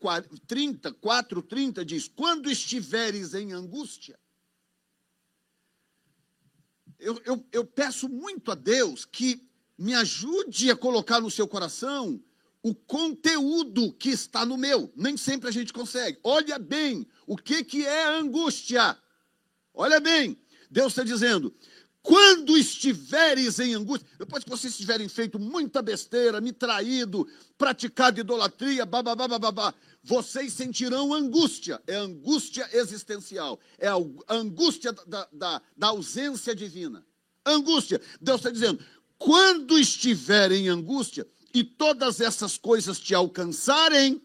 30, 0.45 0.93
4, 0.93 1.41
30 1.41 1.83
diz: 1.83 2.07
quando 2.07 2.51
estiveres 2.51 3.33
em 3.33 3.53
angústia, 3.53 4.19
eu, 6.99 7.19
eu, 7.25 7.43
eu 7.51 7.65
peço 7.65 8.07
muito 8.07 8.51
a 8.51 8.55
Deus 8.55 9.05
que 9.05 9.48
me 9.79 9.95
ajude 9.95 10.69
a 10.69 10.75
colocar 10.75 11.21
no 11.21 11.31
seu 11.31 11.47
coração 11.47 12.21
o 12.61 12.75
conteúdo 12.75 13.93
que 13.93 14.09
está 14.09 14.45
no 14.45 14.57
meu. 14.57 14.91
Nem 14.93 15.15
sempre 15.15 15.47
a 15.47 15.51
gente 15.51 15.71
consegue. 15.71 16.19
Olha 16.21 16.59
bem 16.59 17.07
o 17.25 17.37
que, 17.37 17.63
que 17.63 17.85
é 17.85 18.05
angústia. 18.05 18.97
Olha 19.73 20.01
bem, 20.01 20.37
Deus 20.69 20.91
está 20.91 21.03
dizendo: 21.03 21.55
quando 22.01 22.57
estiveres 22.57 23.57
em 23.59 23.73
angústia, 23.73 24.05
depois 24.19 24.43
que 24.43 24.49
vocês 24.49 24.75
tiverem 24.75 25.07
feito 25.07 25.39
muita 25.39 25.81
besteira, 25.81 26.41
me 26.41 26.51
traído, 26.51 27.25
praticado 27.57 28.19
idolatria, 28.19 28.85
babá, 28.85 29.15
babá, 29.15 29.73
vocês 30.03 30.51
sentirão 30.51 31.13
angústia. 31.13 31.81
É 31.87 31.95
angústia 31.95 32.67
existencial, 32.73 33.57
é 33.77 33.87
a 33.87 33.95
angústia 34.27 34.91
da, 35.07 35.25
da, 35.31 35.61
da 35.77 35.87
ausência 35.87 36.53
divina. 36.53 37.05
Angústia. 37.45 38.01
Deus 38.21 38.41
está 38.41 38.49
dizendo: 38.49 38.83
quando 39.19 39.77
estiver 39.77 40.51
em 40.53 40.69
angústia 40.69 41.27
e 41.53 41.61
todas 41.63 42.21
essas 42.21 42.57
coisas 42.57 42.97
te 42.97 43.13
alcançarem, 43.13 44.21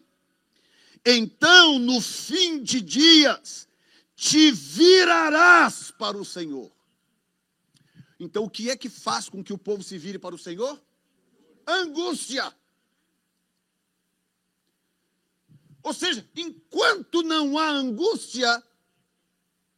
então 1.05 1.77
no 1.77 1.99
fim 1.99 2.63
de 2.63 2.79
dias 2.79 3.67
te 4.15 4.51
virarás 4.51 5.91
para 5.91 6.17
o 6.17 6.23
Senhor. 6.23 6.71
Então 8.17 8.45
o 8.45 8.49
que 8.49 8.69
é 8.69 8.77
que 8.77 8.89
faz 8.89 9.27
com 9.27 9.43
que 9.43 9.51
o 9.51 9.57
povo 9.57 9.83
se 9.83 9.97
vire 9.97 10.17
para 10.17 10.33
o 10.33 10.39
Senhor? 10.39 10.81
Angústia. 11.67 12.55
Ou 15.83 15.93
seja, 15.93 16.27
enquanto 16.35 17.21
não 17.21 17.59
há 17.59 17.69
angústia, 17.69 18.63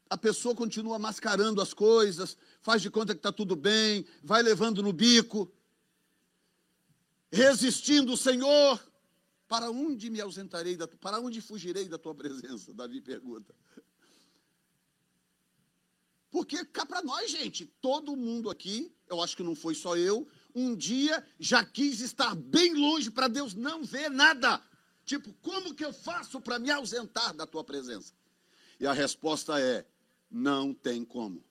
a 0.09 0.18
pessoa 0.18 0.55
continua 0.55 0.99
mascarando 0.99 1.61
as 1.61 1.74
coisas, 1.74 2.38
faz 2.68 2.82
de 2.82 2.89
conta 2.89 3.13
que 3.13 3.20
está 3.20 3.32
tudo 3.32 3.55
bem, 3.55 4.05
vai 4.22 4.43
levando 4.43 4.84
no 4.84 4.91
bico, 4.91 5.49
resistindo 7.32 8.11
o 8.11 8.18
Senhor. 8.18 8.86
Para 9.47 9.72
onde 9.72 10.09
me 10.09 10.20
ausentarei, 10.20 10.76
da, 10.76 10.86
para 10.86 11.22
onde 11.22 11.39
fugirei 11.39 11.88
da 11.88 11.97
tua 11.97 12.13
presença? 12.13 12.74
Davi 12.74 12.99
pergunta. 12.99 13.55
Porque 16.30 16.65
cá 16.65 16.86
para 16.86 17.01
nós, 17.01 17.32
gente, 17.32 17.65
todo 17.80 18.18
mundo 18.18 18.49
aqui, 18.49 18.93
eu 19.07 19.24
acho 19.24 19.38
que 19.38 19.43
não 19.43 19.55
foi 19.55 19.74
só 19.74 19.95
eu, 19.95 20.28
um 20.53 20.76
dia 20.76 21.26
já 21.39 21.63
quis 21.63 22.01
estar 22.01 22.36
bem 22.36 22.74
longe 22.74 23.09
para 23.09 23.30
Deus 23.30 23.53
não 23.53 23.86
ver 23.86 24.11
nada. 24.11 24.61
Tipo, 25.05 25.32
como 25.36 25.74
que 25.74 25.86
eu 25.86 25.93
faço 25.93 26.41
para 26.41 26.59
me 26.59 26.70
ausentar 26.70 27.34
da 27.34 27.47
tua 27.47 27.63
presença? 27.63 28.13
E 28.78 28.86
a 28.86 28.91
resposta 28.91 29.57
é: 29.57 29.88
não 30.30 30.74
tem 30.74 31.05
como. 31.05 31.47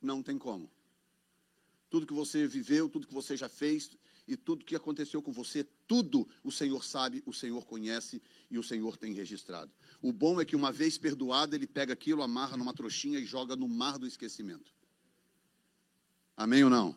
Não 0.00 0.22
tem 0.22 0.38
como. 0.38 0.70
Tudo 1.90 2.06
que 2.06 2.12
você 2.12 2.46
viveu, 2.46 2.88
tudo 2.88 3.06
que 3.06 3.14
você 3.14 3.36
já 3.36 3.48
fez 3.48 3.90
e 4.26 4.36
tudo 4.36 4.64
que 4.64 4.76
aconteceu 4.76 5.22
com 5.22 5.32
você, 5.32 5.66
tudo 5.86 6.28
o 6.44 6.52
Senhor 6.52 6.84
sabe, 6.84 7.22
o 7.24 7.32
Senhor 7.32 7.64
conhece 7.64 8.22
e 8.50 8.58
o 8.58 8.62
Senhor 8.62 8.96
tem 8.96 9.14
registrado. 9.14 9.72
O 10.02 10.12
bom 10.12 10.40
é 10.40 10.44
que 10.44 10.54
uma 10.54 10.70
vez 10.70 10.98
perdoado, 10.98 11.54
ele 11.56 11.66
pega 11.66 11.94
aquilo, 11.94 12.22
amarra 12.22 12.56
numa 12.56 12.74
trouxinha 12.74 13.18
e 13.18 13.24
joga 13.24 13.56
no 13.56 13.66
mar 13.66 13.98
do 13.98 14.06
esquecimento. 14.06 14.70
Amém 16.36 16.62
ou 16.62 16.70
não? 16.70 16.96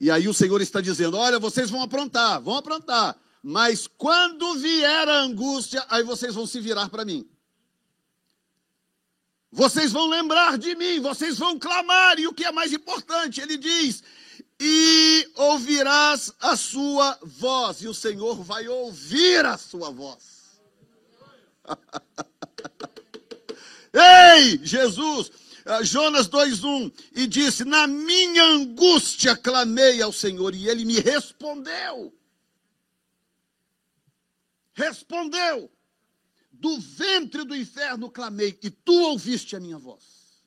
E 0.00 0.10
aí 0.10 0.26
o 0.26 0.34
Senhor 0.34 0.60
está 0.60 0.80
dizendo: 0.80 1.16
olha, 1.16 1.38
vocês 1.38 1.70
vão 1.70 1.82
aprontar, 1.82 2.40
vão 2.40 2.56
aprontar, 2.56 3.16
mas 3.42 3.86
quando 3.86 4.54
vier 4.56 5.08
a 5.08 5.20
angústia, 5.20 5.84
aí 5.88 6.02
vocês 6.02 6.34
vão 6.34 6.46
se 6.46 6.60
virar 6.60 6.88
para 6.88 7.04
mim. 7.04 7.28
Vocês 9.52 9.90
vão 9.90 10.06
lembrar 10.08 10.56
de 10.56 10.76
mim, 10.76 11.00
vocês 11.00 11.38
vão 11.38 11.58
clamar, 11.58 12.18
e 12.20 12.26
o 12.26 12.32
que 12.32 12.44
é 12.44 12.52
mais 12.52 12.72
importante, 12.72 13.40
ele 13.40 13.56
diz: 13.56 14.02
e 14.60 15.28
ouvirás 15.36 16.32
a 16.38 16.54
sua 16.56 17.18
voz, 17.22 17.82
e 17.82 17.88
o 17.88 17.94
Senhor 17.94 18.44
vai 18.44 18.68
ouvir 18.68 19.44
a 19.44 19.56
sua 19.56 19.90
voz. 19.90 20.60
Ei, 23.92 24.60
Jesus, 24.62 25.32
ah, 25.64 25.82
Jonas 25.82 26.28
2:1 26.28 26.92
e 27.16 27.26
disse: 27.26 27.64
"Na 27.64 27.86
minha 27.86 28.44
angústia 28.44 29.34
clamei 29.34 30.00
ao 30.00 30.12
Senhor 30.12 30.54
e 30.54 30.68
ele 30.68 30.84
me 30.84 31.00
respondeu." 31.00 32.14
Respondeu 34.74 35.70
do 36.60 36.78
ventre 36.78 37.42
do 37.42 37.56
inferno 37.56 38.10
clamei, 38.10 38.58
e 38.62 38.70
tu 38.70 38.92
ouviste 38.92 39.56
a 39.56 39.60
minha 39.60 39.78
voz. 39.78 40.44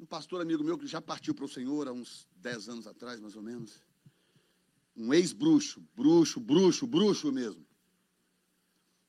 Um 0.00 0.04
pastor 0.04 0.40
amigo 0.40 0.64
meu 0.64 0.76
que 0.76 0.86
já 0.86 1.00
partiu 1.00 1.32
para 1.32 1.44
o 1.44 1.48
Senhor 1.48 1.86
há 1.86 1.92
uns 1.92 2.26
dez 2.36 2.68
anos 2.68 2.88
atrás, 2.88 3.20
mais 3.20 3.36
ou 3.36 3.42
menos. 3.42 3.80
Um 4.96 5.14
ex-bruxo, 5.14 5.80
bruxo, 5.94 6.40
bruxo, 6.40 6.86
bruxo 6.86 7.30
mesmo. 7.30 7.64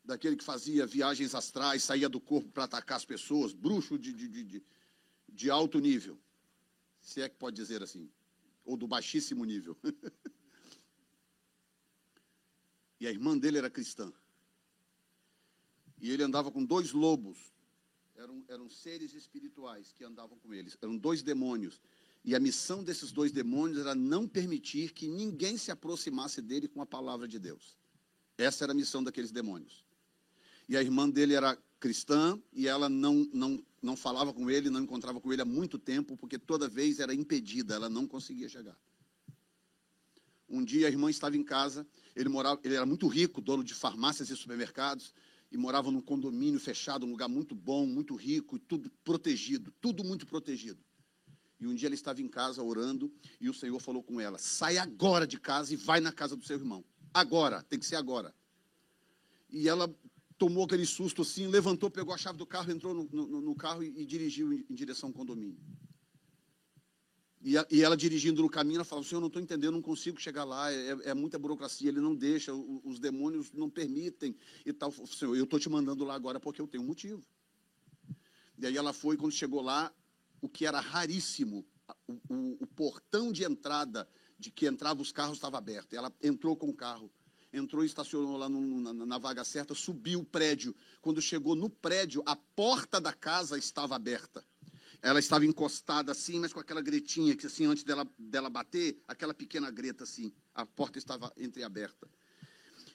Daquele 0.05 0.35
que 0.35 0.43
fazia 0.43 0.85
viagens 0.85 1.33
astrais, 1.33 1.83
saía 1.83 2.07
do 2.07 2.19
corpo 2.19 2.49
para 2.49 2.65
atacar 2.65 2.97
as 2.97 3.05
pessoas, 3.05 3.53
bruxo 3.53 3.97
de, 3.97 4.13
de, 4.13 4.27
de, 4.43 4.63
de 5.29 5.49
alto 5.49 5.79
nível. 5.79 6.19
Se 7.01 7.21
é 7.21 7.29
que 7.29 7.37
pode 7.37 7.55
dizer 7.55 7.81
assim. 7.81 8.07
Ou 8.63 8.77
do 8.77 8.87
baixíssimo 8.87 9.43
nível. 9.45 9.75
E 13.01 13.07
a 13.07 13.09
irmã 13.09 13.35
dele 13.35 13.57
era 13.57 13.67
cristã. 13.67 14.13
E 15.99 16.11
ele 16.11 16.21
andava 16.21 16.51
com 16.51 16.63
dois 16.63 16.91
lobos. 16.91 17.51
Eram, 18.15 18.45
eram 18.47 18.69
seres 18.69 19.15
espirituais 19.15 19.91
que 19.91 20.03
andavam 20.03 20.37
com 20.37 20.53
eles. 20.53 20.77
Eram 20.79 20.95
dois 20.95 21.23
demônios. 21.23 21.81
E 22.23 22.35
a 22.35 22.39
missão 22.39 22.83
desses 22.83 23.11
dois 23.11 23.31
demônios 23.31 23.79
era 23.79 23.95
não 23.95 24.27
permitir 24.27 24.93
que 24.93 25.07
ninguém 25.07 25.57
se 25.57 25.71
aproximasse 25.71 26.43
dele 26.43 26.67
com 26.67 26.79
a 26.79 26.85
palavra 26.85 27.27
de 27.27 27.39
Deus. 27.39 27.75
Essa 28.37 28.65
era 28.65 28.71
a 28.71 28.75
missão 28.75 29.03
daqueles 29.03 29.31
demônios. 29.31 29.83
E 30.69 30.77
a 30.77 30.83
irmã 30.83 31.09
dele 31.09 31.33
era 31.33 31.57
cristã 31.79 32.39
e 32.53 32.67
ela 32.67 32.87
não, 32.87 33.27
não, 33.33 33.65
não 33.81 33.97
falava 33.97 34.31
com 34.31 34.47
ele, 34.47 34.69
não 34.69 34.83
encontrava 34.83 35.19
com 35.19 35.33
ele 35.33 35.41
há 35.41 35.45
muito 35.45 35.79
tempo, 35.79 36.15
porque 36.15 36.37
toda 36.37 36.69
vez 36.69 36.99
era 36.99 37.15
impedida, 37.15 37.73
ela 37.73 37.89
não 37.89 38.05
conseguia 38.05 38.47
chegar. 38.47 38.77
Um 40.47 40.63
dia 40.63 40.85
a 40.85 40.91
irmã 40.91 41.09
estava 41.09 41.35
em 41.35 41.43
casa, 41.43 41.87
ele 42.15 42.29
morava, 42.29 42.59
ele 42.63 42.75
era 42.75 42.85
muito 42.85 43.07
rico, 43.07 43.41
dono 43.41 43.63
de 43.63 43.73
farmácias 43.73 44.29
e 44.29 44.35
supermercados, 44.35 45.13
e 45.51 45.57
morava 45.57 45.91
num 45.91 46.01
condomínio 46.01 46.59
fechado, 46.59 47.05
um 47.05 47.11
lugar 47.11 47.27
muito 47.27 47.53
bom, 47.53 47.85
muito 47.85 48.15
rico, 48.15 48.55
e 48.55 48.59
tudo 48.59 48.89
protegido, 49.03 49.73
tudo 49.81 50.03
muito 50.03 50.25
protegido. 50.25 50.79
E 51.59 51.67
um 51.67 51.75
dia 51.75 51.87
ela 51.87 51.95
estava 51.95 52.21
em 52.21 52.27
casa 52.27 52.63
orando, 52.63 53.13
e 53.39 53.49
o 53.49 53.53
Senhor 53.53 53.79
falou 53.79 54.01
com 54.01 54.19
ela: 54.19 54.37
sai 54.37 54.77
agora 54.77 55.27
de 55.27 55.39
casa 55.39 55.73
e 55.73 55.77
vai 55.77 55.99
na 55.99 56.11
casa 56.11 56.35
do 56.35 56.43
seu 56.43 56.57
irmão. 56.57 56.83
Agora, 57.13 57.61
tem 57.63 57.77
que 57.77 57.85
ser 57.85 57.97
agora. 57.97 58.33
E 59.49 59.67
ela 59.67 59.93
tomou 60.37 60.63
aquele 60.63 60.85
susto 60.87 61.21
assim, 61.21 61.45
levantou, 61.47 61.91
pegou 61.91 62.13
a 62.13 62.17
chave 62.17 62.37
do 62.37 62.47
carro, 62.47 62.71
entrou 62.71 62.95
no, 62.95 63.07
no, 63.11 63.41
no 63.41 63.55
carro 63.55 63.83
e, 63.83 63.93
e 64.01 64.05
dirigiu 64.05 64.51
em, 64.51 64.65
em 64.67 64.73
direção 64.73 65.09
ao 65.09 65.13
condomínio. 65.13 65.59
E, 67.43 67.57
a, 67.57 67.65
e 67.71 67.81
ela 67.81 67.97
dirigindo 67.97 68.41
no 68.41 68.49
caminho, 68.49 68.77
ela 68.77 68.85
falava, 68.85 69.07
senhor, 69.07 69.17
eu 69.17 69.21
não 69.21 69.27
estou 69.27 69.41
entendendo, 69.41 69.73
não 69.73 69.81
consigo 69.81 70.19
chegar 70.21 70.43
lá, 70.43 70.71
é, 70.71 70.89
é, 71.05 71.13
muita 71.13 71.39
burocracia, 71.39 71.89
ele 71.89 71.99
não 71.99 72.15
deixa, 72.15 72.53
os, 72.53 72.81
os 72.83 72.99
demônios 72.99 73.51
não 73.51 73.69
permitem 73.69 74.35
e 74.65 74.71
tal. 74.71 74.91
Senhor, 75.07 75.35
eu 75.35 75.45
estou 75.45 75.59
te 75.59 75.67
mandando 75.67 76.05
lá 76.05 76.13
agora 76.13 76.39
porque 76.39 76.61
eu 76.61 76.67
tenho 76.67 76.83
um 76.83 76.87
motivo. 76.87 77.23
E 78.59 78.65
aí 78.67 78.77
ela 78.77 78.93
foi, 78.93 79.17
quando 79.17 79.31
chegou 79.31 79.61
lá, 79.61 79.91
o 80.39 80.47
que 80.47 80.67
era 80.67 80.79
raríssimo, 80.79 81.65
o, 82.07 82.13
o, 82.29 82.57
o 82.61 82.67
portão 82.67 83.31
de 83.31 83.43
entrada 83.43 84.07
de 84.37 84.51
que 84.51 84.67
entrava 84.67 85.01
os 85.01 85.11
carros 85.11 85.37
estava 85.37 85.57
aberto. 85.57 85.93
Ela 85.95 86.13
entrou 86.21 86.55
com 86.55 86.69
o 86.69 86.73
carro, 86.73 87.11
entrou 87.51 87.83
e 87.83 87.87
estacionou 87.87 88.37
lá 88.37 88.47
no, 88.47 88.81
na, 88.81 88.93
na, 88.93 89.17
vaga 89.17 89.43
certa, 89.43 89.73
subiu 89.73 90.19
o 90.19 90.25
prédio. 90.25 90.75
Quando 91.01 91.21
chegou 91.21 91.55
no 91.55 91.69
prédio, 91.69 92.21
a 92.25 92.35
porta 92.35 93.01
da 93.01 93.13
casa 93.13 93.57
estava 93.57 93.95
aberta. 93.95 94.45
Ela 95.01 95.19
estava 95.19 95.45
encostada 95.45 96.11
assim, 96.11 96.39
mas 96.39 96.53
com 96.53 96.59
aquela 96.59 96.81
gretinha 96.81 97.35
que 97.35 97.47
assim, 97.47 97.65
antes 97.65 97.83
dela, 97.83 98.07
dela 98.17 98.49
bater, 98.49 99.01
aquela 99.07 99.33
pequena 99.33 99.71
greta 99.71 100.03
assim, 100.03 100.31
a 100.53 100.65
porta 100.65 100.99
estava 100.99 101.33
entreaberta. 101.37 102.07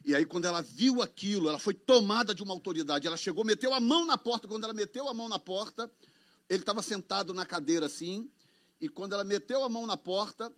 E 0.05 0.15
aí, 0.15 0.25
quando 0.25 0.45
ela 0.45 0.63
viu 0.63 1.03
aquilo, 1.03 1.49
ela 1.49 1.59
foi 1.59 1.75
tomada 1.75 2.33
de 2.33 2.41
uma 2.41 2.55
autoridade. 2.55 3.09
Ela 3.09 3.17
chegou, 3.17 3.45
meteu 3.45 3.75
a 3.75 3.81
mão 3.81 4.07
na 4.07 4.17
porta. 4.17 4.47
Quando 4.47 4.63
ela 4.63 4.73
meteu 4.73 5.09
a 5.09 5.13
mão 5.13 5.29
na 5.29 5.37
porta, 5.37 5.91
ele 6.49 6.61
estava 6.61 6.81
sentado 6.81 7.35
na 7.35 7.45
cadeira 7.45 7.87
assim. 7.87 8.31
E 8.81 8.89
quando 8.89 9.15
ela 9.15 9.25
meteu 9.25 9.65
a 9.65 9.69
mão 9.69 9.85
na 9.85 9.97
porta, 9.97 10.53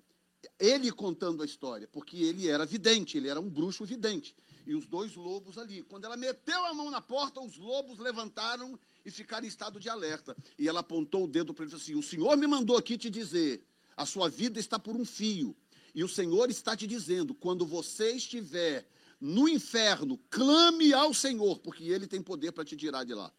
ele 0.58 0.92
contando 0.92 1.42
a 1.42 1.46
história, 1.46 1.88
porque 1.88 2.18
ele 2.18 2.46
era 2.46 2.66
vidente, 2.66 3.16
ele 3.16 3.28
era 3.28 3.40
um 3.40 3.48
bruxo 3.48 3.86
vidente. 3.86 4.36
E 4.66 4.74
os 4.74 4.86
dois 4.86 5.14
lobos 5.14 5.56
ali. 5.56 5.82
Quando 5.82 6.04
ela 6.04 6.16
meteu 6.16 6.66
a 6.66 6.74
mão 6.74 6.90
na 6.90 7.00
porta, 7.00 7.40
os 7.40 7.56
lobos 7.56 7.98
levantaram 7.98 8.78
e 9.08 9.10
ficaram 9.10 9.44
em 9.44 9.48
estado 9.48 9.80
de 9.80 9.88
alerta. 9.88 10.36
E 10.58 10.68
ela 10.68 10.80
apontou 10.80 11.24
o 11.24 11.28
dedo 11.28 11.52
para 11.52 11.64
ele 11.64 11.72
e 11.72 11.76
disse 11.76 11.90
assim: 11.90 11.98
O 11.98 12.02
Senhor 12.02 12.36
me 12.36 12.46
mandou 12.46 12.76
aqui 12.76 12.96
te 12.96 13.10
dizer: 13.10 13.64
a 13.96 14.06
sua 14.06 14.28
vida 14.28 14.60
está 14.60 14.78
por 14.78 14.94
um 14.94 15.04
fio. 15.04 15.56
E 15.94 16.04
o 16.04 16.08
Senhor 16.08 16.50
está 16.50 16.76
te 16.76 16.86
dizendo: 16.86 17.34
quando 17.34 17.66
você 17.66 18.12
estiver 18.12 18.86
no 19.20 19.48
inferno, 19.48 20.18
clame 20.30 20.92
ao 20.92 21.12
Senhor, 21.12 21.58
porque 21.58 21.84
Ele 21.84 22.06
tem 22.06 22.22
poder 22.22 22.52
para 22.52 22.64
te 22.64 22.76
tirar 22.76 23.04
de 23.04 23.14
lá. 23.14 23.32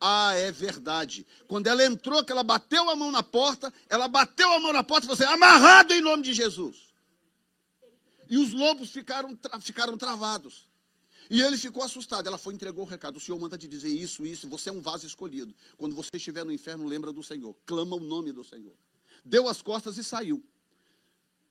Ah, 0.00 0.32
é 0.34 0.50
verdade. 0.50 1.26
Quando 1.46 1.66
ela 1.66 1.84
entrou, 1.84 2.24
que 2.24 2.32
ela 2.32 2.42
bateu 2.42 2.88
a 2.88 2.96
mão 2.96 3.10
na 3.10 3.22
porta, 3.22 3.72
ela 3.88 4.08
bateu 4.08 4.50
a 4.52 4.60
mão 4.60 4.72
na 4.72 4.84
porta 4.84 5.06
e 5.06 5.08
falou 5.08 5.22
assim: 5.22 5.34
amarrado 5.34 5.92
em 5.92 6.00
nome 6.00 6.22
de 6.22 6.32
Jesus. 6.32 6.94
E 8.28 8.38
os 8.38 8.52
lobos 8.52 8.90
ficaram, 8.90 9.36
ficaram 9.60 9.98
travados. 9.98 10.69
E 11.30 11.40
ele 11.40 11.56
ficou 11.56 11.84
assustado. 11.84 12.26
Ela 12.26 12.36
foi 12.36 12.52
entregou 12.52 12.84
o 12.84 12.88
recado. 12.88 13.16
O 13.16 13.20
Senhor 13.20 13.38
manda 13.38 13.56
te 13.56 13.68
dizer 13.68 13.88
isso, 13.88 14.26
isso. 14.26 14.48
Você 14.48 14.68
é 14.68 14.72
um 14.72 14.80
vaso 14.80 15.06
escolhido. 15.06 15.54
Quando 15.78 15.94
você 15.94 16.10
estiver 16.14 16.44
no 16.44 16.50
inferno, 16.50 16.84
lembra 16.84 17.12
do 17.12 17.22
Senhor. 17.22 17.54
Clama 17.64 17.94
o 17.94 18.00
nome 18.00 18.32
do 18.32 18.42
Senhor. 18.42 18.74
Deu 19.24 19.46
as 19.48 19.62
costas 19.62 19.96
e 19.96 20.02
saiu. 20.02 20.44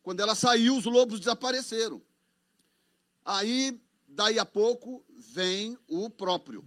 Quando 0.04 0.20
ela 0.20 0.36
saiu, 0.36 0.76
os 0.76 0.84
lobos 0.84 1.20
desapareceram. 1.20 2.02
Aí, 3.24 3.80
daí 4.06 4.38
a 4.38 4.46
pouco, 4.46 5.06
vem 5.10 5.78
o 5.88 6.10
próprio. 6.10 6.66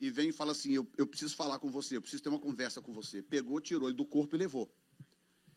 E 0.00 0.08
vem 0.08 0.30
e 0.30 0.32
fala 0.32 0.52
assim: 0.52 0.72
eu, 0.72 0.88
eu 0.96 1.06
preciso 1.06 1.36
falar 1.36 1.58
com 1.58 1.70
você, 1.70 1.96
eu 1.96 2.00
preciso 2.00 2.22
ter 2.22 2.30
uma 2.30 2.38
conversa 2.38 2.80
com 2.80 2.92
você. 2.92 3.20
Pegou, 3.20 3.60
tirou 3.60 3.88
ele 3.88 3.96
do 3.96 4.06
corpo 4.06 4.34
e 4.34 4.38
levou. 4.38 4.70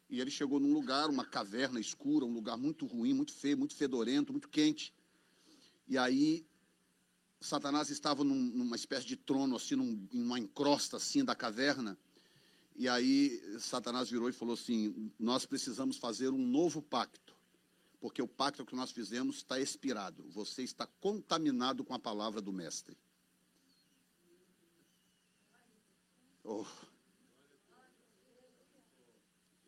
E 0.10 0.20
ele 0.20 0.30
chegou 0.30 0.60
num 0.60 0.74
lugar, 0.74 1.10
uma 1.10 1.24
caverna 1.24 1.80
escura, 1.80 2.26
um 2.26 2.34
lugar 2.34 2.58
muito 2.58 2.86
ruim, 2.86 3.14
muito 3.14 3.32
feio, 3.32 3.58
muito 3.58 3.74
fedorento, 3.74 4.34
muito 4.34 4.50
quente. 4.50 4.94
E 5.88 5.98
aí, 5.98 6.46
Satanás 7.44 7.90
estava 7.90 8.24
num, 8.24 8.36
numa 8.36 8.76
espécie 8.76 9.06
de 9.06 9.18
trono, 9.18 9.58
assim, 9.58 9.76
num, 9.76 10.08
em 10.12 10.24
uma 10.24 10.40
encrosta 10.40 10.98
assim 10.98 11.26
da 11.26 11.36
caverna. 11.36 11.98
E 12.76 12.88
aí 12.88 13.60
Satanás 13.60 14.10
virou 14.10 14.30
e 14.30 14.34
falou 14.34 14.54
assim: 14.54 15.12
Nós 15.20 15.46
precisamos 15.46 15.98
fazer 15.98 16.30
um 16.30 16.48
novo 16.48 16.82
pacto, 16.82 17.36
porque 18.00 18.22
o 18.22 18.28
pacto 18.28 18.66
que 18.66 18.76
nós 18.76 18.92
fizemos 18.92 19.38
está 19.38 19.60
expirado. 19.60 20.24
Você 20.30 20.64
está 20.64 20.88
contaminado 20.88 21.84
com 21.84 21.94
a 21.94 22.00
palavra 22.00 22.42
do 22.42 22.54
Mestre. 22.54 22.98
Oh. 26.44 26.66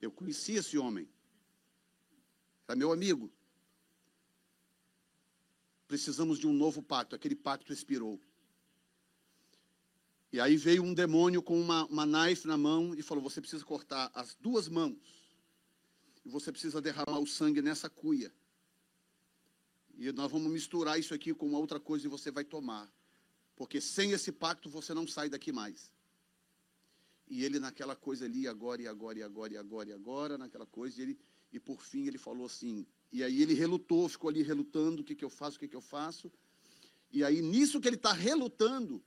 Eu 0.01 0.11
conheci 0.11 0.53
esse 0.53 0.77
homem. 0.77 1.09
Era 2.67 2.75
meu 2.75 2.91
amigo. 2.91 3.31
Precisamos 5.87 6.39
de 6.39 6.47
um 6.47 6.53
novo 6.53 6.81
pacto. 6.81 7.15
Aquele 7.15 7.35
pacto 7.35 7.71
expirou. 7.71 8.19
E 10.31 10.39
aí 10.39 10.57
veio 10.57 10.83
um 10.83 10.93
demônio 10.93 11.41
com 11.41 11.59
uma, 11.59 11.85
uma 11.85 12.05
knife 12.05 12.47
na 12.47 12.57
mão 12.57 12.93
e 12.95 13.01
falou: 13.01 13.23
Você 13.23 13.39
precisa 13.39 13.63
cortar 13.63 14.11
as 14.13 14.35
duas 14.35 14.67
mãos. 14.67 14.97
E 16.25 16.29
você 16.29 16.51
precisa 16.51 16.81
derramar 16.81 17.19
o 17.19 17.27
sangue 17.27 17.61
nessa 17.61 17.89
cuia. 17.89 18.33
E 19.97 20.11
nós 20.11 20.29
vamos 20.29 20.51
misturar 20.51 20.99
isso 20.99 21.13
aqui 21.13 21.33
com 21.33 21.47
uma 21.47 21.59
outra 21.59 21.79
coisa 21.79 22.05
e 22.05 22.09
você 22.09 22.31
vai 22.31 22.43
tomar. 22.43 22.91
Porque 23.55 23.79
sem 23.79 24.11
esse 24.11 24.31
pacto 24.31 24.69
você 24.69 24.93
não 24.93 25.07
sai 25.07 25.29
daqui 25.29 25.51
mais. 25.51 25.89
E 27.27 27.43
ele 27.43 27.59
naquela 27.59 27.95
coisa 27.95 28.25
ali, 28.25 28.47
agora 28.47 28.81
e 28.81 28.87
agora 28.87 29.19
e 29.19 29.23
agora 29.23 29.53
e 29.53 29.57
agora 29.57 29.89
e 29.89 29.93
agora, 29.93 30.37
naquela 30.37 30.65
coisa, 30.65 30.99
e, 30.99 31.03
ele, 31.03 31.19
e 31.53 31.59
por 31.59 31.81
fim 31.81 32.07
ele 32.07 32.17
falou 32.17 32.45
assim. 32.45 32.85
E 33.11 33.23
aí 33.23 33.41
ele 33.41 33.53
relutou, 33.53 34.09
ficou 34.09 34.29
ali 34.29 34.41
relutando: 34.41 35.01
o 35.01 35.05
que, 35.05 35.15
que 35.15 35.25
eu 35.25 35.29
faço, 35.29 35.57
o 35.57 35.59
que, 35.59 35.67
que 35.67 35.75
eu 35.75 35.81
faço. 35.81 36.31
E 37.11 37.23
aí 37.23 37.41
nisso 37.41 37.79
que 37.79 37.87
ele 37.87 37.95
está 37.95 38.11
relutando, 38.11 39.01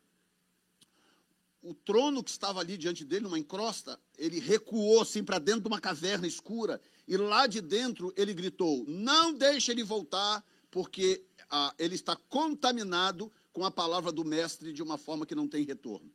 o 1.63 1.75
trono 1.75 2.23
que 2.23 2.31
estava 2.31 2.61
ali 2.61 2.77
diante 2.77 3.05
dele, 3.05 3.25
numa 3.25 3.39
encrosta, 3.39 4.01
ele 4.17 4.39
recuou 4.39 5.03
assim 5.03 5.23
para 5.23 5.39
dentro 5.39 5.63
de 5.63 5.69
uma 5.69 5.81
caverna 5.81 6.27
escura, 6.27 6.81
e 7.07 7.17
lá 7.17 7.47
de 7.47 7.61
dentro 7.61 8.13
ele 8.17 8.33
gritou: 8.33 8.85
Não 8.87 9.33
deixe 9.33 9.71
ele 9.73 9.83
voltar, 9.83 10.45
porque 10.71 11.25
ah, 11.51 11.75
ele 11.79 11.95
está 11.95 12.17
contaminado 12.17 13.31
com 13.53 13.65
a 13.65 13.71
palavra 13.71 14.13
do 14.13 14.25
mestre 14.25 14.73
de 14.73 14.83
uma 14.83 14.97
forma 14.97 15.27
que 15.27 15.35
não 15.35 15.49
tem 15.49 15.65
retorno. 15.65 16.11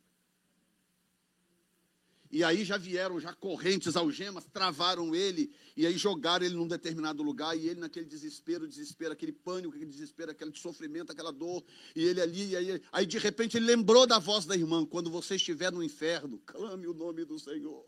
E 2.34 2.42
aí 2.42 2.64
já 2.64 2.76
vieram 2.76 3.20
já 3.20 3.32
correntes, 3.32 3.94
algemas, 3.94 4.44
travaram 4.52 5.14
ele, 5.14 5.54
e 5.76 5.86
aí 5.86 5.96
jogaram 5.96 6.44
ele 6.44 6.56
num 6.56 6.66
determinado 6.66 7.22
lugar, 7.22 7.56
e 7.56 7.68
ele 7.68 7.78
naquele 7.78 8.06
desespero, 8.06 8.66
desespero, 8.66 9.12
aquele 9.12 9.30
pânico, 9.30 9.72
aquele 9.72 9.88
desespero, 9.88 10.32
aquele 10.32 10.52
sofrimento, 10.56 11.12
aquela 11.12 11.30
dor, 11.30 11.62
e 11.94 12.02
ele 12.02 12.20
ali, 12.20 12.48
e 12.48 12.56
aí, 12.56 12.82
aí 12.90 13.06
de 13.06 13.18
repente 13.18 13.56
ele 13.56 13.66
lembrou 13.66 14.04
da 14.04 14.18
voz 14.18 14.46
da 14.46 14.56
irmã, 14.56 14.84
quando 14.84 15.12
você 15.12 15.36
estiver 15.36 15.70
no 15.70 15.80
inferno, 15.80 16.42
clame 16.44 16.88
o 16.88 16.92
nome 16.92 17.24
do 17.24 17.38
Senhor. 17.38 17.86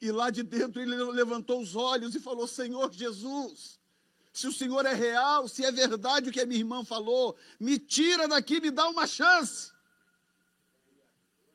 E 0.00 0.10
lá 0.10 0.30
de 0.30 0.42
dentro 0.42 0.82
ele 0.82 0.96
levantou 0.96 1.62
os 1.62 1.76
olhos 1.76 2.12
e 2.16 2.18
falou: 2.18 2.48
Senhor 2.48 2.92
Jesus, 2.92 3.78
se 4.32 4.48
o 4.48 4.52
Senhor 4.52 4.84
é 4.84 4.94
real, 4.94 5.46
se 5.46 5.64
é 5.64 5.70
verdade 5.70 6.28
o 6.28 6.32
que 6.32 6.40
a 6.40 6.46
minha 6.46 6.58
irmã 6.58 6.84
falou, 6.84 7.36
me 7.60 7.78
tira 7.78 8.26
daqui, 8.26 8.60
me 8.60 8.72
dá 8.72 8.88
uma 8.88 9.06
chance. 9.06 9.71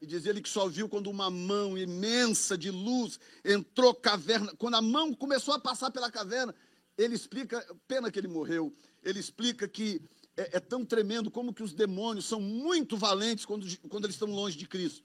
E 0.02 0.06
diz 0.06 0.26
ele 0.26 0.42
que 0.42 0.50
só 0.50 0.68
viu 0.68 0.88
quando 0.88 1.10
uma 1.10 1.30
mão 1.30 1.78
imensa 1.78 2.58
de 2.58 2.70
luz 2.70 3.20
entrou 3.44 3.94
caverna. 3.94 4.54
Quando 4.58 4.76
a 4.76 4.82
mão 4.82 5.14
começou 5.14 5.54
a 5.54 5.60
passar 5.60 5.90
pela 5.90 6.12
caverna, 6.12 6.54
ele 6.98 7.16
explica, 7.16 7.66
pena 7.88 8.12
que 8.12 8.20
ele 8.20 8.28
morreu, 8.28 8.76
ele 9.04 9.20
explica 9.20 9.68
que 9.68 10.02
é, 10.36 10.58
é 10.58 10.60
tão 10.60 10.86
tremendo 10.86 11.32
como 11.32 11.54
que 11.54 11.64
os 11.64 11.74
demônios 11.74 12.26
são 12.26 12.40
muito 12.40 12.96
valentes 12.96 13.46
quando, 13.46 13.66
quando 13.88 14.06
eles 14.06 14.16
estão 14.16 14.30
longe 14.30 14.58
de 14.58 14.68
Cristo. 14.68 15.04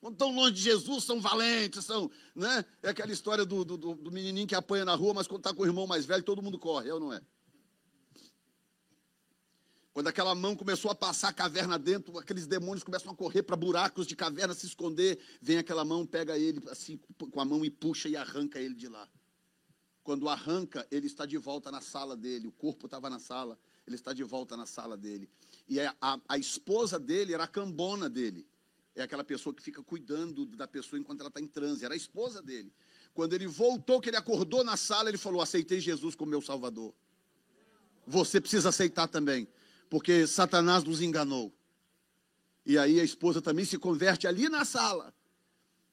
Quando 0.00 0.14
estão 0.14 0.34
longe 0.34 0.52
de 0.52 0.60
Jesus, 0.60 1.04
são 1.04 1.20
valentes, 1.20 1.84
são, 1.84 2.10
né? 2.34 2.64
É 2.82 2.90
aquela 2.90 3.12
história 3.12 3.44
do, 3.44 3.64
do, 3.64 3.76
do 3.76 4.10
menininho 4.10 4.46
que 4.46 4.54
apanha 4.54 4.84
na 4.84 4.94
rua, 4.94 5.14
mas 5.14 5.26
quando 5.26 5.40
está 5.40 5.54
com 5.54 5.62
o 5.62 5.66
irmão 5.66 5.86
mais 5.86 6.04
velho, 6.04 6.22
todo 6.22 6.42
mundo 6.42 6.58
corre, 6.58 6.90
é 6.90 6.94
ou 6.94 7.00
não 7.00 7.12
é? 7.12 7.22
Quando 9.94 10.08
aquela 10.08 10.34
mão 10.34 10.56
começou 10.56 10.90
a 10.90 10.94
passar 10.94 11.28
a 11.28 11.32
caverna 11.32 11.78
dentro, 11.78 12.18
aqueles 12.18 12.48
demônios 12.48 12.82
começam 12.82 13.12
a 13.12 13.14
correr 13.14 13.44
para 13.44 13.54
buracos 13.54 14.08
de 14.08 14.16
caverna, 14.16 14.52
se 14.52 14.66
esconder. 14.66 15.20
Vem 15.40 15.56
aquela 15.56 15.84
mão, 15.84 16.04
pega 16.04 16.36
ele 16.36 16.60
assim 16.68 16.98
com 17.16 17.40
a 17.40 17.44
mão 17.44 17.64
e 17.64 17.70
puxa 17.70 18.08
e 18.08 18.16
arranca 18.16 18.58
ele 18.58 18.74
de 18.74 18.88
lá. 18.88 19.08
Quando 20.02 20.28
arranca, 20.28 20.84
ele 20.90 21.06
está 21.06 21.24
de 21.24 21.38
volta 21.38 21.70
na 21.70 21.80
sala 21.80 22.16
dele. 22.16 22.48
O 22.48 22.52
corpo 22.52 22.86
estava 22.86 23.08
na 23.08 23.20
sala, 23.20 23.56
ele 23.86 23.94
está 23.94 24.12
de 24.12 24.24
volta 24.24 24.56
na 24.56 24.66
sala 24.66 24.96
dele. 24.96 25.30
E 25.68 25.78
a, 25.78 25.94
a, 26.00 26.18
a 26.28 26.38
esposa 26.38 26.98
dele 26.98 27.32
era 27.32 27.44
a 27.44 27.48
cambona 27.48 28.10
dele. 28.10 28.44
É 28.96 29.02
aquela 29.02 29.22
pessoa 29.22 29.54
que 29.54 29.62
fica 29.62 29.80
cuidando 29.80 30.44
da 30.44 30.66
pessoa 30.66 30.98
enquanto 30.98 31.20
ela 31.20 31.28
está 31.28 31.40
em 31.40 31.46
transe. 31.46 31.84
Era 31.84 31.94
a 31.94 31.96
esposa 31.96 32.42
dele. 32.42 32.72
Quando 33.14 33.32
ele 33.32 33.46
voltou, 33.46 34.00
que 34.00 34.10
ele 34.10 34.16
acordou 34.16 34.64
na 34.64 34.76
sala, 34.76 35.08
ele 35.08 35.18
falou: 35.18 35.40
Aceitei 35.40 35.78
Jesus 35.78 36.16
como 36.16 36.32
meu 36.32 36.42
Salvador. 36.42 36.92
Você 38.04 38.40
precisa 38.40 38.70
aceitar 38.70 39.06
também 39.06 39.46
porque 39.94 40.26
Satanás 40.26 40.82
nos 40.82 41.00
enganou. 41.00 41.54
E 42.66 42.76
aí 42.76 42.98
a 42.98 43.04
esposa 43.04 43.40
também 43.40 43.64
se 43.64 43.78
converte 43.78 44.26
ali 44.26 44.48
na 44.48 44.64
sala. 44.64 45.14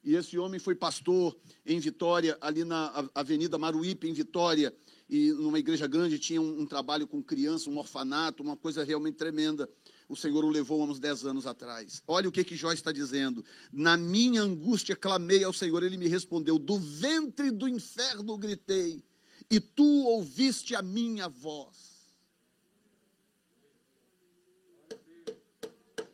E 0.02 0.16
esse 0.16 0.36
homem 0.36 0.58
foi 0.58 0.74
pastor 0.74 1.38
em 1.64 1.78
Vitória, 1.78 2.36
ali 2.40 2.64
na 2.64 3.08
Avenida 3.14 3.56
Maruípe, 3.58 4.08
em 4.08 4.12
Vitória, 4.12 4.74
e 5.08 5.30
numa 5.30 5.56
igreja 5.56 5.86
grande 5.86 6.18
tinha 6.18 6.42
um, 6.42 6.62
um 6.62 6.66
trabalho 6.66 7.06
com 7.06 7.22
criança, 7.22 7.70
um 7.70 7.78
orfanato, 7.78 8.42
uma 8.42 8.56
coisa 8.56 8.82
realmente 8.82 9.18
tremenda. 9.18 9.70
O 10.08 10.16
Senhor 10.16 10.44
o 10.44 10.50
levou 10.50 10.82
há 10.82 10.86
uns 10.86 10.98
10 10.98 11.24
anos 11.26 11.46
atrás. 11.46 12.02
Olha 12.04 12.28
o 12.28 12.32
que, 12.32 12.42
que 12.42 12.56
Jó 12.56 12.72
está 12.72 12.90
dizendo. 12.90 13.44
Na 13.72 13.96
minha 13.96 14.42
angústia 14.42 14.96
clamei 14.96 15.44
ao 15.44 15.52
Senhor, 15.52 15.80
ele 15.84 15.96
me 15.96 16.08
respondeu: 16.08 16.58
Do 16.58 16.76
ventre 16.76 17.52
do 17.52 17.68
inferno 17.68 18.36
gritei, 18.36 19.04
e 19.48 19.60
tu 19.60 19.86
ouviste 20.06 20.74
a 20.74 20.82
minha 20.82 21.28
voz. 21.28 21.91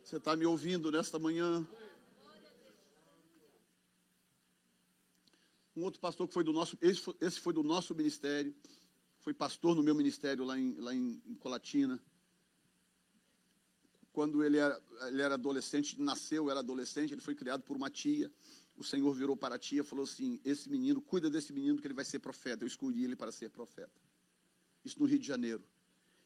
Você 0.09 0.17
está 0.17 0.35
me 0.35 0.43
ouvindo 0.43 0.91
nesta 0.91 1.19
manhã? 1.19 1.63
Um 5.75 5.83
outro 5.83 5.99
pastor 5.99 6.27
que 6.27 6.33
foi 6.33 6.43
do 6.43 6.51
nosso, 6.51 6.75
esse 6.81 6.99
foi, 6.99 7.15
esse 7.21 7.39
foi 7.39 7.53
do 7.53 7.61
nosso 7.61 7.93
ministério, 7.93 8.55
foi 9.19 9.35
pastor 9.35 9.75
no 9.75 9.83
meu 9.83 9.93
ministério 9.93 10.43
lá 10.43 10.57
em, 10.57 10.73
lá 10.79 10.95
em, 10.95 11.21
em 11.27 11.35
Colatina. 11.35 12.01
quando 14.11 14.43
ele 14.43 14.57
era, 14.57 14.81
ele 15.09 15.21
era 15.21 15.35
adolescente, 15.35 16.01
nasceu, 16.01 16.49
era 16.49 16.61
adolescente, 16.61 17.13
ele 17.13 17.21
foi 17.21 17.35
criado 17.35 17.61
por 17.61 17.77
uma 17.77 17.91
tia. 17.91 18.31
O 18.75 18.83
Senhor 18.83 19.13
virou 19.13 19.37
para 19.37 19.53
a 19.53 19.59
tia 19.59 19.81
e 19.81 19.85
falou 19.85 20.05
assim: 20.05 20.41
Esse 20.43 20.67
menino, 20.71 21.03
cuida 21.03 21.29
desse 21.29 21.53
menino 21.53 21.79
que 21.79 21.85
ele 21.85 21.93
vai 21.93 22.03
ser 22.03 22.17
profeta. 22.17 22.63
Eu 22.63 22.67
escolhi 22.67 23.03
ele 23.03 23.15
para 23.15 23.31
ser 23.31 23.51
profeta. 23.51 24.01
Isso 24.83 24.97
no 24.97 25.05
Rio 25.05 25.19
de 25.19 25.27
Janeiro. 25.27 25.63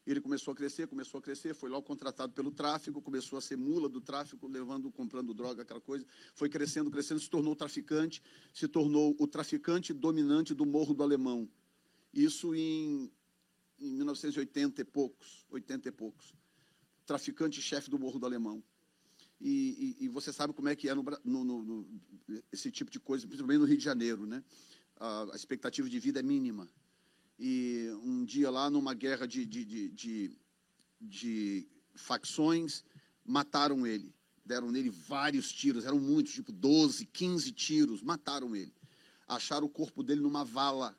Ele 0.06 0.20
começou 0.20 0.52
a 0.52 0.54
crescer, 0.54 0.86
começou 0.86 1.18
a 1.18 1.22
crescer, 1.22 1.54
foi 1.54 1.70
logo 1.70 1.86
contratado 1.86 2.32
pelo 2.32 2.50
tráfico, 2.50 3.00
começou 3.00 3.38
a 3.38 3.40
ser 3.40 3.56
mula 3.56 3.88
do 3.88 4.00
tráfico, 4.00 4.46
levando, 4.46 4.92
comprando 4.92 5.32
droga, 5.32 5.62
aquela 5.62 5.80
coisa. 5.80 6.04
Foi 6.34 6.48
crescendo, 6.48 6.90
crescendo, 6.90 7.20
se 7.20 7.30
tornou 7.30 7.56
traficante, 7.56 8.22
se 8.52 8.68
tornou 8.68 9.16
o 9.18 9.26
traficante 9.26 9.94
dominante 9.94 10.52
do 10.52 10.66
Morro 10.66 10.92
do 10.92 11.02
Alemão. 11.02 11.48
Isso 12.12 12.54
em, 12.54 13.10
em 13.78 13.94
1980 13.94 14.82
e 14.82 14.84
poucos, 14.84 15.46
80 15.50 15.88
e 15.88 15.92
poucos. 15.92 16.34
Traficante-chefe 17.06 17.88
do 17.88 17.98
Morro 17.98 18.18
do 18.18 18.26
Alemão. 18.26 18.62
E, 19.40 19.96
e, 20.00 20.04
e, 20.04 20.08
você 20.08 20.32
sabe 20.32 20.52
como 20.52 20.68
é 20.68 20.76
que 20.76 20.88
é 20.88 20.94
no, 20.94 21.04
no, 21.24 21.44
no, 21.44 22.00
esse 22.52 22.70
tipo 22.70 22.90
de 22.90 23.00
coisa, 23.00 23.26
principalmente 23.26 23.58
no 23.58 23.66
Rio 23.66 23.76
de 23.76 23.84
Janeiro, 23.84 24.26
né? 24.26 24.44
A, 24.96 25.32
a 25.32 25.36
expectativa 25.36 25.88
de 25.88 25.98
vida 25.98 26.20
é 26.20 26.22
mínima. 26.22 26.68
E 27.46 27.90
um 28.02 28.24
dia 28.24 28.50
lá, 28.50 28.70
numa 28.70 28.94
guerra 28.94 29.28
de, 29.28 29.44
de, 29.44 29.66
de, 29.66 29.88
de, 29.90 30.38
de 30.98 31.68
facções, 31.94 32.82
mataram 33.22 33.86
ele. 33.86 34.14
Deram 34.42 34.70
nele 34.70 34.88
vários 34.88 35.52
tiros, 35.52 35.84
eram 35.84 36.00
muitos, 36.00 36.32
tipo 36.32 36.50
12, 36.50 37.04
15 37.04 37.52
tiros, 37.52 38.02
mataram 38.02 38.56
ele. 38.56 38.72
Acharam 39.28 39.66
o 39.66 39.68
corpo 39.68 40.02
dele 40.02 40.22
numa 40.22 40.42
vala. 40.42 40.98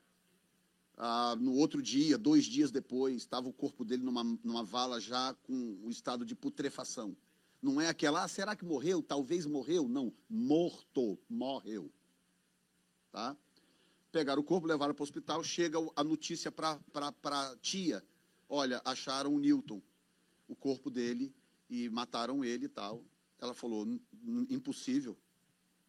Ah, 0.96 1.34
no 1.34 1.52
outro 1.54 1.82
dia, 1.82 2.16
dois 2.16 2.44
dias 2.44 2.70
depois, 2.70 3.16
estava 3.16 3.48
o 3.48 3.52
corpo 3.52 3.84
dele 3.84 4.04
numa, 4.04 4.22
numa 4.22 4.62
vala 4.62 5.00
já 5.00 5.34
com 5.42 5.80
o 5.82 5.90
estado 5.90 6.24
de 6.24 6.36
putrefação. 6.36 7.16
Não 7.60 7.80
é 7.80 7.88
aquela, 7.88 8.22
ah, 8.22 8.28
será 8.28 8.54
que 8.54 8.64
morreu? 8.64 9.02
Talvez 9.02 9.46
morreu. 9.46 9.88
Não, 9.88 10.14
morto, 10.30 11.18
morreu. 11.28 11.90
Tá? 13.10 13.36
Pegaram 14.16 14.40
o 14.40 14.44
corpo, 14.44 14.66
levaram 14.66 14.94
para 14.94 15.02
o 15.02 15.04
hospital, 15.04 15.44
chega 15.44 15.76
a 15.94 16.02
notícia 16.02 16.50
para 16.50 16.80
a 17.22 17.56
tia. 17.58 18.02
Olha, 18.48 18.80
acharam 18.82 19.34
o 19.34 19.38
Newton, 19.38 19.82
o 20.48 20.56
corpo 20.56 20.88
dele, 20.88 21.34
e 21.68 21.90
mataram 21.90 22.42
ele 22.42 22.64
e 22.64 22.68
tal. 22.70 23.04
Ela 23.38 23.52
falou, 23.52 23.86
impossível. 24.48 25.18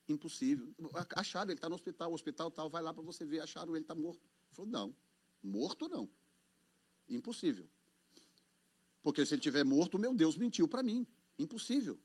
Impossível. 0.10 0.76
Acharam, 1.16 1.52
ele 1.52 1.58
está 1.58 1.70
no 1.70 1.76
hospital, 1.76 2.12
o 2.12 2.16
hospital 2.16 2.52
tal, 2.52 2.70
vai 2.70 2.84
lá 2.84 2.94
para 2.94 3.02
você 3.02 3.24
ver, 3.24 3.40
acharam 3.40 3.74
ele, 3.78 3.86
está 3.86 3.96
morto. 3.96 4.28
Falou, 4.52 4.70
não, 4.70 4.94
morto 5.42 5.88
não. 5.88 6.10
Impossível. 7.08 7.66
Porque 9.02 9.26
se 9.26 9.36
ele 9.36 9.42
tiver 9.42 9.64
morto, 9.64 9.98
meu 9.98 10.14
Deus 10.14 10.36
mentiu 10.36 10.68
para 10.68 10.84
mim. 10.84 11.08
Impossível 11.40 11.98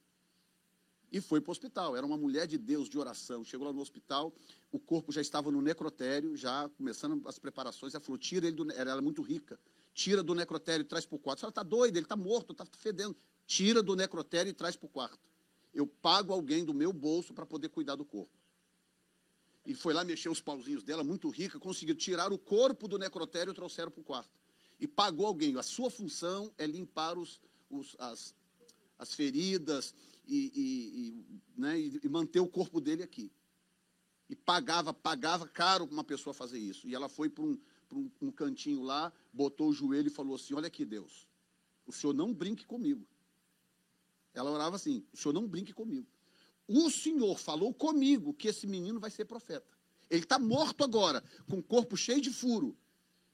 e 1.13 1.21
foi 1.21 1.41
para 1.41 1.51
o 1.51 1.53
hospital. 1.53 1.95
Era 1.95 2.07
uma 2.07 2.17
mulher 2.17 2.47
de 2.47 2.57
Deus, 2.57 2.89
de 2.89 2.99
oração. 2.99 3.45
Chegou 3.45 3.67
lá 3.67 3.73
no 3.73 3.83
hospital, 3.83 4.33
o 4.73 4.79
corpo 4.79 5.13
já 5.13 5.21
estava 5.21 5.51
no 5.53 5.61
necrotério, 5.61 6.35
já 6.35 6.69
começando 6.71 7.29
as 7.29 7.39
preparações. 7.39 7.95
Ela 7.95 8.03
falou: 8.03 8.19
tira 8.19 8.47
ele 8.47 8.57
do. 8.57 8.73
Ela 8.73 8.93
era 8.93 9.03
muito 9.03 9.21
rica. 9.21 9.61
Tira 9.93 10.23
do 10.23 10.35
necrotério 10.35 10.83
e 10.83 10.87
traz 10.87 11.05
para 11.05 11.17
o 11.17 11.19
quarto. 11.19 11.45
Ela 11.45 11.51
está 11.51 11.63
doida, 11.63 11.99
ele 11.99 12.07
está 12.07 12.17
morto, 12.17 12.53
está 12.53 12.65
fedendo. 12.65 13.15
Tira 13.47 13.83
do 13.83 13.95
necrotério 13.95 14.49
e 14.49 14.55
traz 14.55 14.75
para 14.75 14.87
o 14.87 14.89
quarto. 14.89 15.21
Eu 15.75 15.87
pago 15.87 16.33
alguém 16.33 16.65
do 16.65 16.73
meu 16.73 16.93
bolso 16.93 17.35
para 17.35 17.45
poder 17.45 17.69
cuidar 17.69 17.97
do 17.97 18.05
corpo. 18.05 18.33
E 19.67 19.75
foi 19.75 19.93
lá 19.93 20.03
mexer 20.03 20.31
os 20.31 20.41
pauzinhos 20.41 20.83
dela, 20.83 21.05
muito 21.05 21.29
rica, 21.29 21.59
conseguiu 21.59 21.95
tirar 21.95 22.33
o 22.33 22.39
corpo 22.39 22.89
do 22.89 22.99
necrotério 22.99 23.53
e 23.53 23.55
trouxeram 23.55 23.91
para 23.91 24.01
o 24.01 24.05
quarto. 24.05 24.31
E 24.81 24.89
pagou 24.89 25.27
alguém. 25.27 25.57
A 25.57 25.63
sua 25.63 25.91
função 25.91 26.53
é 26.59 26.67
limpar 26.67 27.17
os, 27.17 27.41
os 27.71 27.95
as, 27.99 28.35
as 28.99 29.15
feridas, 29.15 29.95
e, 30.27 30.53
e, 30.55 31.61
né, 31.61 31.79
e, 31.79 32.09
manter 32.09 32.41
o 32.41 32.49
corpo 32.49 32.81
dele 32.81 33.03
aqui. 33.03 33.33
E 34.29 34.37
pagava, 34.37 34.95
pagava 34.95 35.47
caro 35.47 35.85
uma 35.85 36.05
pessoa 36.05 36.33
fazer 36.33 36.59
isso. 36.59 36.89
E 36.89 36.95
ela 36.95 37.09
foi 37.09 37.29
para 37.29 37.45
um, 37.45 37.59
um, 37.93 38.11
um 38.23 38.31
cantinho 38.31 38.83
lá, 38.83 39.13
botou 39.33 39.69
o 39.69 39.73
joelho 39.73 40.07
e 40.07 40.11
falou 40.11 40.37
assim: 40.37 40.55
Olha 40.55 40.69
aqui, 40.69 40.85
Deus, 40.85 41.29
o 41.87 41.93
senhor 41.93 42.15
não 42.15 42.33
brinque 42.33 42.65
comigo. 42.65 43.07
Ela 44.33 44.51
orava 44.51 44.77
assim: 44.77 45.05
O 45.13 45.17
senhor 45.17 45.33
não 45.33 45.47
brinque 45.47 45.73
comigo. 45.73 46.07
O 46.67 46.91
senhor 46.91 47.39
falou 47.39 47.75
comigo 47.75 48.33
que 48.33 48.49
esse 48.49 48.67
menino 48.67 48.99
vai 48.99 49.11
ser 49.11 49.25
profeta. 49.25 49.67
Ele 50.09 50.23
está 50.23 50.39
morto 50.39 50.85
agora, 50.85 51.23
com 51.49 51.59
o 51.59 51.63
corpo 51.63 51.97
cheio 51.97 52.21
de 52.21 52.31
furo. 52.31 52.77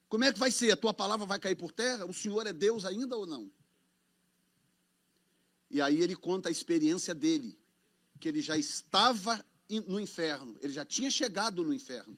Como 0.09 0.25
é 0.25 0.33
que 0.33 0.39
vai 0.39 0.51
ser? 0.51 0.71
A 0.71 0.77
tua 0.77 0.95
palavra 0.95 1.27
vai 1.27 1.39
cair 1.39 1.57
por 1.57 1.71
terra? 1.71 2.07
O 2.07 2.15
senhor 2.15 2.47
é 2.47 2.53
Deus 2.53 2.85
ainda 2.85 3.17
ou 3.17 3.27
não? 3.27 3.51
E 5.71 5.81
aí 5.81 6.01
ele 6.01 6.17
conta 6.17 6.49
a 6.49 6.53
experiência 6.53 7.15
dele, 7.15 7.59
que 8.19 8.29
ele 8.29 8.41
já 8.41 8.57
estava 8.57 9.45
no 9.87 10.01
inferno, 10.01 10.57
ele 10.63 10.73
já 10.73 10.85
tinha 10.85 11.11
chegado 11.11 11.63
no 11.63 11.75
inferno, 11.75 12.17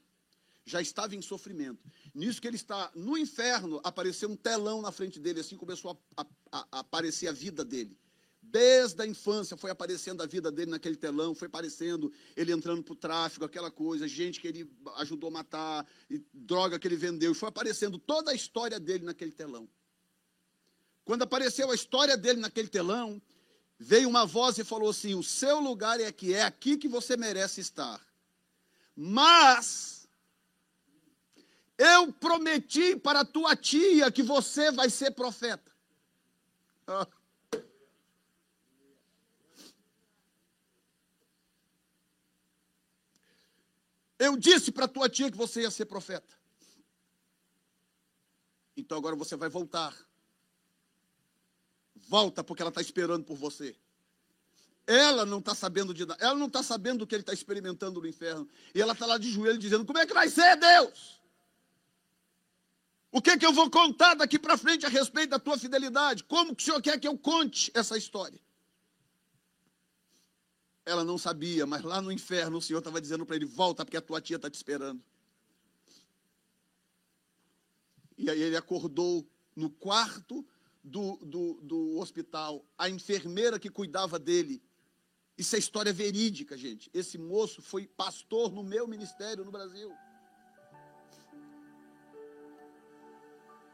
já 0.64 0.80
estava 0.80 1.16
em 1.16 1.22
sofrimento. 1.22 1.84
Nisso 2.14 2.40
que 2.40 2.46
ele 2.46 2.56
está 2.56 2.90
no 2.94 3.18
inferno, 3.18 3.80
apareceu 3.82 4.28
um 4.28 4.36
telão 4.36 4.80
na 4.80 4.92
frente 4.92 5.18
dele, 5.18 5.40
assim 5.40 5.56
começou 5.56 6.00
a, 6.16 6.22
a, 6.52 6.66
a 6.70 6.78
aparecer 6.80 7.26
a 7.26 7.32
vida 7.32 7.64
dele. 7.64 7.98
Desde 8.42 9.02
a 9.02 9.06
infância 9.06 9.56
foi 9.56 9.70
aparecendo 9.70 10.22
a 10.22 10.26
vida 10.26 10.50
dele 10.50 10.70
naquele 10.70 10.96
telão, 10.96 11.34
foi 11.34 11.46
aparecendo 11.46 12.12
ele 12.36 12.52
entrando 12.52 12.82
para 12.82 12.92
o 12.92 12.96
tráfico, 12.96 13.44
aquela 13.44 13.70
coisa, 13.70 14.08
gente 14.08 14.40
que 14.40 14.48
ele 14.48 14.70
ajudou 14.96 15.28
a 15.28 15.32
matar, 15.32 15.86
droga 16.32 16.78
que 16.78 16.88
ele 16.88 16.96
vendeu, 16.96 17.34
foi 17.34 17.48
aparecendo 17.48 17.98
toda 17.98 18.30
a 18.30 18.34
história 18.34 18.80
dele 18.80 19.04
naquele 19.04 19.32
telão. 19.32 19.68
Quando 21.04 21.22
apareceu 21.22 21.70
a 21.70 21.74
história 21.74 22.16
dele 22.16 22.40
naquele 22.40 22.68
telão, 22.68 23.20
veio 23.80 24.10
uma 24.10 24.26
voz 24.26 24.58
e 24.58 24.64
falou 24.64 24.90
assim: 24.90 25.14
O 25.14 25.22
seu 25.22 25.58
lugar 25.58 25.98
é 25.98 26.06
aqui, 26.06 26.34
é 26.34 26.42
aqui 26.42 26.76
que 26.76 26.86
você 26.86 27.16
merece 27.16 27.62
estar. 27.62 27.98
Mas 28.94 30.06
eu 31.78 32.12
prometi 32.12 32.94
para 32.94 33.24
tua 33.24 33.56
tia 33.56 34.12
que 34.12 34.22
você 34.22 34.70
vai 34.70 34.90
ser 34.90 35.12
profeta. 35.12 35.72
Eu 44.18 44.36
disse 44.36 44.70
para 44.70 44.86
tua 44.86 45.08
tia 45.08 45.30
que 45.30 45.36
você 45.38 45.62
ia 45.62 45.70
ser 45.70 45.86
profeta. 45.86 46.38
Então 48.76 48.98
agora 48.98 49.16
você 49.16 49.34
vai 49.34 49.48
voltar 49.48 49.96
Volta 52.10 52.42
porque 52.42 52.60
ela 52.60 52.70
está 52.70 52.80
esperando 52.80 53.24
por 53.24 53.36
você. 53.36 53.76
Ela 54.84 55.24
não 55.24 55.38
está 55.38 55.54
sabendo 55.54 55.94
de 55.94 56.04
nada. 56.04 56.20
Ela 56.20 56.34
não 56.34 56.48
está 56.48 56.60
sabendo 56.60 56.98
do 56.98 57.06
que 57.06 57.14
ele 57.14 57.22
está 57.22 57.32
experimentando 57.32 58.00
no 58.00 58.06
inferno. 58.08 58.48
E 58.74 58.82
ela 58.82 58.94
está 58.94 59.06
lá 59.06 59.16
de 59.16 59.30
joelho 59.30 59.56
dizendo: 59.56 59.84
Como 59.84 59.96
é 59.96 60.04
que 60.04 60.12
vai 60.12 60.28
ser, 60.28 60.56
Deus? 60.56 61.20
O 63.12 63.22
que, 63.22 63.30
é 63.30 63.38
que 63.38 63.46
eu 63.46 63.52
vou 63.52 63.70
contar 63.70 64.14
daqui 64.14 64.40
para 64.40 64.58
frente 64.58 64.84
a 64.84 64.88
respeito 64.88 65.30
da 65.30 65.38
tua 65.38 65.56
fidelidade? 65.56 66.24
Como 66.24 66.54
que 66.54 66.64
o 66.64 66.66
Senhor 66.66 66.82
quer 66.82 66.98
que 66.98 67.06
eu 67.06 67.16
conte 67.16 67.70
essa 67.74 67.96
história? 67.96 68.40
Ela 70.84 71.04
não 71.04 71.16
sabia, 71.16 71.64
mas 71.64 71.82
lá 71.84 72.02
no 72.02 72.10
inferno 72.10 72.58
o 72.58 72.62
Senhor 72.62 72.80
estava 72.80 73.00
dizendo 73.00 73.24
para 73.24 73.36
ele: 73.36 73.44
Volta, 73.44 73.84
porque 73.84 73.96
a 73.96 74.02
tua 74.02 74.20
tia 74.20 74.34
está 74.34 74.50
te 74.50 74.56
esperando. 74.56 75.00
E 78.18 78.28
aí 78.28 78.42
ele 78.42 78.56
acordou 78.56 79.24
no 79.54 79.70
quarto 79.70 80.44
do, 80.82 81.16
do, 81.16 81.60
do 81.62 81.98
hospital, 81.98 82.64
a 82.76 82.88
enfermeira 82.88 83.58
que 83.58 83.70
cuidava 83.70 84.18
dele. 84.18 84.62
Isso 85.36 85.56
é 85.56 85.58
história 85.58 85.92
verídica, 85.92 86.56
gente. 86.56 86.90
Esse 86.92 87.16
moço 87.16 87.62
foi 87.62 87.86
pastor 87.86 88.52
no 88.52 88.62
meu 88.62 88.86
ministério 88.86 89.44
no 89.44 89.50
Brasil. 89.50 89.92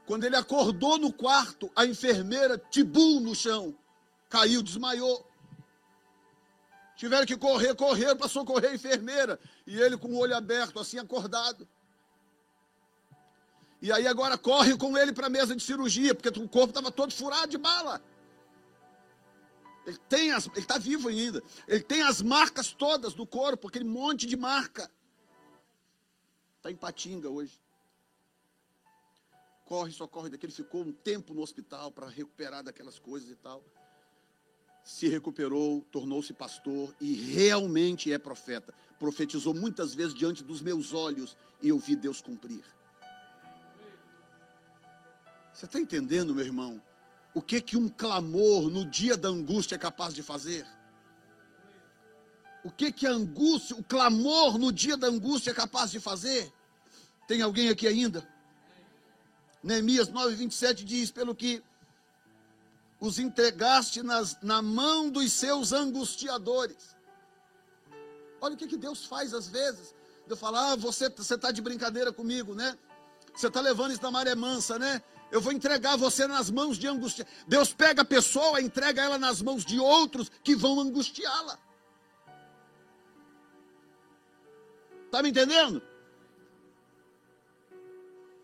Quando 0.07 0.25
ele 0.25 0.37
acordou 0.37 0.99
no 0.99 1.13
quarto, 1.13 1.71
a 1.75 1.85
enfermeira 1.85 2.57
tibum 2.57 3.19
no 3.19 3.35
chão, 3.35 3.77
caiu, 4.29 4.63
desmaiou. 4.63 5.29
Tiveram 6.97 7.27
que 7.27 7.37
correr, 7.37 7.75
correr 7.75 8.15
para 8.15 8.29
socorrer 8.29 8.71
a 8.71 8.75
enfermeira. 8.75 9.39
E 9.67 9.77
ele 9.77 9.99
com 9.99 10.09
o 10.09 10.19
olho 10.19 10.37
aberto, 10.37 10.79
assim 10.79 10.99
acordado. 10.99 11.69
E 13.87 13.93
aí 13.93 14.05
agora 14.05 14.37
corre 14.37 14.77
com 14.77 14.99
ele 14.99 15.13
para 15.13 15.29
a 15.29 15.31
mesa 15.31 15.55
de 15.55 15.63
cirurgia, 15.63 16.13
porque 16.13 16.29
o 16.41 16.49
corpo 16.49 16.71
estava 16.71 16.91
todo 16.91 17.15
furado 17.15 17.47
de 17.47 17.57
bala. 17.57 18.03
Ele 19.87 19.97
tem 20.09 20.33
as, 20.33 20.47
ele 20.49 20.59
está 20.59 20.77
vivo 20.77 21.09
ainda. 21.09 21.41
Ele 21.69 21.85
tem 21.85 22.03
as 22.03 22.21
marcas 22.21 22.73
todas 22.73 23.15
do 23.15 23.25
corpo, 23.25 23.69
aquele 23.69 23.85
monte 23.85 24.27
de 24.27 24.37
marca. 24.37 24.91
Está 26.57 26.69
em 26.69 26.75
Patinga 26.75 27.31
hoje. 27.31 27.63
Corre, 29.67 29.93
só 29.93 30.09
corre 30.09 30.31
daqui. 30.31 30.47
Ele 30.47 30.53
ficou 30.53 30.83
um 30.83 30.91
tempo 30.91 31.33
no 31.33 31.41
hospital 31.41 31.93
para 31.93 32.09
recuperar 32.09 32.65
daquelas 32.65 32.99
coisas 32.99 33.31
e 33.31 33.37
tal. 33.37 33.63
Se 34.83 35.07
recuperou, 35.07 35.83
tornou-se 35.93 36.33
pastor 36.33 36.93
e 37.01 37.15
realmente 37.15 38.13
é 38.13 38.19
profeta. 38.19 38.75
Profetizou 38.99 39.55
muitas 39.55 39.95
vezes 39.95 40.13
diante 40.13 40.43
dos 40.43 40.61
meus 40.61 40.93
olhos 40.93 41.37
e 41.63 41.69
eu 41.69 41.79
vi 41.79 41.95
Deus 41.95 42.21
cumprir. 42.21 42.65
Você 45.57 45.65
está 45.65 45.81
entendendo, 45.81 46.35
meu 46.35 46.45
irmão? 46.45 46.83
o 47.37 47.43
que 47.43 47.61
que 47.61 47.77
um 47.77 47.87
clamor 47.87 48.71
no 48.71 48.83
dia 48.83 49.15
da 49.15 49.29
angústia 49.29 49.75
é 49.75 49.79
capaz 49.79 50.15
de 50.15 50.23
fazer? 50.23 50.67
O 52.65 52.71
que 52.71 52.91
que 52.91 53.07
a 53.07 53.11
angústia, 53.11 53.77
o 53.77 53.85
clamor 53.85 54.57
no 54.57 54.73
dia 54.73 54.97
da 54.97 55.09
angústia 55.09 55.51
é 55.51 55.55
capaz 55.55 55.91
de 55.91 56.01
fazer? 56.01 56.51
Tem 57.29 57.43
alguém 57.43 57.69
aqui 57.69 57.87
ainda? 57.87 58.27
Neemias 59.63 60.09
9:27 60.09 60.83
diz: 60.83 61.11
"Pelo 61.11 61.35
que 61.35 61.63
os 62.99 63.19
entregaste 63.19 64.03
nas, 64.03 64.41
na 64.41 64.63
mão 64.63 65.11
dos 65.11 65.31
seus 65.31 65.75
angustiadores. 65.75 66.97
Olha 68.41 68.55
o 68.55 68.57
que, 68.57 68.67
que 68.67 68.79
Deus 68.79 69.05
faz 69.05 69.35
às 69.35 69.47
vezes. 69.47 69.95
Eu 70.27 70.39
falo, 70.39 70.57
ah, 70.57 70.75
você 70.75 71.09
está 71.09 71.51
de 71.53 71.61
brincadeira 71.61 72.11
comigo, 72.11 72.55
né? 72.55 72.79
Você 73.35 73.49
está 73.49 73.61
levando 73.61 73.93
isso 73.93 74.03
na 74.03 74.11
maré 74.11 74.35
mansa, 74.35 74.79
né? 74.79 75.03
Eu 75.31 75.41
vou 75.41 75.53
entregar 75.53 75.97
você 75.97 76.27
nas 76.27 76.51
mãos 76.51 76.79
de 76.79 76.87
angústia. 76.87 77.27
Deus 77.47 77.73
pega 77.73 78.03
a 78.03 78.05
pessoa, 78.05 78.61
entrega 78.61 79.03
ela 79.03 79.19
nas 79.19 79.43
mãos 79.43 79.65
de 79.65 79.79
outros 79.79 80.31
que 80.43 80.55
vão 80.55 80.81
angustiá-la. 80.81 81.59
Está 85.07 85.23
me 85.23 85.31
entendendo? 85.31 85.83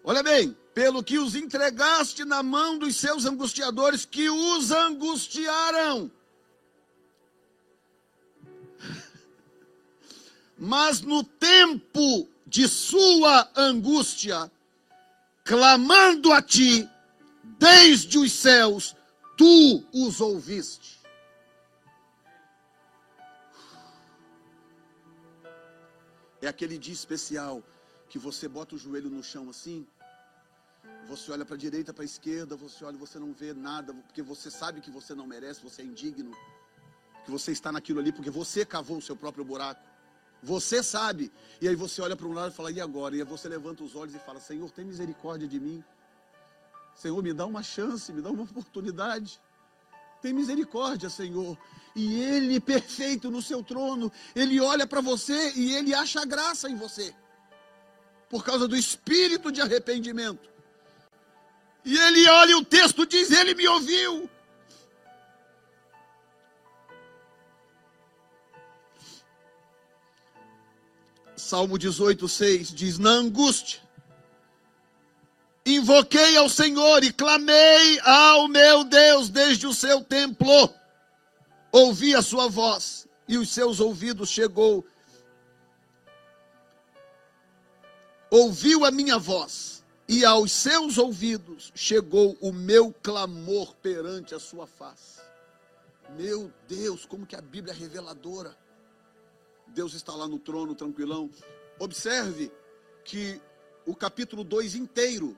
Olha 0.04 0.22
bem, 0.22 0.56
pelo 0.74 1.04
que 1.04 1.18
os 1.18 1.34
entregaste 1.34 2.24
na 2.24 2.42
mão 2.42 2.78
dos 2.78 2.96
seus 2.96 3.24
angustiadores 3.24 4.04
que 4.04 4.28
os 4.28 4.70
angustiaram. 4.70 6.10
Mas 10.58 11.00
no 11.00 11.22
tempo 11.22 12.28
de 12.46 12.66
sua 12.68 13.48
angústia, 13.54 14.50
clamando 15.45 16.32
a 16.32 16.40
ti, 16.43 16.88
desde 17.59 18.18
os 18.18 18.32
céus, 18.32 18.97
tu 19.36 19.84
os 19.93 20.20
ouviste. 20.20 21.01
É 26.40 26.49
aquele 26.49 26.76
dia 26.76 26.93
especial 26.93 27.62
que 28.09 28.18
você 28.18 28.49
bota 28.49 28.74
o 28.74 28.78
joelho 28.78 29.09
no 29.09 29.22
chão 29.22 29.49
assim 29.49 29.86
você 31.07 31.30
olha 31.32 31.45
para 31.45 31.55
a 31.55 31.59
direita, 31.59 31.93
para 31.93 32.03
a 32.03 32.05
esquerda, 32.05 32.57
você 32.57 32.84
olha, 32.84 32.97
você 32.97 33.18
não 33.18 33.32
vê 33.32 33.53
nada, 33.53 33.93
porque 33.93 34.22
você 34.22 34.51
sabe 34.51 34.80
que 34.80 34.90
você 34.90 35.14
não 35.14 35.26
merece, 35.26 35.62
você 35.62 35.82
é 35.82 35.84
indigno, 35.84 36.32
que 37.24 37.30
você 37.30 37.53
está 37.53 37.70
naquilo 37.70 38.01
ali 38.01 38.12
porque 38.12 38.30
você 38.30 38.64
cavou 38.64 38.99
o 38.99 39.03
seu 39.03 39.16
próprio 39.16 39.45
buraco. 39.45 39.91
Você 40.43 40.82
sabe. 40.82 41.32
E 41.61 41.68
aí 41.68 41.74
você 41.74 42.03
olha 42.03 42.16
para 42.16 42.26
um 42.26 42.32
lado 42.32 42.53
e 42.53 42.57
fala: 42.57 42.70
"E 42.70 42.80
agora?" 42.80 43.16
E 43.16 43.20
aí 43.20 43.26
você 43.26 43.49
levanta 43.49 43.84
os 43.84 43.95
olhos 43.95 44.14
e 44.14 44.18
fala: 44.18 44.40
"Senhor, 44.40 44.70
tem 44.70 44.84
misericórdia 44.84 45.47
de 45.47 45.61
mim. 45.61 45.84
Senhor, 46.95 47.22
me 47.22 47.32
dá 47.32 47.47
uma 47.47 47.62
chance, 47.62 48.12
me 48.12 48.20
dá 48.20 48.30
uma 48.30 48.43
oportunidade." 48.45 49.40
Tem 50.20 50.32
misericórdia, 50.32 51.11
Senhor. 51.11 51.59
E 51.97 52.22
Ele, 52.22 52.61
perfeito 52.61 53.30
no 53.30 53.43
seu 53.43 53.62
trono, 53.62 54.11
Ele 54.34 54.61
olha 54.61 54.86
para 54.86 55.01
você 55.01 55.53
e 55.57 55.74
Ele 55.74 55.95
acha 55.95 56.24
graça 56.24 56.68
em 56.68 56.76
você. 56.76 57.14
Por 58.28 58.45
causa 58.45 58.66
do 58.68 58.76
espírito 58.76 59.51
de 59.53 59.61
arrependimento. 59.61 60.53
E 61.84 61.99
ele 61.99 62.28
olha 62.28 62.57
o 62.57 62.64
texto 62.64 63.05
diz: 63.05 63.30
Ele 63.30 63.55
me 63.55 63.66
ouviu. 63.68 64.30
Salmo 71.43 71.76
18, 71.76 72.28
6 72.28 72.72
diz: 72.72 72.99
Na 72.99 73.11
angústia, 73.11 73.80
invoquei 75.66 76.36
ao 76.36 76.49
Senhor 76.49 77.03
e 77.03 77.12
clamei 77.12 78.01
ao 78.01 78.47
meu 78.47 78.84
Deus 78.84 79.28
desde 79.28 79.66
o 79.66 79.74
seu 79.74 80.03
templo. 80.05 80.72
Ouvi 81.72 82.14
a 82.14 82.22
sua 82.22 82.49
voz 82.49 83.09
e 83.26 83.36
os 83.36 83.51
seus 83.51 83.80
ouvidos 83.80 84.30
chegou. 84.30 84.86
Ouviu 88.30 88.84
a 88.84 88.90
minha 88.90 89.18
voz 89.18 89.84
e 90.09 90.24
aos 90.24 90.53
seus 90.53 90.97
ouvidos 90.97 91.72
chegou 91.74 92.36
o 92.40 92.53
meu 92.53 92.95
clamor 93.03 93.74
perante 93.82 94.32
a 94.34 94.38
sua 94.38 94.66
face. 94.66 95.20
Meu 96.16 96.53
Deus, 96.68 97.05
como 97.05 97.26
que 97.26 97.34
a 97.34 97.40
Bíblia 97.43 97.74
é 97.74 97.76
reveladora. 97.76 98.57
Deus 99.72 99.94
está 99.94 100.14
lá 100.14 100.28
no 100.28 100.38
trono, 100.38 100.74
tranquilão. 100.74 101.30
Observe 101.78 102.52
que 103.04 103.40
o 103.86 103.94
capítulo 103.96 104.44
2 104.44 104.74
inteiro 104.74 105.36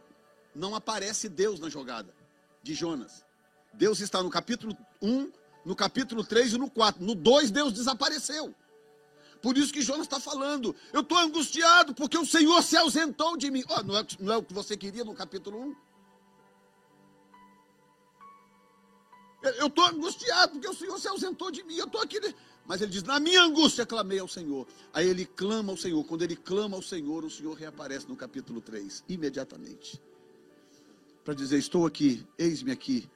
não 0.55 0.74
aparece 0.74 1.28
Deus 1.28 1.59
na 1.59 1.68
jogada 1.68 2.14
de 2.62 2.74
Jonas. 2.74 3.24
Deus 3.72 4.01
está 4.01 4.22
no 4.22 4.30
capítulo 4.30 4.76
1, 5.01 5.32
no 5.64 5.74
capítulo 5.74 6.24
3 6.24 6.55
e 6.55 6.59
no 6.59 6.70
4. 6.70 7.03
No 7.03 7.14
2, 7.14 7.51
Deus 7.51 7.72
desapareceu. 7.72 8.55
Por 9.41 9.59
isso 9.59 9.72
que 9.72 9.82
Jonas 9.82 10.07
está 10.07 10.18
falando. 10.18 10.74
Eu 10.93 11.01
estou 11.01 11.18
angustiado 11.18 11.95
porque 11.95 12.16
o 12.16 12.24
Senhor 12.24 12.62
se 12.62 12.76
ausentou 12.76 13.37
de 13.37 13.51
mim. 13.51 13.62
Oh, 13.68 13.82
não, 13.82 13.99
é, 13.99 14.07
não 14.18 14.32
é 14.32 14.37
o 14.37 14.43
que 14.43 14.55
você 14.55 14.76
queria 14.76 15.05
no 15.05 15.14
capítulo 15.14 15.61
1? 15.61 15.76
Eu 19.59 19.66
estou 19.66 19.85
angustiado 19.85 20.53
porque 20.53 20.68
o 20.68 20.74
Senhor 20.74 20.99
se 20.99 21.09
ausentou 21.09 21.51
de 21.51 21.62
mim. 21.64 21.76
Eu 21.76 21.87
estou 21.87 22.01
aqui. 22.01 22.18
Mas 22.67 22.81
ele 22.81 22.91
diz: 22.91 23.03
Na 23.03 23.21
minha 23.21 23.43
angústia 23.43 23.85
clamei 23.87 24.19
ao 24.19 24.29
Senhor. 24.29 24.67
Aí 24.93 25.09
ele 25.09 25.27
clama 25.27 25.73
ao 25.73 25.77
Senhor. 25.77 26.03
Quando 26.05 26.23
ele 26.23 26.37
clama 26.37 26.77
ao 26.77 26.83
Senhor, 26.83 27.25
o 27.25 27.31
Senhor 27.31 27.55
reaparece 27.55 28.09
no 28.09 28.17
capítulo 28.17 28.61
3, 28.61 29.05
imediatamente. 29.09 30.01
Para 31.25 31.35
dizer: 31.35 31.59
Estou 31.59 31.87
aqui, 31.87 32.27
eis-me 32.39 32.73
aqui. 32.73 33.09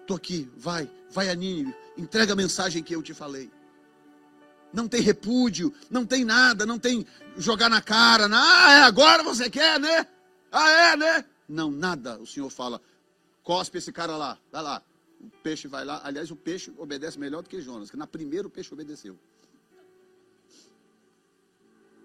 Estou 0.00 0.16
aqui, 0.16 0.50
vai, 0.56 0.90
vai 1.10 1.28
a 1.28 1.34
Nínive, 1.34 1.72
entrega 1.96 2.32
a 2.32 2.36
mensagem 2.36 2.82
que 2.82 2.92
eu 2.92 3.02
te 3.02 3.14
falei 3.14 3.48
não 4.72 4.88
tem 4.88 5.00
repúdio, 5.00 5.72
não 5.90 6.06
tem 6.06 6.24
nada, 6.24 6.64
não 6.64 6.78
tem 6.78 7.06
jogar 7.36 7.68
na 7.68 7.82
cara, 7.82 8.28
ah, 8.32 8.72
é 8.72 8.82
agora 8.82 9.22
você 9.22 9.50
quer, 9.50 9.78
né? 9.78 10.06
Ah, 10.50 10.70
é, 10.70 10.96
né? 10.96 11.24
Não, 11.48 11.70
nada. 11.70 12.18
O 12.18 12.26
Senhor 12.26 12.48
fala, 12.50 12.80
cospe 13.42 13.78
esse 13.78 13.92
cara 13.92 14.16
lá, 14.16 14.38
vai 14.50 14.62
lá. 14.62 14.82
O 15.22 15.30
peixe 15.42 15.68
vai 15.68 15.84
lá. 15.84 16.00
Aliás, 16.04 16.30
o 16.30 16.36
peixe 16.36 16.72
obedece 16.76 17.18
melhor 17.18 17.42
do 17.42 17.48
que 17.48 17.60
Jonas, 17.60 17.90
que 17.90 17.96
na 17.96 18.06
primeira 18.06 18.46
o 18.46 18.50
peixe 18.50 18.72
obedeceu. 18.74 19.18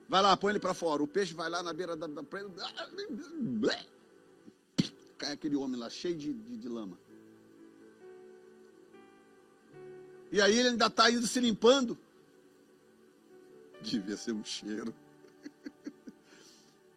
Vai 0.07 0.21
lá, 0.21 0.37
põe 0.37 0.51
ele 0.51 0.59
para 0.59 0.73
fora. 0.73 1.03
O 1.03 1.07
peixe 1.07 1.33
vai 1.33 1.49
lá 1.49 1.61
na 1.63 1.73
beira 1.73 1.95
da, 1.95 2.07
presa. 2.23 2.49
Cai 5.17 5.33
aquele 5.33 5.55
homem 5.55 5.79
lá, 5.79 5.89
cheio 5.89 6.15
de, 6.15 6.31
de, 6.31 6.57
de 6.57 6.69
lama. 6.69 6.97
E 10.31 10.39
aí 10.39 10.57
ele 10.57 10.69
ainda 10.69 10.85
está 10.85 11.09
indo 11.09 11.25
se 11.25 11.39
limpando. 11.39 11.97
Devia 13.81 14.15
ser 14.15 14.33
um 14.33 14.43
cheiro. 14.43 14.93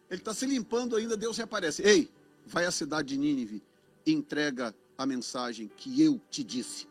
Ele 0.09 0.19
está 0.19 0.33
se 0.33 0.45
limpando 0.45 0.97
ainda, 0.97 1.15
Deus 1.15 1.37
reaparece. 1.37 1.81
Ei, 1.83 2.11
vai 2.45 2.65
à 2.65 2.71
cidade 2.71 3.09
de 3.09 3.17
Nínive, 3.17 3.63
entrega 4.05 4.75
a 5.01 5.05
mensagem 5.05 5.69
que 5.75 6.01
eu 6.01 6.19
te 6.29 6.43
disse. 6.43 6.87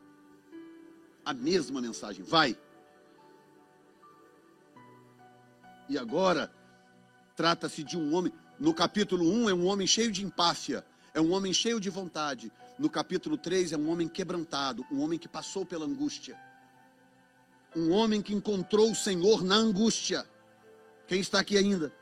A 1.25 1.33
mesma 1.33 1.81
mensagem, 1.81 2.25
vai. 2.25 2.59
E 5.89 5.99
agora, 5.99 6.53
trata-se 7.37 7.83
de 7.83 7.97
um 7.97 8.15
homem. 8.15 8.33
No 8.59 8.75
capítulo 8.75 9.25
1 9.25 9.51
é 9.51 9.55
um 9.55 9.67
homem 9.67 9.87
cheio 9.87 10.13
de 10.13 10.25
empáfia, 10.25 10.85
é 11.15 11.21
um 11.21 11.33
homem 11.33 11.53
cheio 11.53 11.81
de 11.81 11.91
vontade. 11.91 12.53
No 12.79 12.89
capítulo 12.89 13.37
3 13.37 13.73
é 13.73 13.77
um 13.77 13.91
homem 13.91 14.09
quebrantado, 14.09 14.87
um 14.91 15.01
homem 15.01 15.19
que 15.19 15.29
passou 15.29 15.65
pela 15.65 15.85
angústia 15.85 16.39
um 17.75 17.91
homem 17.93 18.21
que 18.21 18.35
encontrou 18.35 18.91
o 18.91 18.95
Senhor 18.95 19.45
na 19.45 19.57
angústia. 19.57 20.27
Quem 21.07 21.21
está 21.21 21.41
aqui 21.41 21.57
ainda? 21.57 21.93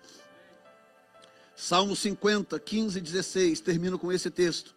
Salmo 1.54 1.96
50, 1.96 2.58
15 2.58 2.98
e 2.98 3.02
16, 3.02 3.60
termino 3.60 3.98
com 3.98 4.12
esse 4.12 4.30
texto. 4.30 4.74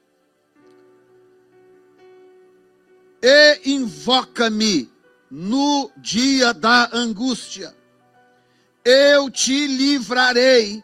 E 3.22 3.70
invoca-me 3.72 4.92
no 5.30 5.92
dia 5.96 6.54
da 6.54 6.90
angústia, 6.92 7.76
eu 8.84 9.30
te 9.30 9.68
livrarei 9.68 10.84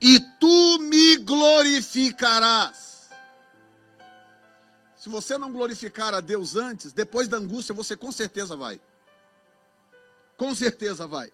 e 0.00 0.20
tu 0.40 0.78
me 0.80 1.16
glorificarás. 1.18 3.08
Se 4.96 5.08
você 5.08 5.38
não 5.38 5.52
glorificar 5.52 6.12
a 6.12 6.20
Deus 6.20 6.56
antes, 6.56 6.92
depois 6.92 7.28
da 7.28 7.36
angústia, 7.36 7.74
você 7.74 7.96
com 7.96 8.10
certeza 8.10 8.56
vai. 8.56 8.80
Com 10.36 10.54
certeza 10.54 11.06
vai. 11.06 11.32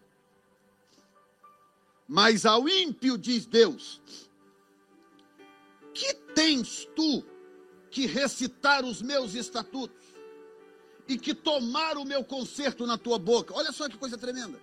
Mas 2.07 2.45
ao 2.45 2.69
ímpio 2.69 3.17
diz 3.17 3.47
Deus: 3.47 4.01
Que 5.95 6.13
tens 6.35 6.87
tu 6.95 7.25
que 7.91 8.07
recitar 8.07 8.85
os 8.85 9.01
meus 9.01 9.35
estatutos 9.35 10.04
e 11.07 11.19
que 11.19 11.35
tomar 11.35 11.97
o 11.97 12.05
meu 12.05 12.25
conserto 12.25 12.87
na 12.87 12.97
tua 12.97 13.19
boca? 13.19 13.55
Olha 13.55 13.73
só 13.73 13.89
que 13.89 13.97
coisa 13.97 14.17
tremenda. 14.17 14.59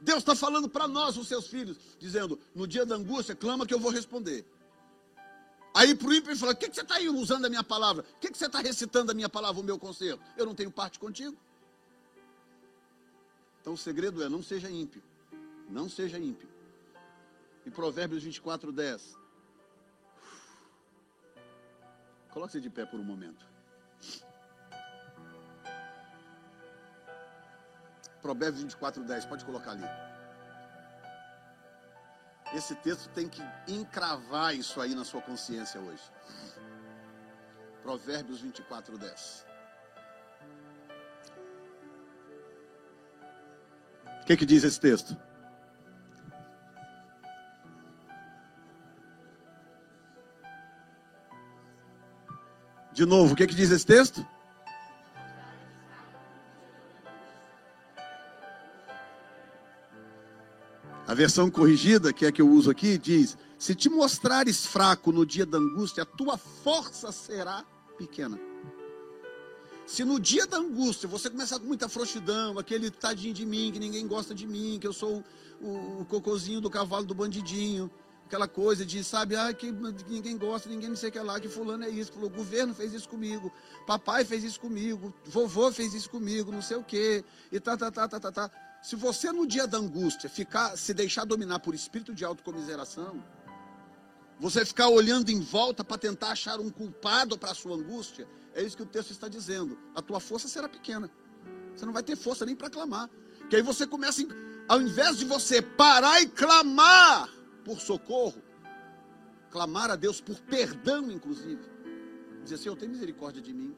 Deus 0.00 0.18
está 0.18 0.34
falando 0.34 0.68
para 0.68 0.86
nós, 0.86 1.16
os 1.16 1.28
seus 1.28 1.46
filhos, 1.46 1.76
dizendo: 1.98 2.38
No 2.54 2.66
dia 2.66 2.84
da 2.84 2.96
angústia, 2.96 3.34
clama 3.34 3.66
que 3.66 3.74
eu 3.74 3.80
vou 3.80 3.90
responder. 3.90 4.44
Aí 5.74 5.94
para 5.94 6.08
o 6.08 6.14
ímpio 6.14 6.30
ele 6.30 6.38
fala: 6.38 6.52
O 6.52 6.56
que, 6.56 6.68
que 6.68 6.74
você 6.74 6.82
está 6.82 6.98
usando 6.98 7.44
a 7.44 7.48
minha 7.48 7.64
palavra? 7.64 8.04
O 8.16 8.20
que, 8.20 8.30
que 8.30 8.38
você 8.38 8.46
está 8.46 8.60
recitando 8.60 9.12
a 9.12 9.14
minha 9.14 9.28
palavra, 9.28 9.60
o 9.60 9.64
meu 9.64 9.78
conselho? 9.78 10.20
Eu 10.36 10.46
não 10.46 10.54
tenho 10.54 10.70
parte 10.70 10.98
contigo. 10.98 11.36
Então 13.60 13.72
o 13.72 13.76
segredo 13.76 14.22
é: 14.22 14.28
não 14.28 14.42
seja 14.42 14.70
ímpio. 14.70 15.02
Não 15.68 15.88
seja 15.88 16.18
ímpio. 16.18 16.48
Em 17.66 17.70
Provérbios 17.70 18.22
24, 18.22 18.70
10. 18.70 19.16
Coloque-se 22.30 22.60
de 22.60 22.70
pé 22.70 22.84
por 22.86 23.00
um 23.00 23.04
momento. 23.04 23.55
Provérbios 28.26 28.60
24, 28.62 29.04
10. 29.04 29.24
Pode 29.26 29.44
colocar 29.44 29.70
ali. 29.70 29.88
Esse 32.52 32.74
texto 32.74 33.08
tem 33.10 33.28
que 33.28 33.40
encravar 33.68 34.52
isso 34.52 34.80
aí 34.80 34.96
na 34.96 35.04
sua 35.04 35.22
consciência 35.22 35.80
hoje. 35.80 36.02
Provérbios 37.82 38.40
24, 38.40 38.98
10. 38.98 39.46
O 44.22 44.24
que, 44.26 44.36
que 44.36 44.44
diz 44.44 44.64
esse 44.64 44.80
texto? 44.80 45.16
De 52.92 53.06
novo, 53.06 53.34
o 53.34 53.36
que, 53.36 53.46
que 53.46 53.54
diz 53.54 53.70
esse 53.70 53.86
texto? 53.86 54.26
Versão 61.16 61.50
corrigida, 61.50 62.12
que 62.12 62.26
é 62.26 62.28
a 62.28 62.32
que 62.32 62.42
eu 62.42 62.48
uso 62.48 62.70
aqui, 62.70 62.98
diz: 62.98 63.36
Se 63.58 63.74
te 63.74 63.88
mostrares 63.88 64.66
fraco 64.66 65.10
no 65.10 65.24
dia 65.24 65.46
da 65.46 65.58
angústia, 65.58 66.02
a 66.02 66.06
tua 66.06 66.36
força 66.36 67.10
será 67.10 67.64
pequena. 67.98 68.38
Se 69.86 70.04
no 70.04 70.20
dia 70.20 70.46
da 70.46 70.58
angústia 70.58 71.08
você 71.08 71.30
começar 71.30 71.58
com 71.58 71.64
muita 71.64 71.88
frouxidão, 71.88 72.58
aquele 72.58 72.90
tadinho 72.90 73.32
de 73.32 73.46
mim, 73.46 73.70
que 73.72 73.78
ninguém 73.78 74.06
gosta 74.06 74.34
de 74.34 74.46
mim, 74.46 74.78
que 74.80 74.86
eu 74.86 74.92
sou 74.92 75.24
o, 75.60 76.00
o 76.00 76.04
cocôzinho 76.04 76.60
do 76.60 76.68
cavalo 76.68 77.06
do 77.06 77.14
bandidinho, 77.14 77.90
aquela 78.26 78.48
coisa 78.48 78.84
de, 78.84 79.02
sabe, 79.04 79.36
ah, 79.36 79.54
que 79.54 79.72
ninguém 80.08 80.36
gosta, 80.36 80.68
ninguém 80.68 80.88
não 80.88 80.96
sei 80.96 81.08
o 81.08 81.12
que 81.12 81.18
lá, 81.20 81.38
que 81.38 81.48
fulano 81.48 81.84
é 81.84 81.88
isso, 81.88 82.12
o 82.20 82.28
governo 82.28 82.74
fez 82.74 82.92
isso 82.92 83.08
comigo, 83.08 83.50
papai 83.86 84.24
fez 84.24 84.42
isso 84.42 84.60
comigo, 84.60 85.14
vovô 85.24 85.70
fez 85.70 85.94
isso 85.94 86.10
comigo, 86.10 86.50
não 86.50 86.60
sei 86.60 86.76
o 86.76 86.82
que, 86.82 87.24
e 87.52 87.60
tá, 87.60 87.76
tá, 87.76 87.90
tá, 87.90 88.08
tá, 88.08 88.20
tá, 88.20 88.32
tá. 88.32 88.50
Se 88.82 88.94
você 88.94 89.32
no 89.32 89.46
dia 89.46 89.66
da 89.66 89.78
angústia 89.78 90.28
ficar, 90.28 90.76
se 90.76 90.94
deixar 90.94 91.24
dominar 91.24 91.58
por 91.58 91.74
espírito 91.74 92.14
de 92.14 92.24
autocomiseração, 92.24 93.22
você 94.38 94.64
ficar 94.64 94.88
olhando 94.88 95.30
em 95.30 95.40
volta 95.40 95.82
para 95.82 95.98
tentar 95.98 96.30
achar 96.30 96.60
um 96.60 96.70
culpado 96.70 97.38
para 97.38 97.50
a 97.50 97.54
sua 97.54 97.76
angústia, 97.76 98.28
é 98.54 98.62
isso 98.62 98.76
que 98.76 98.82
o 98.82 98.86
texto 98.86 99.10
está 99.10 99.28
dizendo. 99.28 99.78
A 99.94 100.02
tua 100.02 100.20
força 100.20 100.46
será 100.46 100.68
pequena. 100.68 101.10
Você 101.74 101.84
não 101.84 101.92
vai 101.92 102.02
ter 102.02 102.16
força 102.16 102.44
nem 102.44 102.54
para 102.54 102.70
clamar. 102.70 103.10
Que 103.50 103.56
aí 103.56 103.62
você 103.62 103.86
começa, 103.86 104.22
ao 104.68 104.80
invés 104.80 105.18
de 105.18 105.24
você 105.24 105.60
parar 105.62 106.20
e 106.20 106.28
clamar 106.28 107.28
por 107.64 107.80
socorro, 107.80 108.42
clamar 109.50 109.90
a 109.90 109.96
Deus 109.96 110.20
por 110.20 110.38
perdão, 110.40 111.10
inclusive, 111.10 111.60
dizer 112.42 112.56
assim: 112.56 112.68
Eu 112.68 112.76
tenho 112.76 112.92
misericórdia 112.92 113.42
de 113.42 113.52
mim. 113.52 113.74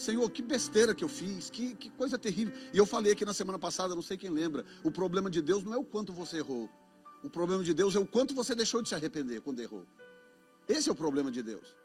Senhor, 0.00 0.30
que 0.30 0.40
besteira 0.40 0.94
que 0.94 1.04
eu 1.04 1.08
fiz, 1.08 1.50
que, 1.50 1.74
que 1.74 1.90
coisa 1.90 2.18
terrível. 2.18 2.54
E 2.72 2.78
eu 2.78 2.86
falei 2.86 3.12
aqui 3.12 3.22
na 3.22 3.34
semana 3.34 3.58
passada, 3.58 3.94
não 3.94 4.00
sei 4.00 4.16
quem 4.16 4.30
lembra, 4.30 4.64
o 4.82 4.90
problema 4.90 5.28
de 5.28 5.42
Deus 5.42 5.62
não 5.62 5.74
é 5.74 5.76
o 5.76 5.84
quanto 5.84 6.10
você 6.10 6.38
errou. 6.38 6.70
O 7.22 7.28
problema 7.28 7.62
de 7.62 7.74
Deus 7.74 7.94
é 7.94 7.98
o 7.98 8.06
quanto 8.06 8.34
você 8.34 8.54
deixou 8.54 8.80
de 8.80 8.88
se 8.88 8.94
arrepender 8.94 9.42
quando 9.42 9.60
errou. 9.60 9.86
Esse 10.66 10.88
é 10.88 10.92
o 10.92 10.94
problema 10.94 11.30
de 11.30 11.42
Deus. 11.42 11.76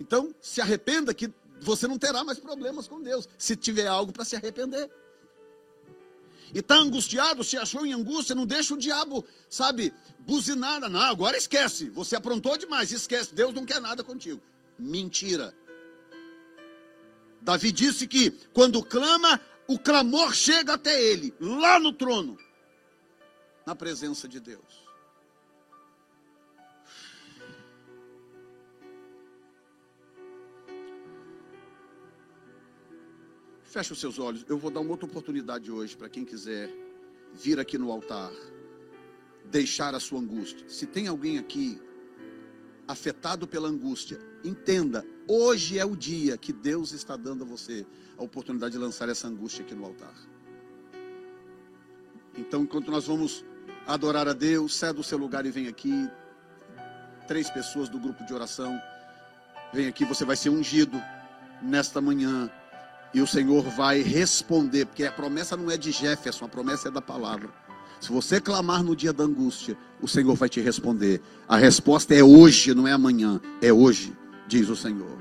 Então, 0.00 0.34
se 0.40 0.60
arrependa 0.60 1.14
que 1.14 1.32
você 1.60 1.86
não 1.86 1.98
terá 1.98 2.24
mais 2.24 2.40
problemas 2.40 2.88
com 2.88 3.00
Deus, 3.00 3.28
se 3.38 3.54
tiver 3.54 3.86
algo 3.86 4.12
para 4.12 4.24
se 4.24 4.34
arrepender. 4.34 4.90
E 6.52 6.58
está 6.58 6.74
angustiado, 6.74 7.44
se 7.44 7.56
achou 7.56 7.86
em 7.86 7.92
angústia, 7.92 8.34
não 8.34 8.44
deixa 8.44 8.74
o 8.74 8.78
diabo, 8.78 9.24
sabe, 9.48 9.94
buzinar. 10.18 10.80
Não, 10.80 11.00
agora 11.00 11.36
esquece. 11.36 11.90
Você 11.90 12.16
aprontou 12.16 12.58
demais, 12.58 12.90
esquece. 12.90 13.32
Deus 13.32 13.54
não 13.54 13.64
quer 13.64 13.80
nada 13.80 14.02
contigo. 14.02 14.42
Mentira. 14.76 15.54
Davi 17.40 17.70
disse 17.72 18.06
que 18.06 18.30
quando 18.52 18.82
clama, 18.82 19.40
o 19.68 19.78
clamor 19.78 20.34
chega 20.34 20.74
até 20.74 21.00
ele, 21.02 21.34
lá 21.40 21.78
no 21.78 21.92
trono, 21.92 22.36
na 23.64 23.74
presença 23.74 24.28
de 24.28 24.40
Deus. 24.40 24.86
Feche 33.64 33.92
os 33.92 34.00
seus 34.00 34.18
olhos. 34.18 34.44
Eu 34.48 34.56
vou 34.56 34.70
dar 34.70 34.80
uma 34.80 34.90
outra 34.90 35.06
oportunidade 35.06 35.70
hoje 35.70 35.96
para 35.96 36.08
quem 36.08 36.24
quiser 36.24 36.70
vir 37.34 37.60
aqui 37.60 37.76
no 37.76 37.92
altar, 37.92 38.32
deixar 39.44 39.94
a 39.94 40.00
sua 40.00 40.20
angústia. 40.20 40.66
Se 40.68 40.86
tem 40.86 41.08
alguém 41.08 41.38
aqui 41.38 41.78
afetado 42.88 43.46
pela 43.46 43.68
angústia, 43.68 44.18
entenda, 44.44 45.04
hoje 45.26 45.78
é 45.78 45.84
o 45.84 45.96
dia 45.96 46.36
que 46.36 46.52
Deus 46.52 46.92
está 46.92 47.16
dando 47.16 47.44
a 47.44 47.46
você 47.46 47.86
a 48.16 48.22
oportunidade 48.22 48.72
de 48.72 48.78
lançar 48.78 49.08
essa 49.08 49.26
angústia 49.28 49.64
aqui 49.64 49.74
no 49.74 49.84
altar. 49.84 50.14
Então, 52.36 52.62
enquanto 52.62 52.90
nós 52.90 53.06
vamos 53.06 53.44
adorar 53.86 54.28
a 54.28 54.32
Deus, 54.32 54.76
sai 54.76 54.92
do 54.92 55.02
seu 55.02 55.18
lugar 55.18 55.46
e 55.46 55.50
vem 55.50 55.68
aqui. 55.68 56.08
Três 57.26 57.50
pessoas 57.50 57.88
do 57.88 57.98
grupo 57.98 58.24
de 58.24 58.34
oração. 58.34 58.78
Vem 59.72 59.88
aqui, 59.88 60.04
você 60.04 60.24
vai 60.24 60.36
ser 60.36 60.50
ungido 60.50 61.02
nesta 61.62 62.00
manhã. 62.00 62.50
E 63.14 63.20
o 63.20 63.26
Senhor 63.26 63.62
vai 63.70 64.02
responder, 64.02 64.84
porque 64.86 65.04
a 65.04 65.12
promessa 65.12 65.56
não 65.56 65.70
é 65.70 65.76
de 65.76 65.90
Jefferson, 65.90 66.44
a 66.44 66.48
promessa 66.48 66.88
é 66.88 66.90
da 66.90 67.00
palavra. 67.00 67.48
Se 68.00 68.12
você 68.12 68.40
clamar 68.40 68.82
no 68.82 68.94
dia 68.94 69.12
da 69.12 69.24
angústia, 69.24 69.76
o 70.00 70.06
Senhor 70.06 70.34
vai 70.34 70.48
te 70.48 70.60
responder. 70.60 71.20
A 71.48 71.56
resposta 71.56 72.14
é 72.14 72.22
hoje, 72.22 72.74
não 72.74 72.86
é 72.86 72.92
amanhã, 72.92 73.40
é 73.60 73.72
hoje, 73.72 74.12
diz 74.46 74.68
o 74.68 74.76
Senhor. 74.76 75.16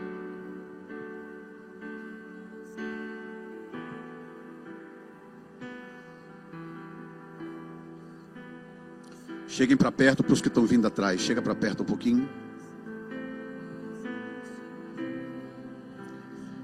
Cheguem 9.48 9.78
para 9.78 9.90
perto 9.90 10.22
para 10.22 10.34
os 10.34 10.42
que 10.42 10.50
estão 10.50 10.66
vindo 10.66 10.86
atrás. 10.86 11.22
Chega 11.22 11.42
para 11.42 11.56
perto 11.56 11.84
um 11.84 11.86
pouquinho. 11.86 12.28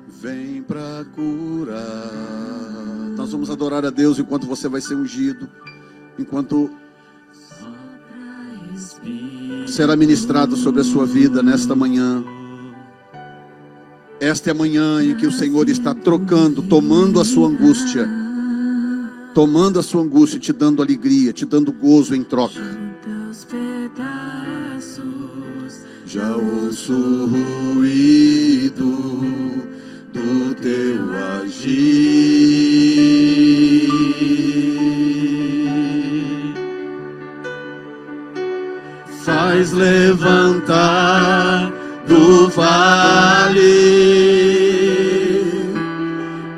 Vem 0.10 0.62
para 0.62 1.06
curar. 1.16 2.12
Nós 3.16 3.32
vamos 3.32 3.50
adorar 3.50 3.86
a 3.86 3.90
Deus 3.90 4.20
enquanto 4.20 4.46
você 4.46 4.68
vai 4.68 4.82
ser 4.82 4.96
ungido 4.96 5.50
enquanto 6.22 6.70
será 9.68 9.96
ministrado 9.96 10.56
sobre 10.56 10.82
a 10.82 10.84
sua 10.84 11.06
vida 11.06 11.42
nesta 11.42 11.76
manhã. 11.76 12.24
Esta 14.20 14.50
é 14.50 14.52
a 14.52 14.56
manhã 14.56 15.04
em 15.04 15.16
que 15.16 15.26
o 15.26 15.32
Senhor 15.32 15.68
está 15.68 15.96
trocando, 15.96 16.62
tomando 16.62 17.20
a 17.20 17.26
sua 17.26 17.48
angústia, 17.48 18.08
tomando 19.34 19.80
a 19.80 19.84
sua 19.84 20.04
angústia, 20.04 20.40
te 20.40 20.54
dando 20.54 20.82
alegria, 20.82 21.34
te 21.34 21.46
dando 21.46 21.72
gozo 21.72 22.14
em 22.14 22.24
troca. 22.24 22.62
Já 26.06 26.36
ouço 26.36 26.94
o 26.94 27.74
ruído 27.76 28.86
do 30.14 30.56
teu 30.56 31.18
agir. 31.42 32.71
Faz 39.52 39.74
levantar 39.74 41.70
do 42.08 42.48
vale. 42.50 43.60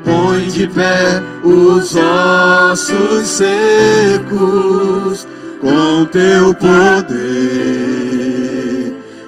Põe 0.04 0.46
de 0.48 0.68
pé 0.68 1.20
os 1.42 1.96
ossos 1.96 3.26
secos 3.26 5.26
com 5.60 6.04
teu 6.04 6.54
poder. 6.54 7.16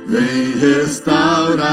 Vem 0.07 0.53
restaurar 0.61 1.67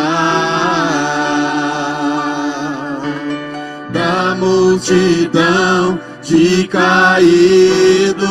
da 3.91 4.36
multidão 4.36 6.00
de 6.24 6.68
caídos 6.68 8.24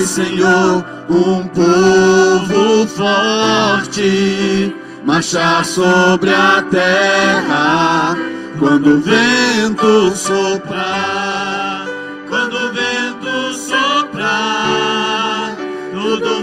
Faz, 0.00 0.08
Senhor, 0.08 0.82
um 1.10 1.46
povo 1.48 2.86
forte 2.86 4.74
marchar 5.04 5.62
sobre 5.62 6.30
a 6.30 6.64
terra 6.70 8.16
quando 8.58 8.94
o 8.94 9.00
vento 9.00 10.16
soprar. 10.16 11.84
Quando 12.30 12.54
o 12.54 12.72
vento 12.72 13.52
soprar. 13.52 15.54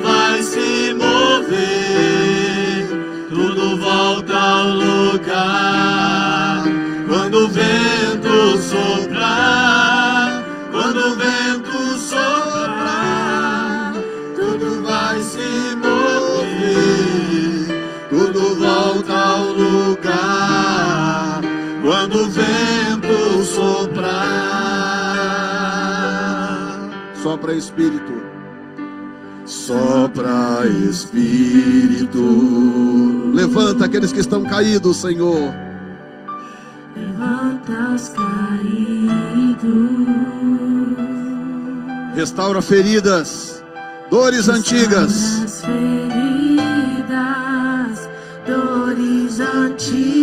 vai 0.04 0.44
se 0.44 0.94
mover, 0.94 2.88
tudo 3.30 3.76
volta 3.78 4.38
ao 4.38 4.68
lugar. 4.68 6.17
Quando 22.18 22.26
o 22.26 22.30
vento 22.30 23.46
soprar, 23.46 24.18
Sopra 27.22 27.54
Espírito. 27.54 28.14
Sopra 29.46 30.66
Espírito. 30.90 32.20
Levanta 33.36 33.86
aqueles 33.86 34.12
que 34.12 34.20
estão 34.20 34.44
caídos, 34.44 34.98
Senhor. 34.98 35.54
Levanta 36.96 37.94
os 37.94 38.10
caídos. 38.10 39.68
Restaura 42.16 42.64
feridas, 42.64 43.64
dores 44.10 44.50
antigas. 44.50 45.44
As 45.44 45.62
feridas, 45.62 46.18
dores 48.48 49.40
antigas, 49.40 50.17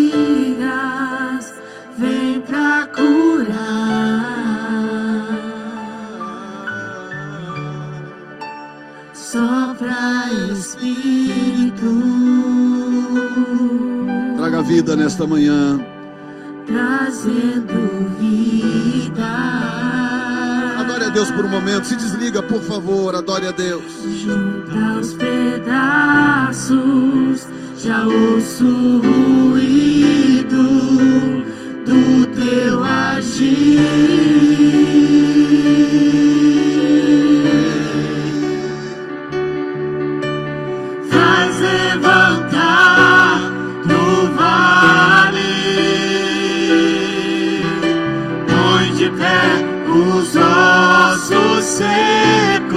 Sopra 9.35 10.31
Espírito, 10.53 11.91
Traga 14.37 14.63
vida 14.63 14.95
nesta 14.95 15.27
manhã. 15.27 15.81
trazendo 16.69 18.15
vida. 18.21 19.27
Adore 20.79 21.07
a 21.07 21.09
Deus 21.09 21.33
por 21.33 21.47
um 21.47 21.49
momento. 21.49 21.85
Se 21.85 21.97
desliga, 21.97 22.45
por 22.45 22.63
favor. 22.63 23.17
Adore 23.17 23.49
a 23.49 23.51
Deus. 23.51 23.83
Junta 24.23 25.01
os 25.01 25.15
pedaços, 25.15 26.69
já 27.77 28.07
ouço 28.07 28.65
o 28.65 29.01
ruído 29.51 30.63
do 31.85 32.27
teu 32.37 32.85
agir. 32.85 33.65
De 49.05 49.11
pé 49.11 49.65
os 49.87 50.35
ossos 50.35 51.65
secos 51.65 52.73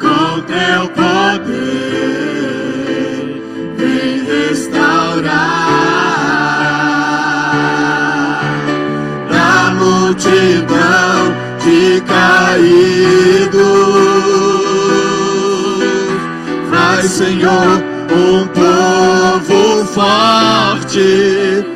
com 0.00 0.40
teu 0.42 0.88
poder, 0.94 1.42
vem 3.76 4.24
restaurar 4.24 5.26
da 9.30 9.74
multidão 9.74 11.34
de 11.62 12.00
caídos. 12.02 13.60
Vai, 16.70 17.02
Senhor, 17.02 17.84
um 18.10 18.46
povo 18.48 19.84
forte 19.92 21.75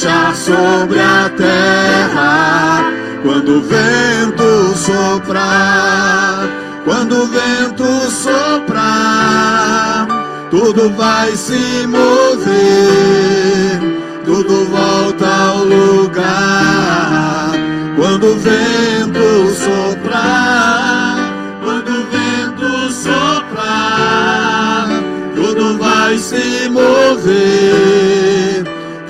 marchar 0.00 0.34
sobre 0.34 0.98
a 0.98 1.30
terra 1.36 2.90
quando 3.22 3.58
o 3.58 3.62
vento 3.62 4.74
soprar. 4.74 6.48
Quando 6.84 7.22
o 7.22 7.26
vento 7.26 7.84
soprar, 8.10 10.06
tudo 10.50 10.88
vai 10.96 11.36
se 11.36 11.86
mover, 11.86 13.78
tudo 14.24 14.64
volta 14.70 15.26
ao 15.26 15.64
lugar. 15.64 17.52
Quando 17.96 18.28
o 18.28 18.38
vento 18.38 19.52
soprar, 19.54 21.18
quando 21.62 21.90
o 21.90 22.06
vento 22.06 22.90
soprar, 22.92 24.88
tudo 25.34 25.76
vai 25.76 26.16
se 26.18 26.68
mover, 26.70 27.89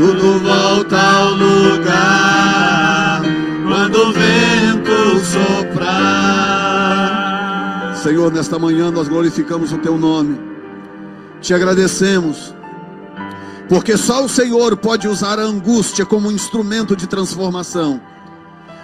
tudo 0.01 0.39
volta 0.39 0.99
ao 0.99 1.35
lugar. 1.35 3.21
Quando 3.69 3.97
o 3.97 4.13
vento 4.13 5.21
soprar. 5.27 5.91
Senhor, 7.97 8.33
nesta 8.33 8.59
manhã 8.59 8.91
nós 8.91 9.09
glorificamos 9.09 9.75
o 9.75 9.79
teu 9.79 9.99
nome. 9.99 10.41
Te 11.43 11.53
agradecemos. 11.53 12.55
Porque 13.69 13.99
só 13.99 14.25
o 14.25 14.29
Senhor 14.29 14.75
pode 14.79 15.07
usar 15.07 15.39
a 15.39 15.43
angústia 15.43 16.07
como 16.07 16.33
instrumento 16.33 16.97
de 16.97 17.07
transformação. 17.07 18.01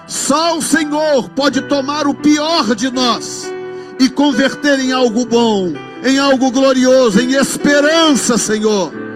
Só 0.06 0.58
o 0.58 0.62
Senhor 0.62 1.30
pode 1.30 1.62
tomar 1.62 2.06
o 2.06 2.12
pior 2.14 2.74
de 2.74 2.90
nós 2.90 3.50
e 3.98 4.10
converter 4.10 4.78
em 4.80 4.92
algo 4.92 5.24
bom, 5.24 5.72
em 6.04 6.18
algo 6.18 6.50
glorioso, 6.50 7.18
em 7.20 7.32
esperança, 7.32 8.36
Senhor. 8.36 9.06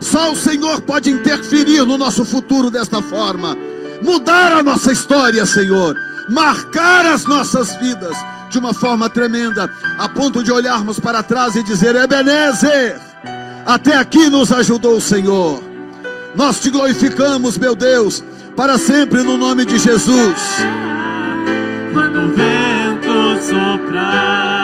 Só 0.00 0.32
o 0.32 0.36
Senhor 0.36 0.80
pode 0.80 1.10
interferir 1.10 1.84
no 1.84 1.98
nosso 1.98 2.24
futuro 2.24 2.70
desta 2.70 3.02
forma, 3.02 3.56
mudar 4.02 4.52
a 4.52 4.62
nossa 4.62 4.92
história, 4.92 5.44
Senhor, 5.44 5.94
marcar 6.28 7.04
as 7.06 7.24
nossas 7.26 7.76
vidas 7.76 8.16
de 8.50 8.58
uma 8.58 8.74
forma 8.74 9.08
tremenda, 9.08 9.70
a 9.98 10.08
ponto 10.08 10.42
de 10.42 10.50
olharmos 10.50 10.98
para 10.98 11.22
trás 11.22 11.54
e 11.54 11.62
dizer: 11.62 11.94
Ebenezer, 11.94 12.98
até 13.64 13.96
aqui 13.96 14.28
nos 14.28 14.50
ajudou 14.52 14.96
o 14.96 15.00
Senhor. 15.00 15.62
Nós 16.34 16.60
te 16.60 16.70
glorificamos, 16.70 17.58
meu 17.58 17.74
Deus, 17.74 18.22
para 18.56 18.78
sempre 18.78 19.22
no 19.22 19.36
nome 19.36 19.64
de 19.64 19.78
Jesus. 19.78 20.36
Quando 21.92 22.20
o 22.20 22.28
vento 22.28 23.42
soprar, 23.42 24.59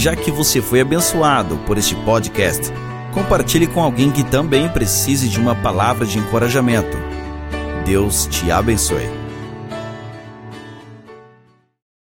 Já 0.00 0.16
que 0.16 0.30
você 0.30 0.62
foi 0.62 0.80
abençoado 0.80 1.58
por 1.66 1.76
este 1.76 1.94
podcast, 1.94 2.72
compartilhe 3.12 3.66
com 3.66 3.82
alguém 3.82 4.10
que 4.10 4.24
também 4.24 4.66
precise 4.66 5.28
de 5.28 5.38
uma 5.38 5.54
palavra 5.54 6.06
de 6.06 6.18
encorajamento. 6.18 6.96
Deus 7.84 8.26
te 8.26 8.50
abençoe. 8.50 9.19